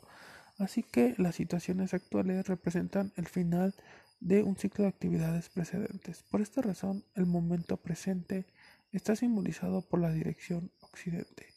Así 0.58 0.84
que 0.84 1.16
las 1.18 1.36
situaciones 1.36 1.93
actuales 1.93 2.47
representan 2.47 3.12
el 3.16 3.28
final 3.28 3.74
de 4.20 4.43
un 4.43 4.56
ciclo 4.56 4.84
de 4.84 4.89
actividades 4.89 5.49
precedentes. 5.49 6.24
Por 6.24 6.41
esta 6.41 6.62
razón, 6.62 7.04
el 7.16 7.26
momento 7.26 7.78
presente 7.78 8.45
está 8.91 9.16
simbolizado 9.16 9.82
por 9.82 9.99
la 9.99 10.12
dirección 10.12 10.72
occidente, 10.82 11.47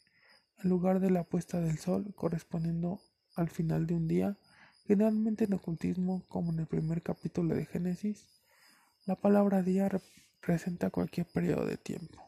en 0.63 0.69
lugar 0.69 0.99
de 0.99 1.11
la 1.11 1.23
puesta 1.23 1.61
del 1.61 1.77
sol 1.77 2.13
correspondiendo 2.15 2.99
al 3.35 3.49
final 3.49 3.85
de 3.85 3.93
un 3.93 4.07
día 4.07 4.37
Generalmente 4.87 5.43
en 5.43 5.53
ocultismo, 5.53 6.23
como 6.29 6.53
en 6.53 6.59
el 6.59 6.65
primer 6.65 7.03
capítulo 7.03 7.53
de 7.53 7.65
Génesis, 7.65 8.25
la 9.05 9.17
palabra 9.17 9.61
día 9.61 9.89
representa 9.89 10.89
cualquier 10.91 11.27
periodo 11.27 11.65
de 11.65 11.75
tiempo. 11.75 12.23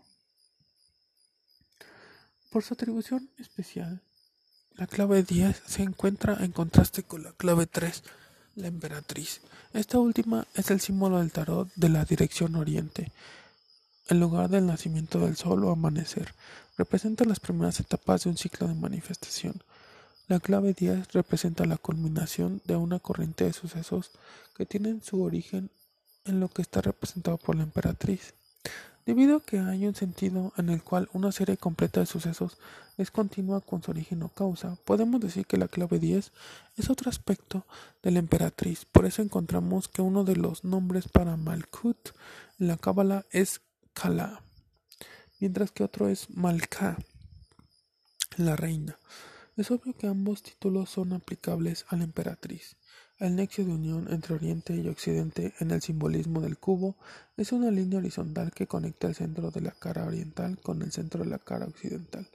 Por 2.52 2.62
su 2.64 2.74
atribución 2.74 3.30
especial, 3.38 4.04
la 4.80 4.88
clave 4.88 5.24
10 5.24 5.62
se 5.68 5.84
encuentra 5.84 6.38
en 6.40 6.54
contraste 6.54 7.04
con 7.04 7.22
la 7.22 7.34
clave 7.34 7.68
3, 7.68 8.02
la 8.56 8.68
emperatriz. 8.68 9.42
Esta 9.74 10.00
última 10.00 10.48
es 10.54 10.72
el 10.72 10.80
símbolo 10.80 11.20
del 11.20 11.34
tarot 11.34 11.68
de 11.76 11.90
la 11.90 12.06
dirección 12.06 12.56
oriente, 12.56 13.12
en 14.08 14.22
lugar 14.22 14.50
del 14.50 14.66
nacimiento 14.66 15.20
del 15.20 15.36
sol 15.36 15.66
o 15.66 15.72
amanecer. 15.72 16.34
Representa 16.78 17.26
las 17.26 17.42
primeras 17.42 17.82
etapas 17.82 18.24
de 18.24 18.30
un 18.30 18.38
ciclo 18.38 18.70
de 18.70 18.74
manifestación. 18.74 19.62
La 20.30 20.40
clave 20.40 20.74
10 20.74 21.12
representa 21.12 21.66
la 21.66 21.76
culminación 21.76 22.62
de 22.64 22.78
una 22.78 23.00
corriente 23.00 23.44
de 23.44 23.52
sucesos 23.52 24.12
que 24.56 24.66
tienen 24.66 25.04
su 25.04 25.22
origen 25.22 25.72
en 26.24 26.40
lo 26.40 26.48
que 26.48 26.62
está 26.62 26.80
representado 26.80 27.38
por 27.38 27.58
la 27.58 27.64
emperatriz. 27.64 28.34
Debido 29.10 29.38
a 29.38 29.44
que 29.44 29.58
hay 29.58 29.88
un 29.88 29.96
sentido 29.96 30.54
en 30.56 30.70
el 30.70 30.84
cual 30.84 31.10
una 31.14 31.32
serie 31.32 31.58
completa 31.58 32.00
de 32.00 32.06
sucesos 32.06 32.60
es 32.96 33.10
continua 33.10 33.60
con 33.60 33.82
su 33.82 33.90
origen 33.90 34.22
o 34.22 34.30
causa, 34.30 34.76
podemos 34.86 35.20
decir 35.20 35.48
que 35.48 35.58
la 35.58 35.68
clave 35.68 35.98
10 35.98 36.32
es 36.78 36.90
otro 36.92 37.10
aspecto 37.10 37.66
de 38.04 38.12
la 38.12 38.20
emperatriz. 38.20 38.86
Por 38.86 39.08
eso 39.08 39.24
encontramos 39.24 39.88
que 39.88 40.04
uno 40.04 40.26
de 40.26 40.36
los 40.36 40.64
nombres 40.64 41.08
para 41.08 41.38
Malkut 41.38 42.12
en 42.60 42.68
la 42.68 42.78
Cábala 42.78 43.26
es 43.32 43.62
Kala, 43.96 44.44
mientras 45.40 45.72
que 45.72 45.84
otro 45.84 46.08
es 46.08 46.30
Malka, 46.30 46.96
la 48.38 48.56
reina. 48.56 49.00
Es 49.58 49.72
obvio 49.72 49.98
que 49.98 50.06
ambos 50.06 50.44
títulos 50.44 50.92
son 50.92 51.14
aplicables 51.14 51.84
a 51.90 51.96
la 51.96 52.04
emperatriz. 52.04 52.76
El 53.20 53.36
nexo 53.36 53.66
de 53.66 53.74
unión 53.74 54.08
entre 54.12 54.36
Oriente 54.36 54.74
y 54.74 54.88
Occidente 54.88 55.54
en 55.60 55.72
el 55.72 55.82
simbolismo 55.82 56.40
del 56.40 56.58
cubo 56.58 56.96
es 57.36 57.52
una 57.52 57.70
línea 57.70 58.00
horizontal 58.00 58.54
que 58.54 58.66
conecta 58.66 59.08
el 59.08 59.16
centro 59.16 59.52
de 59.52 59.60
la 59.60 59.72
cara 59.72 60.06
oriental 60.06 60.58
con 60.62 60.82
el 60.82 60.94
centro 60.94 61.26
de 61.26 61.30
la 61.30 61.38
cara 61.38 61.66
occidental. 61.66 62.26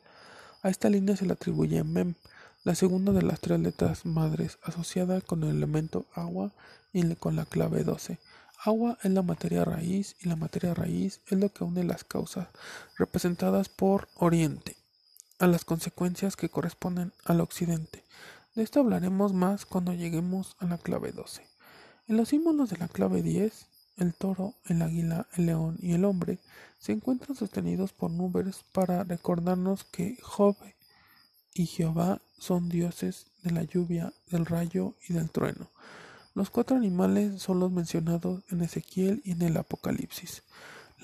A 0.63 0.69
esta 0.69 0.91
línea 0.91 1.17
se 1.17 1.25
le 1.25 1.33
atribuye 1.33 1.83
Mem, 1.85 2.17
la 2.65 2.75
segunda 2.75 3.13
de 3.13 3.23
las 3.23 3.41
tres 3.41 3.61
letras 3.61 4.05
madres, 4.05 4.59
asociada 4.63 5.23
con 5.23 5.43
el 5.43 5.57
elemento 5.57 6.05
agua 6.13 6.53
y 6.93 7.15
con 7.15 7.35
la 7.35 7.47
clave 7.47 7.83
12. 7.83 8.19
Agua 8.63 8.99
es 9.03 9.11
la 9.11 9.23
materia 9.23 9.65
raíz 9.65 10.17
y 10.21 10.29
la 10.29 10.37
materia 10.37 10.75
raíz 10.75 11.23
es 11.29 11.39
lo 11.39 11.49
que 11.49 11.65
une 11.65 11.83
las 11.85 12.05
causas 12.05 12.49
representadas 12.99 13.71
por 13.71 14.09
Oriente 14.17 14.77
a 15.39 15.47
las 15.47 15.65
consecuencias 15.65 16.37
que 16.37 16.49
corresponden 16.49 17.13
al 17.25 17.41
occidente. 17.41 18.05
De 18.55 18.63
esto 18.63 18.81
hablaremos 18.81 19.33
más 19.33 19.67
cuando 19.67 19.93
lleguemos 19.93 20.55
a 20.61 20.67
la 20.67 20.79
clave 20.79 21.11
12. 21.11 21.45
En 22.07 22.17
los 22.17 22.29
símbolos 22.29 22.71
de 22.71 22.77
la 22.77 22.87
clave 22.87 23.21
10, 23.21 23.67
el 23.97 24.15
toro, 24.15 24.55
el 24.67 24.81
águila, 24.83 25.27
el 25.35 25.47
león 25.47 25.77
y 25.81 25.93
el 25.93 26.05
hombre 26.05 26.39
se 26.79 26.93
encuentran 26.93 27.37
sostenidos 27.37 27.93
por 27.93 28.13
nubes 28.13 28.65
para 28.71 29.03
recordarnos 29.03 29.83
que 29.83 30.19
Job 30.23 30.57
y 31.53 31.67
Jehová 31.67 32.21
son 32.39 32.69
dioses 32.69 33.27
de 33.43 33.51
la 33.51 33.65
lluvia, 33.65 34.13
del 34.31 34.47
rayo 34.47 34.95
y 35.09 35.15
del 35.15 35.31
trueno. 35.31 35.71
Los 36.35 36.51
cuatro 36.51 36.77
animales 36.77 37.43
son 37.43 37.59
los 37.59 37.73
mencionados 37.73 38.43
en 38.51 38.63
Ezequiel 38.63 39.21
y 39.25 39.33
en 39.33 39.43
el 39.43 39.57
Apocalipsis. 39.57 40.43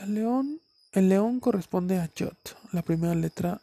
León, 0.06 0.60
el 0.92 1.08
león 1.08 1.40
corresponde 1.40 1.98
a 1.98 2.12
Yot, 2.14 2.56
la 2.72 2.82
primera 2.82 3.14
letra 3.14 3.60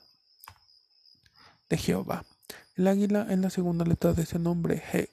de 1.70 1.78
Jehová. 1.78 2.26
El 2.78 2.88
águila 2.88 3.26
es 3.28 3.40
la 3.40 3.50
segunda 3.50 3.84
letra 3.86 4.14
de 4.14 4.22
ese 4.22 4.38
nombre, 4.38 4.84
He. 4.94 5.10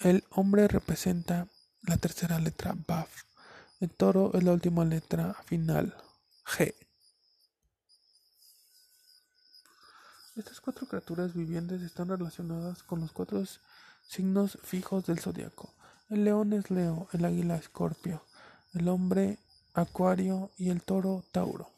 El 0.00 0.22
hombre 0.28 0.68
representa 0.68 1.48
la 1.80 1.96
tercera 1.96 2.38
letra, 2.38 2.76
Baf. 2.86 3.22
El 3.80 3.88
toro 3.88 4.32
es 4.34 4.44
la 4.44 4.52
última 4.52 4.84
letra 4.84 5.32
final, 5.46 5.96
G. 6.44 6.74
Estas 10.36 10.60
cuatro 10.60 10.86
criaturas 10.86 11.32
vivientes 11.32 11.80
están 11.80 12.08
relacionadas 12.08 12.82
con 12.82 13.00
los 13.00 13.12
cuatro 13.12 13.42
signos 14.06 14.58
fijos 14.62 15.06
del 15.06 15.20
zodiaco. 15.20 15.72
El 16.10 16.24
león 16.24 16.52
es 16.52 16.70
Leo, 16.70 17.08
el 17.14 17.24
águila 17.24 17.56
Escorpio, 17.56 18.26
el 18.74 18.88
hombre 18.88 19.38
Acuario 19.72 20.50
y 20.58 20.68
el 20.68 20.82
toro 20.82 21.24
Tauro. 21.32 21.75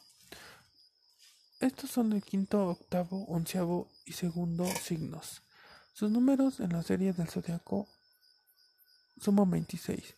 Estos 1.60 1.90
son 1.90 2.12
el 2.12 2.22
quinto, 2.22 2.68
octavo, 2.68 3.24
onceavo 3.24 3.88
y 4.06 4.12
segundo 4.12 4.64
signos. 4.64 5.42
Sus 5.92 6.08
números 6.08 6.60
en 6.60 6.72
la 6.72 6.84
serie 6.84 7.12
del 7.12 7.28
zodiaco 7.28 7.88
suman 9.20 9.50
26, 9.50 10.14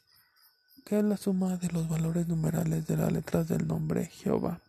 que 0.84 0.99
es 0.99 1.05
la 1.05 1.16
suma 1.16 1.57
de 1.57 1.70
los 1.70 1.88
valores 1.88 2.28
numerales 2.28 2.86
de 2.86 2.99
las 2.99 3.11
letras 3.11 3.49
del 3.49 3.66
nombre 3.66 4.05
Jehová. 4.05 4.61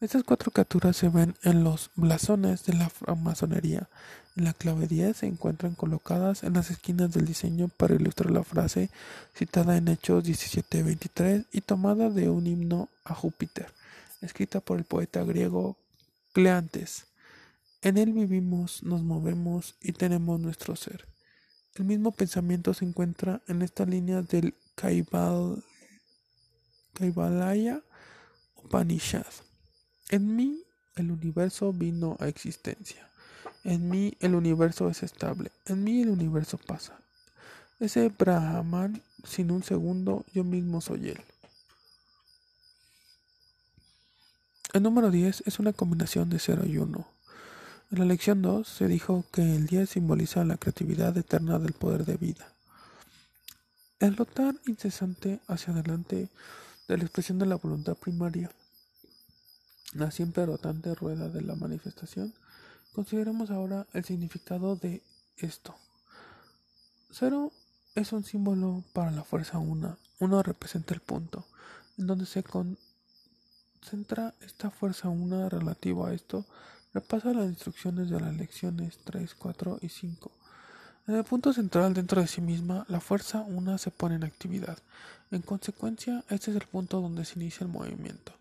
Estas 0.00 0.22
cuatro 0.22 0.52
capturas 0.52 0.96
se 0.96 1.08
ven 1.08 1.34
en 1.42 1.64
los 1.64 1.90
blasones 1.96 2.64
de 2.66 2.74
la 2.74 2.88
masonería. 3.16 3.88
En 4.36 4.44
la 4.44 4.52
clave 4.52 4.86
10 4.86 5.16
se 5.16 5.26
encuentran 5.26 5.74
colocadas 5.74 6.44
en 6.44 6.52
las 6.52 6.70
esquinas 6.70 7.10
del 7.12 7.26
diseño 7.26 7.66
para 7.66 7.96
ilustrar 7.96 8.30
la 8.30 8.44
frase 8.44 8.90
citada 9.34 9.76
en 9.76 9.88
Hechos 9.88 10.22
17:23 10.22 11.46
y 11.50 11.62
tomada 11.62 12.10
de 12.10 12.30
un 12.30 12.46
himno 12.46 12.90
a 13.02 13.12
Júpiter, 13.12 13.72
escrita 14.20 14.60
por 14.60 14.78
el 14.78 14.84
poeta 14.84 15.24
griego 15.24 15.76
En 17.82 17.96
él 17.96 18.12
vivimos, 18.12 18.82
nos 18.82 19.02
movemos 19.02 19.74
y 19.80 19.92
tenemos 19.92 20.38
nuestro 20.38 20.76
ser. 20.76 21.08
El 21.76 21.86
mismo 21.86 22.12
pensamiento 22.12 22.74
se 22.74 22.84
encuentra 22.84 23.40
en 23.48 23.62
esta 23.62 23.86
línea 23.86 24.20
del 24.20 24.54
Kaivalaya 26.92 27.82
Upanishad. 28.56 29.24
En 30.10 30.36
mí 30.36 30.62
el 30.96 31.10
universo 31.10 31.72
vino 31.72 32.18
a 32.20 32.28
existencia. 32.28 33.08
En 33.64 33.88
mí 33.88 34.14
el 34.20 34.34
universo 34.34 34.90
es 34.90 35.02
estable. 35.02 35.52
En 35.64 35.84
mí 35.84 36.02
el 36.02 36.10
universo 36.10 36.58
pasa. 36.58 37.00
Ese 37.80 38.10
Brahman, 38.10 39.02
sin 39.24 39.50
un 39.50 39.62
segundo, 39.62 40.26
yo 40.34 40.44
mismo 40.44 40.82
soy 40.82 41.08
él. 41.08 41.20
El 44.76 44.82
número 44.82 45.10
10 45.10 45.44
es 45.46 45.58
una 45.58 45.72
combinación 45.72 46.28
de 46.28 46.38
0 46.38 46.64
y 46.66 46.76
1. 46.76 47.08
En 47.92 47.98
la 47.98 48.04
lección 48.04 48.42
2 48.42 48.68
se 48.68 48.86
dijo 48.88 49.24
que 49.32 49.40
el 49.40 49.66
10 49.66 49.88
simboliza 49.88 50.44
la 50.44 50.58
creatividad 50.58 51.16
eterna 51.16 51.58
del 51.58 51.72
poder 51.72 52.04
de 52.04 52.18
vida. 52.18 52.52
El 54.00 54.18
rotar 54.18 54.54
incesante 54.66 55.40
hacia 55.46 55.72
adelante 55.72 56.28
de 56.88 56.98
la 56.98 57.04
expresión 57.04 57.38
de 57.38 57.46
la 57.46 57.56
voluntad 57.56 57.94
primaria 57.94 58.50
la 59.94 60.10
siempre 60.10 60.44
rotante 60.44 60.94
rueda 60.94 61.30
de 61.30 61.40
la 61.40 61.54
manifestación, 61.54 62.34
consideremos 62.92 63.50
ahora 63.50 63.86
el 63.94 64.04
significado 64.04 64.76
de 64.76 65.02
esto. 65.38 65.74
Cero 67.10 67.50
es 67.94 68.12
un 68.12 68.24
símbolo 68.24 68.84
para 68.92 69.10
la 69.10 69.24
fuerza 69.24 69.56
una. 69.56 69.96
Uno 70.18 70.42
representa 70.42 70.92
el 70.92 71.00
punto, 71.00 71.46
en 71.96 72.06
donde 72.06 72.26
se 72.26 72.42
concentra 73.76 74.34
esta 74.40 74.70
fuerza 74.70 75.08
una 75.08 75.48
relativa 75.48 76.08
a 76.08 76.14
esto. 76.14 76.44
Repasa 76.94 77.32
las 77.32 77.46
instrucciones 77.46 78.10
de 78.10 78.20
las 78.20 78.34
lecciones 78.36 78.98
3, 79.04 79.34
4 79.34 79.78
y 79.82 79.88
5. 79.88 80.30
En 81.08 81.14
el 81.14 81.24
punto 81.24 81.52
central 81.52 81.94
dentro 81.94 82.20
de 82.20 82.26
sí 82.26 82.40
misma, 82.40 82.84
la 82.88 83.00
fuerza 83.00 83.42
una 83.42 83.78
se 83.78 83.90
pone 83.90 84.16
en 84.16 84.24
actividad. 84.24 84.78
En 85.30 85.42
consecuencia, 85.42 86.24
este 86.30 86.50
es 86.50 86.56
el 86.56 86.66
punto 86.66 87.00
donde 87.00 87.24
se 87.24 87.38
inicia 87.38 87.64
el 87.64 87.72
movimiento. 87.72 88.32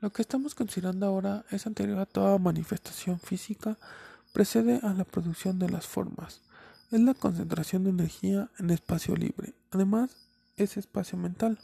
Lo 0.00 0.10
que 0.10 0.22
estamos 0.22 0.54
considerando 0.54 1.06
ahora 1.06 1.44
es 1.50 1.66
anterior 1.66 1.98
a 1.98 2.06
toda 2.06 2.38
manifestación 2.38 3.18
física, 3.18 3.76
precede 4.32 4.80
a 4.82 4.92
la 4.92 5.04
producción 5.04 5.58
de 5.58 5.70
las 5.70 5.86
formas. 5.86 6.42
Es 6.90 7.00
la 7.00 7.14
concentración 7.14 7.84
de 7.84 7.90
energía 7.90 8.50
en 8.58 8.70
espacio 8.70 9.16
libre. 9.16 9.54
Además, 9.70 10.10
es 10.56 10.76
espacio 10.76 11.18
mental. 11.18 11.58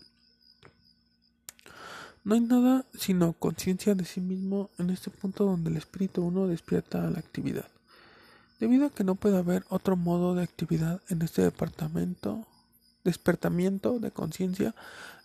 No 2.25 2.35
hay 2.35 2.41
nada 2.41 2.85
sino 2.95 3.33
conciencia 3.33 3.95
de 3.95 4.05
sí 4.05 4.21
mismo 4.21 4.71
en 4.79 4.91
este 4.91 5.11
punto 5.11 5.45
donde 5.45 5.71
el 5.71 5.77
espíritu 5.77 6.23
uno 6.23 6.47
despierta 6.47 7.07
a 7.07 7.11
la 7.11 7.19
actividad. 7.19 7.67
Debido 8.61 8.87
a 8.87 8.91
que 8.91 9.03
no 9.03 9.17
puede 9.17 9.39
haber 9.39 9.65
otro 9.69 9.97
modo 9.97 10.37
de 10.37 10.45
actividad 10.45 11.01
en 11.09 11.23
este 11.23 11.43
departamento, 11.43 12.47
despertamiento 13.03 13.99
de 13.99 14.13
conciencia, 14.13 14.75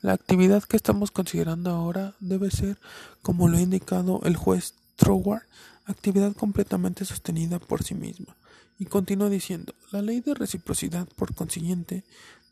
la 0.02 0.14
actividad 0.14 0.64
que 0.64 0.76
estamos 0.76 1.12
considerando 1.12 1.70
ahora 1.70 2.16
debe 2.20 2.50
ser, 2.50 2.80
como 3.22 3.48
lo 3.48 3.58
ha 3.58 3.62
indicado 3.62 4.22
el 4.24 4.36
juez 4.36 4.74
Troward, 4.96 5.44
actividad 5.86 6.36
completamente 6.36 7.06
sostenida 7.06 7.60
por 7.60 7.84
sí 7.84 7.94
misma. 7.94 8.36
Y 8.80 8.86
continúa 8.86 9.30
diciendo, 9.30 9.74
la 9.92 10.02
ley 10.02 10.22
de 10.22 10.34
reciprocidad, 10.34 11.08
por 11.16 11.36
consiguiente, 11.36 12.04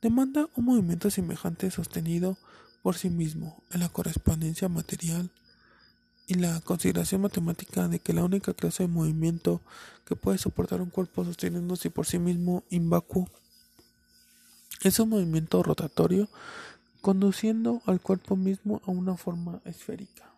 demanda 0.04 0.50
un 0.56 0.66
movimiento 0.66 1.10
semejante 1.10 1.72
sostenido 1.72 2.38
por 2.86 2.98
sí 2.98 3.10
mismo 3.10 3.64
en 3.72 3.80
la 3.80 3.90
correspondencia 3.90 4.70
material 4.70 5.32
y 6.28 6.36
la 6.36 6.62
consideración 6.62 7.22
matemática 7.22 7.88
de 7.88 7.98
que 7.98 8.14
la 8.14 8.24
única 8.24 8.54
clase 8.54 8.84
de 8.84 8.90
movimiento 8.90 9.60
que 10.06 10.16
puede 10.16 10.38
soportar 10.38 10.84
un 10.84 10.92
cuerpo 10.92 11.26
sosteniéndose 11.26 11.90
por 11.90 12.06
sí 12.06 12.20
mismo 12.20 12.64
invacuo 12.70 13.28
es 14.84 15.00
un 15.00 15.10
movimiento 15.10 15.64
rotatorio 15.64 16.30
conduciendo 17.02 17.82
al 17.88 18.02
cuerpo 18.02 18.36
mismo 18.36 18.84
a 18.86 18.92
una 18.92 19.18
forma 19.18 19.62
esférica. 19.66 20.32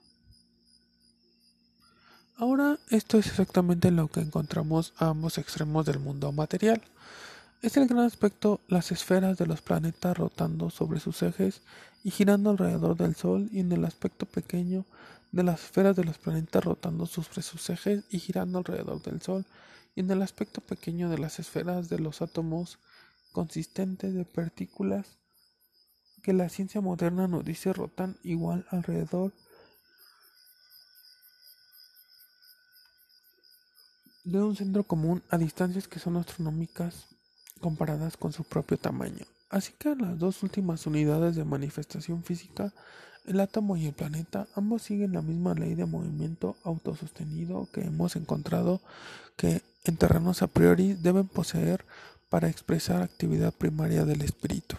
Ahora 2.38 2.80
esto 2.90 3.18
es 3.18 3.28
exactamente 3.28 3.92
lo 3.92 4.08
que 4.08 4.22
encontramos 4.22 4.94
a 4.96 5.10
ambos 5.10 5.38
extremos 5.38 5.86
del 5.86 6.00
mundo 6.00 6.32
material. 6.32 6.82
Es 7.62 7.76
el 7.76 7.88
gran 7.88 8.06
aspecto 8.06 8.62
las 8.70 8.94
esferas 8.94 9.38
de 9.38 9.48
los 9.48 9.62
planetas 9.62 10.16
rotando 10.16 10.70
sobre 10.70 11.02
sus 11.02 11.22
ejes 11.24 11.62
y 12.04 12.12
girando 12.12 12.50
alrededor 12.52 12.96
del 12.96 13.16
Sol 13.16 13.50
y 13.52 13.60
en 13.60 13.72
el 13.72 13.86
aspecto 13.86 14.26
pequeño 14.26 14.86
de 15.32 15.44
las 15.44 15.64
esferas 15.64 15.96
de 15.96 16.04
los 16.04 16.18
planetas 16.18 16.64
rotando 16.64 17.06
sobre 17.06 17.42
sus 17.42 17.70
ejes 17.70 18.06
y 18.10 18.20
girando 18.20 18.60
alrededor 18.60 19.02
del 19.02 19.22
Sol 19.22 19.46
y 19.96 20.02
en 20.02 20.12
el 20.12 20.22
aspecto 20.22 20.62
pequeño 20.62 21.10
de 21.10 21.18
las 21.18 21.40
esferas 21.40 21.90
de 21.90 22.00
los 22.00 22.22
átomos 22.22 22.80
consistentes 23.32 24.14
de 24.14 24.26
partículas 24.26 25.18
que 26.24 26.34
la 26.34 26.50
ciencia 26.50 26.82
moderna 26.82 27.28
nos 27.28 27.46
dice 27.46 27.74
rotan 27.74 28.18
igual 28.24 28.66
alrededor 28.70 29.34
de 34.24 34.42
un 34.42 34.56
centro 34.56 34.84
común 34.84 35.24
a 35.30 35.38
distancias 35.38 35.88
que 35.88 36.00
son 36.00 36.18
astronómicas 36.18 37.17
comparadas 37.58 38.18
con 38.18 38.34
su 38.34 38.44
propio 38.44 38.78
tamaño. 38.78 39.26
Así 39.50 39.74
que 39.78 39.96
las 39.96 40.18
dos 40.20 40.44
últimas 40.44 40.86
unidades 40.86 41.36
de 41.36 41.46
manifestación 41.46 42.24
física, 42.24 42.74
el 43.26 43.40
átomo 43.40 43.78
y 43.78 43.88
el 43.88 43.94
planeta, 43.94 44.48
ambos 44.56 44.84
siguen 44.84 45.14
la 45.14 45.22
misma 45.22 45.54
ley 45.54 45.76
de 45.76 45.86
movimiento 45.86 46.58
autosostenido 46.64 47.70
que 47.72 47.82
hemos 47.82 48.16
encontrado 48.16 48.82
que 49.36 49.62
en 49.86 49.98
terrenos 49.98 50.42
a 50.42 50.48
priori 50.48 50.94
deben 50.94 51.28
poseer 51.28 51.86
para 52.30 52.50
expresar 52.50 53.02
actividad 53.02 53.54
primaria 53.54 54.04
del 54.04 54.22
espíritu. 54.22 54.76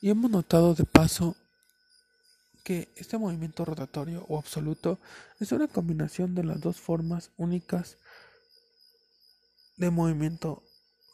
Y 0.00 0.08
hemos 0.08 0.30
notado 0.30 0.74
de 0.74 0.84
paso 0.84 1.36
que 2.64 2.88
este 2.96 3.18
movimiento 3.18 3.64
rotatorio 3.64 4.24
o 4.28 4.38
absoluto 4.38 4.98
es 5.38 5.52
una 5.52 5.68
combinación 5.68 6.34
de 6.34 6.44
las 6.44 6.60
dos 6.60 6.80
formas 6.80 7.30
únicas 7.36 7.98
de 9.80 9.90
movimiento 9.90 10.62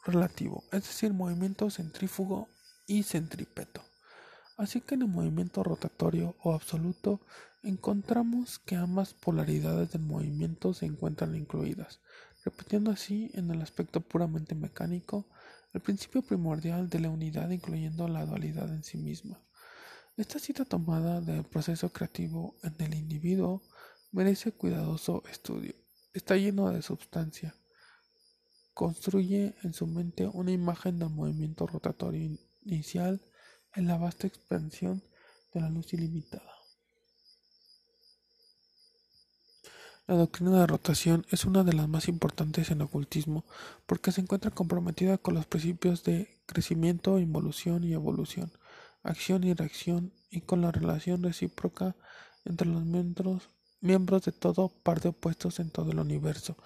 relativo, 0.05 0.65
es 0.73 0.83
decir, 0.83 1.13
movimiento 1.13 1.69
centrífugo 1.69 2.49
y 2.85 3.03
centrípeto. 3.03 3.81
Así 4.57 4.81
que 4.81 4.95
en 4.95 5.03
el 5.03 5.07
movimiento 5.07 5.63
rotatorio 5.63 6.35
o 6.43 6.53
absoluto 6.53 7.21
encontramos 7.63 8.59
que 8.59 8.75
ambas 8.75 9.13
polaridades 9.13 9.91
del 9.93 10.01
movimiento 10.01 10.73
se 10.73 10.85
encuentran 10.85 11.33
incluidas, 11.33 12.01
repitiendo 12.43 12.91
así 12.91 13.31
en 13.35 13.49
el 13.51 13.61
aspecto 13.61 14.01
puramente 14.01 14.53
mecánico 14.53 15.29
el 15.73 15.79
principio 15.79 16.21
primordial 16.21 16.89
de 16.89 16.99
la 16.99 17.09
unidad 17.09 17.49
incluyendo 17.51 18.09
la 18.09 18.25
dualidad 18.25 18.69
en 18.73 18.83
sí 18.83 18.97
misma. 18.97 19.39
Esta 20.17 20.39
cita 20.39 20.65
tomada 20.65 21.21
del 21.21 21.45
proceso 21.45 21.93
creativo 21.93 22.57
en 22.63 22.75
el 22.79 22.95
individuo 22.95 23.63
merece 24.11 24.51
cuidadoso 24.51 25.23
estudio. 25.31 25.73
Está 26.13 26.35
lleno 26.35 26.69
de 26.71 26.81
substancia. 26.81 27.55
Construye 28.77 29.55
en 29.63 29.73
su 29.73 29.87
mente 29.87 30.27
una 30.27 30.51
imagen 30.51 30.99
del 30.99 31.09
movimiento 31.09 31.65
rotatorio 31.65 32.37
inicial 32.63 33.19
en 33.73 33.87
la 33.87 33.97
vasta 33.97 34.27
expansión 34.27 35.01
de 35.51 35.61
la 35.61 35.69
luz 35.71 35.93
ilimitada. 35.93 36.51
La 40.05 40.13
doctrina 40.13 40.59
de 40.59 40.67
rotación 40.67 41.25
es 41.31 41.45
una 41.45 41.63
de 41.63 41.73
las 41.73 41.89
más 41.89 42.07
importantes 42.07 42.69
en 42.69 42.83
ocultismo 42.83 43.45
porque 43.87 44.11
se 44.11 44.21
encuentra 44.21 44.51
comprometida 44.51 45.17
con 45.17 45.33
los 45.33 45.47
principios 45.47 46.03
de 46.03 46.39
crecimiento, 46.45 47.17
involución 47.17 47.83
y 47.83 47.93
evolución, 47.93 48.51
acción 49.01 49.43
y 49.43 49.55
reacción 49.55 50.13
y 50.29 50.41
con 50.41 50.61
la 50.61 50.71
relación 50.71 51.23
recíproca 51.23 51.95
entre 52.45 52.67
los 52.67 52.85
miembros 52.85 53.49
miembros 53.81 54.23
de 54.23 54.31
todo 54.31 54.69
par 54.69 55.01
de 55.01 55.09
opuestos 55.09 55.59
en 55.59 55.71
todo 55.71 55.91
el 55.91 55.99
universo. 55.99 56.57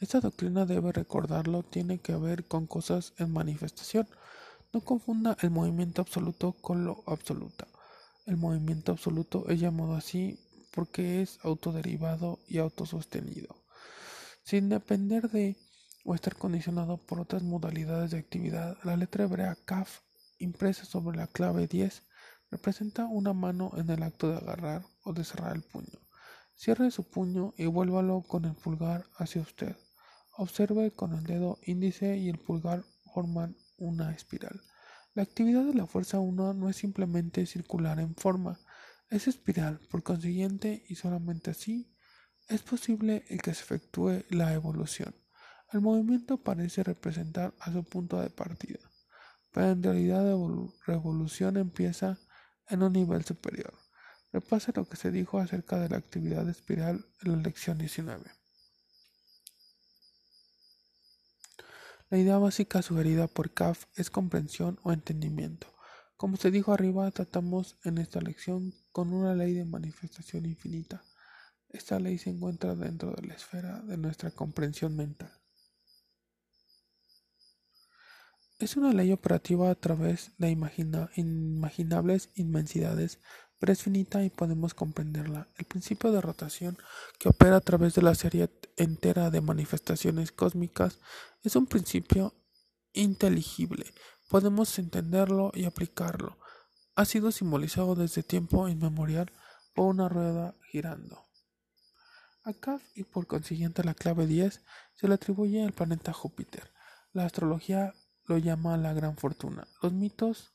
Esta 0.00 0.20
doctrina 0.20 0.64
debe 0.64 0.92
recordarlo, 0.92 1.62
tiene 1.62 1.98
que 1.98 2.16
ver 2.16 2.46
con 2.46 2.66
cosas 2.66 3.12
en 3.18 3.30
manifestación. 3.34 4.08
No 4.72 4.80
confunda 4.80 5.36
el 5.42 5.50
movimiento 5.50 6.00
absoluto 6.00 6.52
con 6.52 6.86
lo 6.86 7.04
absoluto. 7.06 7.66
El 8.24 8.38
movimiento 8.38 8.92
absoluto 8.92 9.46
es 9.50 9.60
llamado 9.60 9.94
así 9.94 10.40
porque 10.72 11.20
es 11.20 11.38
autoderivado 11.42 12.38
y 12.48 12.56
autosostenido. 12.56 13.62
Sin 14.42 14.70
depender 14.70 15.30
de 15.30 15.58
o 16.06 16.14
estar 16.14 16.34
condicionado 16.34 16.96
por 16.96 17.20
otras 17.20 17.42
modalidades 17.42 18.10
de 18.10 18.18
actividad, 18.20 18.78
la 18.84 18.96
letra 18.96 19.24
hebrea 19.24 19.54
Kaf, 19.66 20.00
impresa 20.38 20.86
sobre 20.86 21.18
la 21.18 21.26
clave 21.26 21.66
10, 21.66 22.04
representa 22.50 23.04
una 23.04 23.34
mano 23.34 23.72
en 23.76 23.90
el 23.90 24.02
acto 24.02 24.30
de 24.30 24.38
agarrar 24.38 24.82
o 25.04 25.12
de 25.12 25.24
cerrar 25.24 25.54
el 25.54 25.62
puño. 25.62 26.00
Cierre 26.54 26.90
su 26.90 27.04
puño 27.04 27.52
y 27.58 27.66
vuélvalo 27.66 28.22
con 28.22 28.46
el 28.46 28.54
pulgar 28.54 29.04
hacia 29.18 29.42
usted. 29.42 29.76
Observe 30.40 30.90
con 30.90 31.12
el 31.12 31.24
dedo 31.24 31.58
índice 31.66 32.16
y 32.16 32.30
el 32.30 32.38
pulgar 32.38 32.82
forman 33.12 33.58
una 33.76 34.10
espiral. 34.12 34.58
La 35.12 35.22
actividad 35.22 35.66
de 35.66 35.74
la 35.74 35.86
fuerza 35.86 36.18
1 36.18 36.54
no 36.54 36.70
es 36.70 36.76
simplemente 36.76 37.44
circular 37.44 38.00
en 38.00 38.14
forma, 38.14 38.58
es 39.10 39.28
espiral, 39.28 39.80
por 39.90 40.02
consiguiente, 40.02 40.82
y 40.88 40.94
solamente 40.94 41.50
así 41.50 41.94
es 42.48 42.62
posible 42.62 43.22
que 43.42 43.52
se 43.52 43.64
efectúe 43.64 44.24
la 44.30 44.54
evolución. 44.54 45.14
El 45.74 45.82
movimiento 45.82 46.42
parece 46.42 46.84
representar 46.84 47.52
a 47.60 47.70
su 47.70 47.84
punto 47.84 48.18
de 48.18 48.30
partida, 48.30 48.80
pero 49.52 49.72
en 49.72 49.82
realidad 49.82 50.24
la 50.24 50.38
revolución 50.86 51.58
empieza 51.58 52.18
en 52.66 52.82
un 52.82 52.94
nivel 52.94 53.26
superior. 53.26 53.74
Repase 54.32 54.72
lo 54.74 54.88
que 54.88 54.96
se 54.96 55.10
dijo 55.10 55.38
acerca 55.38 55.78
de 55.78 55.90
la 55.90 55.98
actividad 55.98 56.48
espiral 56.48 57.04
en 57.20 57.32
la 57.32 57.42
lección 57.42 57.76
19. 57.76 58.39
La 62.10 62.18
idea 62.18 62.38
básica 62.38 62.82
sugerida 62.82 63.28
por 63.28 63.54
CAF 63.54 63.84
es 63.94 64.10
comprensión 64.10 64.80
o 64.82 64.90
entendimiento. 64.92 65.68
Como 66.16 66.36
se 66.36 66.50
dijo 66.50 66.72
arriba, 66.72 67.08
tratamos 67.12 67.78
en 67.84 67.98
esta 67.98 68.20
lección 68.20 68.74
con 68.90 69.12
una 69.12 69.32
ley 69.32 69.54
de 69.54 69.64
manifestación 69.64 70.44
infinita. 70.44 71.04
Esta 71.68 72.00
ley 72.00 72.18
se 72.18 72.30
encuentra 72.30 72.74
dentro 72.74 73.12
de 73.12 73.28
la 73.28 73.34
esfera 73.34 73.80
de 73.82 73.96
nuestra 73.96 74.32
comprensión 74.32 74.96
mental. 74.96 75.30
Es 78.58 78.76
una 78.76 78.92
ley 78.92 79.12
operativa 79.12 79.70
a 79.70 79.76
través 79.76 80.32
de 80.36 80.50
imaginables 80.50 82.30
inmensidades, 82.34 83.20
pero 83.60 83.72
es 83.72 83.82
finita 83.82 84.24
y 84.24 84.30
podemos 84.30 84.72
comprenderla. 84.72 85.46
El 85.56 85.66
principio 85.66 86.10
de 86.10 86.22
rotación 86.22 86.78
que 87.18 87.28
opera 87.28 87.56
a 87.56 87.60
través 87.60 87.94
de 87.94 88.02
la 88.02 88.14
serie 88.14 88.48
entera 88.76 89.30
de 89.30 89.42
manifestaciones 89.42 90.32
cósmicas 90.32 90.98
es 91.42 91.54
un 91.56 91.66
principio 91.66 92.34
inteligible. 92.94 93.84
Podemos 94.30 94.78
entenderlo 94.78 95.52
y 95.54 95.66
aplicarlo. 95.66 96.38
Ha 96.96 97.04
sido 97.04 97.30
simbolizado 97.32 97.94
desde 97.94 98.22
tiempo 98.22 98.66
inmemorial 98.66 99.30
por 99.74 99.86
una 99.86 100.08
rueda 100.08 100.54
girando. 100.70 101.22
A 102.44 102.54
Kaf 102.54 102.82
y 102.94 103.04
por 103.04 103.26
consiguiente 103.26 103.84
la 103.84 103.92
clave 103.92 104.26
10 104.26 104.62
se 104.94 105.08
le 105.08 105.14
atribuye 105.14 105.62
al 105.62 105.74
planeta 105.74 106.14
Júpiter. 106.14 106.72
La 107.12 107.26
astrología 107.26 107.92
lo 108.24 108.38
llama 108.38 108.78
la 108.78 108.94
gran 108.94 109.18
fortuna. 109.18 109.68
Los 109.82 109.92
mitos 109.92 110.54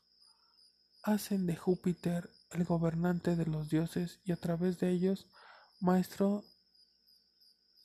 hacen 1.04 1.46
de 1.46 1.54
Júpiter 1.54 2.30
el 2.56 2.64
gobernante 2.64 3.36
de 3.36 3.46
los 3.46 3.68
dioses 3.68 4.20
y 4.24 4.32
a 4.32 4.36
través 4.36 4.78
de 4.78 4.90
ellos 4.90 5.26
maestro 5.80 6.44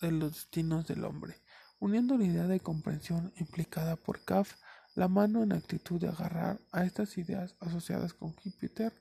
de 0.02 0.12
los 0.12 0.34
destinos 0.34 0.88
del 0.88 1.04
hombre. 1.04 1.36
Uniendo 1.80 2.18
la 2.18 2.26
idea 2.26 2.48
de 2.48 2.60
comprensión 2.60 3.34
implicada 3.38 3.96
por 3.96 4.24
Kaf, 4.24 4.56
la 4.96 5.08
mano 5.08 5.44
en 5.44 5.52
actitud 5.52 6.00
de 6.00 6.08
agarrar 6.08 6.60
a 6.72 6.86
estas 6.86 7.18
ideas 7.18 7.56
asociadas 7.60 8.14
con 8.14 8.34
Júpiter, 8.34 8.94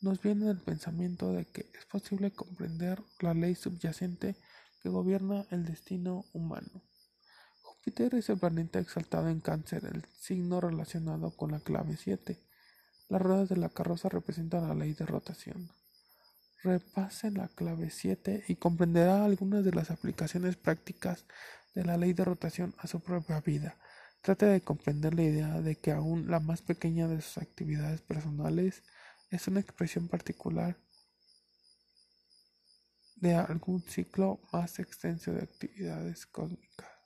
nos 0.00 0.20
viene 0.20 0.48
el 0.48 0.60
pensamiento 0.60 1.32
de 1.32 1.46
que 1.46 1.70
es 1.74 1.84
posible 1.86 2.32
comprender 2.32 3.02
la 3.20 3.34
ley 3.34 3.54
subyacente 3.54 4.36
que 4.82 4.88
gobierna 4.88 5.44
el 5.50 5.64
destino 5.64 6.24
humano. 6.32 6.82
Júpiter 7.62 8.14
es 8.14 8.28
el 8.28 8.38
planeta 8.38 8.78
exaltado 8.78 9.28
en 9.28 9.40
cáncer, 9.40 9.84
el 9.84 10.04
signo 10.18 10.60
relacionado 10.60 11.36
con 11.36 11.52
la 11.52 11.60
clave 11.60 11.96
7. 11.96 12.49
Las 13.10 13.20
ruedas 13.20 13.48
de 13.48 13.56
la 13.56 13.68
carroza 13.68 14.08
representan 14.08 14.68
la 14.68 14.74
ley 14.74 14.94
de 14.94 15.04
rotación. 15.04 15.68
Repase 16.62 17.32
la 17.32 17.48
clave 17.48 17.90
7 17.90 18.44
y 18.46 18.54
comprenderá 18.54 19.24
algunas 19.24 19.64
de 19.64 19.72
las 19.72 19.90
aplicaciones 19.90 20.56
prácticas 20.56 21.26
de 21.74 21.84
la 21.84 21.96
ley 21.96 22.12
de 22.12 22.24
rotación 22.24 22.72
a 22.78 22.86
su 22.86 23.00
propia 23.00 23.40
vida. 23.40 23.76
Trate 24.22 24.46
de 24.46 24.60
comprender 24.60 25.14
la 25.14 25.24
idea 25.24 25.60
de 25.60 25.74
que 25.74 25.90
aún 25.90 26.30
la 26.30 26.38
más 26.38 26.62
pequeña 26.62 27.08
de 27.08 27.20
sus 27.20 27.38
actividades 27.38 28.00
personales 28.00 28.84
es 29.30 29.48
una 29.48 29.58
expresión 29.58 30.06
particular 30.06 30.76
de 33.16 33.34
algún 33.34 33.82
ciclo 33.82 34.40
más 34.52 34.78
extenso 34.78 35.32
de 35.32 35.42
actividades 35.42 36.26
cósmicas. 36.26 36.99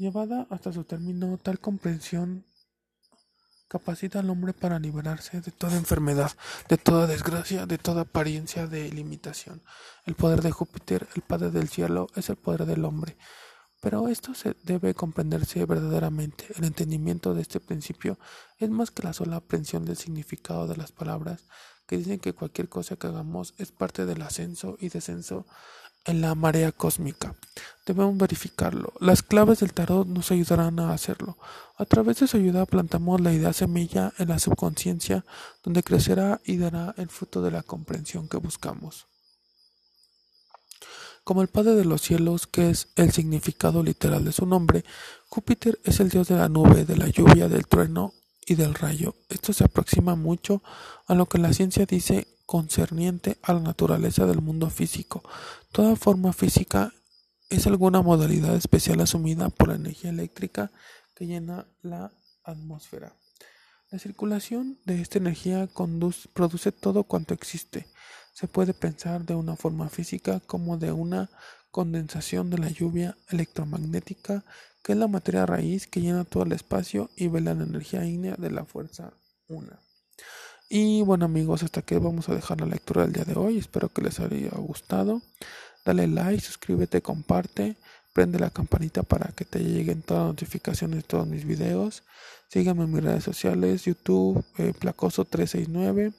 Llevada 0.00 0.46
hasta 0.48 0.72
su 0.72 0.84
término, 0.84 1.36
tal 1.36 1.60
comprensión 1.60 2.46
capacita 3.68 4.20
al 4.20 4.30
hombre 4.30 4.54
para 4.54 4.78
liberarse 4.78 5.42
de 5.42 5.50
toda 5.50 5.76
enfermedad, 5.76 6.32
de 6.70 6.78
toda 6.78 7.06
desgracia, 7.06 7.66
de 7.66 7.76
toda 7.76 8.00
apariencia 8.00 8.66
de 8.66 8.90
limitación. 8.90 9.62
El 10.06 10.14
poder 10.14 10.40
de 10.40 10.52
Júpiter, 10.52 11.06
el 11.16 11.20
Padre 11.20 11.50
del 11.50 11.68
cielo, 11.68 12.06
es 12.16 12.30
el 12.30 12.36
poder 12.36 12.64
del 12.64 12.86
hombre. 12.86 13.18
Pero 13.82 14.08
esto 14.08 14.32
se 14.32 14.56
debe 14.62 14.94
comprenderse 14.94 15.66
verdaderamente. 15.66 16.46
El 16.56 16.64
entendimiento 16.64 17.34
de 17.34 17.42
este 17.42 17.60
principio 17.60 18.18
es 18.56 18.70
más 18.70 18.90
que 18.90 19.02
la 19.02 19.12
sola 19.12 19.36
aprensión 19.36 19.84
del 19.84 19.98
significado 19.98 20.66
de 20.66 20.78
las 20.78 20.92
palabras 20.92 21.44
que 21.86 21.98
dicen 21.98 22.20
que 22.20 22.32
cualquier 22.32 22.70
cosa 22.70 22.96
que 22.96 23.06
hagamos 23.06 23.52
es 23.58 23.70
parte 23.70 24.06
del 24.06 24.22
ascenso 24.22 24.78
y 24.80 24.88
descenso 24.88 25.44
en 26.04 26.20
la 26.20 26.34
marea 26.34 26.72
cósmica. 26.72 27.34
Debemos 27.86 28.16
verificarlo. 28.16 28.92
Las 29.00 29.22
claves 29.22 29.60
del 29.60 29.72
tarot 29.72 30.06
nos 30.06 30.30
ayudarán 30.30 30.78
a 30.80 30.92
hacerlo. 30.92 31.38
A 31.76 31.84
través 31.84 32.20
de 32.20 32.26
su 32.26 32.36
ayuda 32.36 32.66
plantamos 32.66 33.20
la 33.20 33.32
idea 33.32 33.52
semilla 33.52 34.12
en 34.18 34.28
la 34.28 34.38
subconsciencia 34.38 35.24
donde 35.62 35.82
crecerá 35.82 36.40
y 36.44 36.56
dará 36.56 36.94
el 36.98 37.08
fruto 37.08 37.42
de 37.42 37.50
la 37.50 37.62
comprensión 37.62 38.28
que 38.28 38.36
buscamos. 38.36 39.06
Como 41.24 41.42
el 41.42 41.48
Padre 41.48 41.74
de 41.74 41.84
los 41.84 42.00
cielos, 42.00 42.46
que 42.46 42.70
es 42.70 42.88
el 42.96 43.12
significado 43.12 43.82
literal 43.82 44.24
de 44.24 44.32
su 44.32 44.46
nombre, 44.46 44.84
Júpiter 45.28 45.78
es 45.84 46.00
el 46.00 46.08
dios 46.08 46.28
de 46.28 46.36
la 46.36 46.48
nube, 46.48 46.84
de 46.84 46.96
la 46.96 47.08
lluvia, 47.08 47.48
del 47.48 47.66
trueno 47.66 48.14
y 48.46 48.54
del 48.54 48.74
rayo. 48.74 49.14
Esto 49.28 49.52
se 49.52 49.64
aproxima 49.64 50.16
mucho 50.16 50.62
a 51.06 51.14
lo 51.14 51.26
que 51.26 51.38
la 51.38 51.52
ciencia 51.52 51.86
dice 51.86 52.26
concerniente 52.50 53.38
a 53.42 53.52
la 53.52 53.60
naturaleza 53.60 54.26
del 54.26 54.40
mundo 54.42 54.70
físico. 54.70 55.22
Toda 55.70 55.94
forma 55.94 56.32
física 56.32 56.92
es 57.48 57.68
alguna 57.68 58.02
modalidad 58.02 58.56
especial 58.56 58.98
asumida 58.98 59.50
por 59.50 59.68
la 59.68 59.76
energía 59.76 60.10
eléctrica 60.10 60.72
que 61.14 61.28
llena 61.28 61.68
la 61.80 62.12
atmósfera. 62.42 63.14
La 63.92 64.00
circulación 64.00 64.80
de 64.84 65.00
esta 65.00 65.18
energía 65.18 65.68
produce 66.32 66.72
todo 66.72 67.04
cuanto 67.04 67.34
existe. 67.34 67.86
Se 68.32 68.48
puede 68.48 68.74
pensar 68.74 69.24
de 69.24 69.36
una 69.36 69.54
forma 69.54 69.88
física 69.88 70.40
como 70.40 70.76
de 70.76 70.90
una 70.90 71.30
condensación 71.70 72.50
de 72.50 72.58
la 72.58 72.68
lluvia 72.68 73.16
electromagnética, 73.28 74.44
que 74.82 74.94
es 74.94 74.98
la 74.98 75.06
materia 75.06 75.46
raíz 75.46 75.86
que 75.86 76.00
llena 76.00 76.24
todo 76.24 76.42
el 76.42 76.50
espacio 76.50 77.10
y 77.14 77.28
vela 77.28 77.54
la 77.54 77.62
energía 77.62 78.04
ígnea 78.04 78.34
de 78.34 78.50
la 78.50 78.64
fuerza 78.64 79.12
una. 79.46 79.78
Y 80.72 81.02
bueno 81.02 81.24
amigos, 81.24 81.64
hasta 81.64 81.80
aquí 81.80 81.96
vamos 81.96 82.28
a 82.28 82.34
dejar 82.36 82.60
la 82.60 82.66
lectura 82.68 83.02
del 83.02 83.12
día 83.12 83.24
de 83.24 83.34
hoy. 83.34 83.58
Espero 83.58 83.88
que 83.88 84.02
les 84.02 84.20
haya 84.20 84.50
gustado. 84.50 85.20
Dale 85.84 86.06
like, 86.06 86.40
suscríbete, 86.40 87.02
comparte, 87.02 87.74
prende 88.12 88.38
la 88.38 88.50
campanita 88.50 89.02
para 89.02 89.32
que 89.32 89.44
te 89.44 89.58
lleguen 89.58 90.02
todas 90.02 90.22
las 90.22 90.28
notificaciones 90.34 90.98
de 90.98 91.02
todos 91.02 91.26
mis 91.26 91.44
videos. 91.44 92.04
Síganme 92.50 92.84
en 92.84 92.92
mis 92.92 93.02
redes 93.02 93.24
sociales, 93.24 93.82
YouTube, 93.82 94.44
eh, 94.58 94.72
Placoso369, 94.78 96.14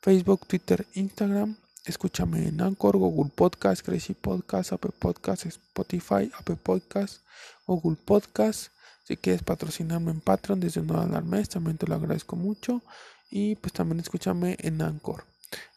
Facebook, 0.00 0.46
Twitter, 0.46 0.86
Instagram. 0.94 1.58
Escúchame 1.84 2.48
en 2.48 2.62
Anchor, 2.62 2.96
Google 2.96 3.30
Podcast, 3.34 3.84
Crazy 3.84 4.14
Podcast, 4.14 4.72
Apple 4.72 4.92
Podcast, 4.98 5.44
Spotify, 5.44 6.32
Apple 6.38 6.56
Podcast, 6.56 7.20
Google 7.66 7.98
Podcast. 8.02 8.72
Si 9.04 9.18
quieres 9.18 9.42
patrocinarme 9.42 10.12
en 10.12 10.22
Patreon 10.22 10.60
desde 10.60 10.80
un 10.80 10.86
dólar 10.86 11.14
al 11.14 11.24
mes, 11.24 11.50
también 11.50 11.76
te 11.76 11.86
lo 11.86 11.96
agradezco 11.96 12.36
mucho. 12.36 12.80
Y 13.34 13.56
pues 13.56 13.72
también 13.72 13.98
escúchame 13.98 14.58
en 14.60 14.82
Anchor. 14.82 15.24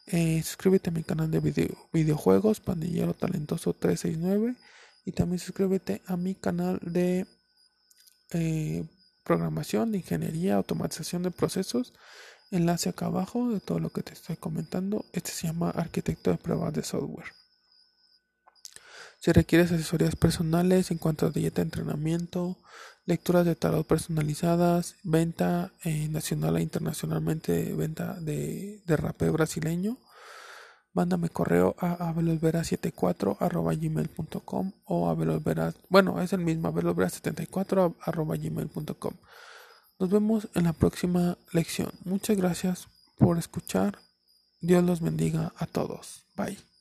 Eh, 0.08 0.42
suscríbete 0.42 0.90
a 0.90 0.92
mi 0.92 1.02
canal 1.02 1.30
de 1.30 1.40
videojuegos, 1.90 2.60
Pandillero 2.60 3.14
Talentoso 3.14 3.72
369. 3.72 4.54
Y 5.06 5.12
también 5.12 5.38
suscríbete 5.38 6.02
a 6.04 6.18
mi 6.18 6.34
canal 6.34 6.78
de 6.82 7.26
eh, 8.32 8.84
programación, 9.24 9.94
ingeniería, 9.94 10.56
automatización 10.56 11.22
de 11.22 11.30
procesos. 11.30 11.94
Enlace 12.50 12.90
acá 12.90 13.06
abajo 13.06 13.48
de 13.48 13.60
todo 13.60 13.78
lo 13.78 13.88
que 13.88 14.02
te 14.02 14.12
estoy 14.12 14.36
comentando. 14.36 15.06
Este 15.14 15.30
se 15.30 15.46
llama 15.46 15.70
arquitecto 15.70 16.30
de 16.30 16.36
pruebas 16.36 16.74
de 16.74 16.82
software. 16.82 17.32
Si 19.18 19.32
requieres 19.32 19.72
asesorías 19.72 20.14
personales 20.14 20.90
en 20.90 20.98
cuanto 20.98 21.24
a 21.24 21.30
dieta, 21.30 21.62
entrenamiento, 21.62 22.58
lecturas 23.06 23.46
de 23.46 23.54
tarot 23.54 23.86
personalizadas, 23.86 24.96
venta 25.02 25.72
eh, 25.84 26.08
nacional 26.08 26.58
e 26.58 26.62
internacionalmente, 26.62 27.72
venta 27.74 28.14
de, 28.20 28.82
de 28.84 28.96
rapé 28.96 29.30
brasileño, 29.30 29.98
mándame 30.92 31.28
correo 31.28 31.76
a 31.78 32.12
abelosvera74 32.12 33.38
gmail.com 33.80 34.72
o 34.84 35.08
abelosvera, 35.08 35.72
bueno, 35.88 36.20
es 36.20 36.32
el 36.32 36.40
mismo 36.40 36.68
abelosvera74 36.72 37.94
gmail.com. 38.42 39.14
Nos 39.98 40.10
vemos 40.10 40.48
en 40.54 40.64
la 40.64 40.74
próxima 40.74 41.38
lección. 41.52 41.90
Muchas 42.04 42.36
gracias 42.36 42.88
por 43.18 43.38
escuchar. 43.38 43.98
Dios 44.60 44.84
los 44.84 45.00
bendiga 45.00 45.52
a 45.56 45.66
todos. 45.66 46.26
Bye. 46.36 46.75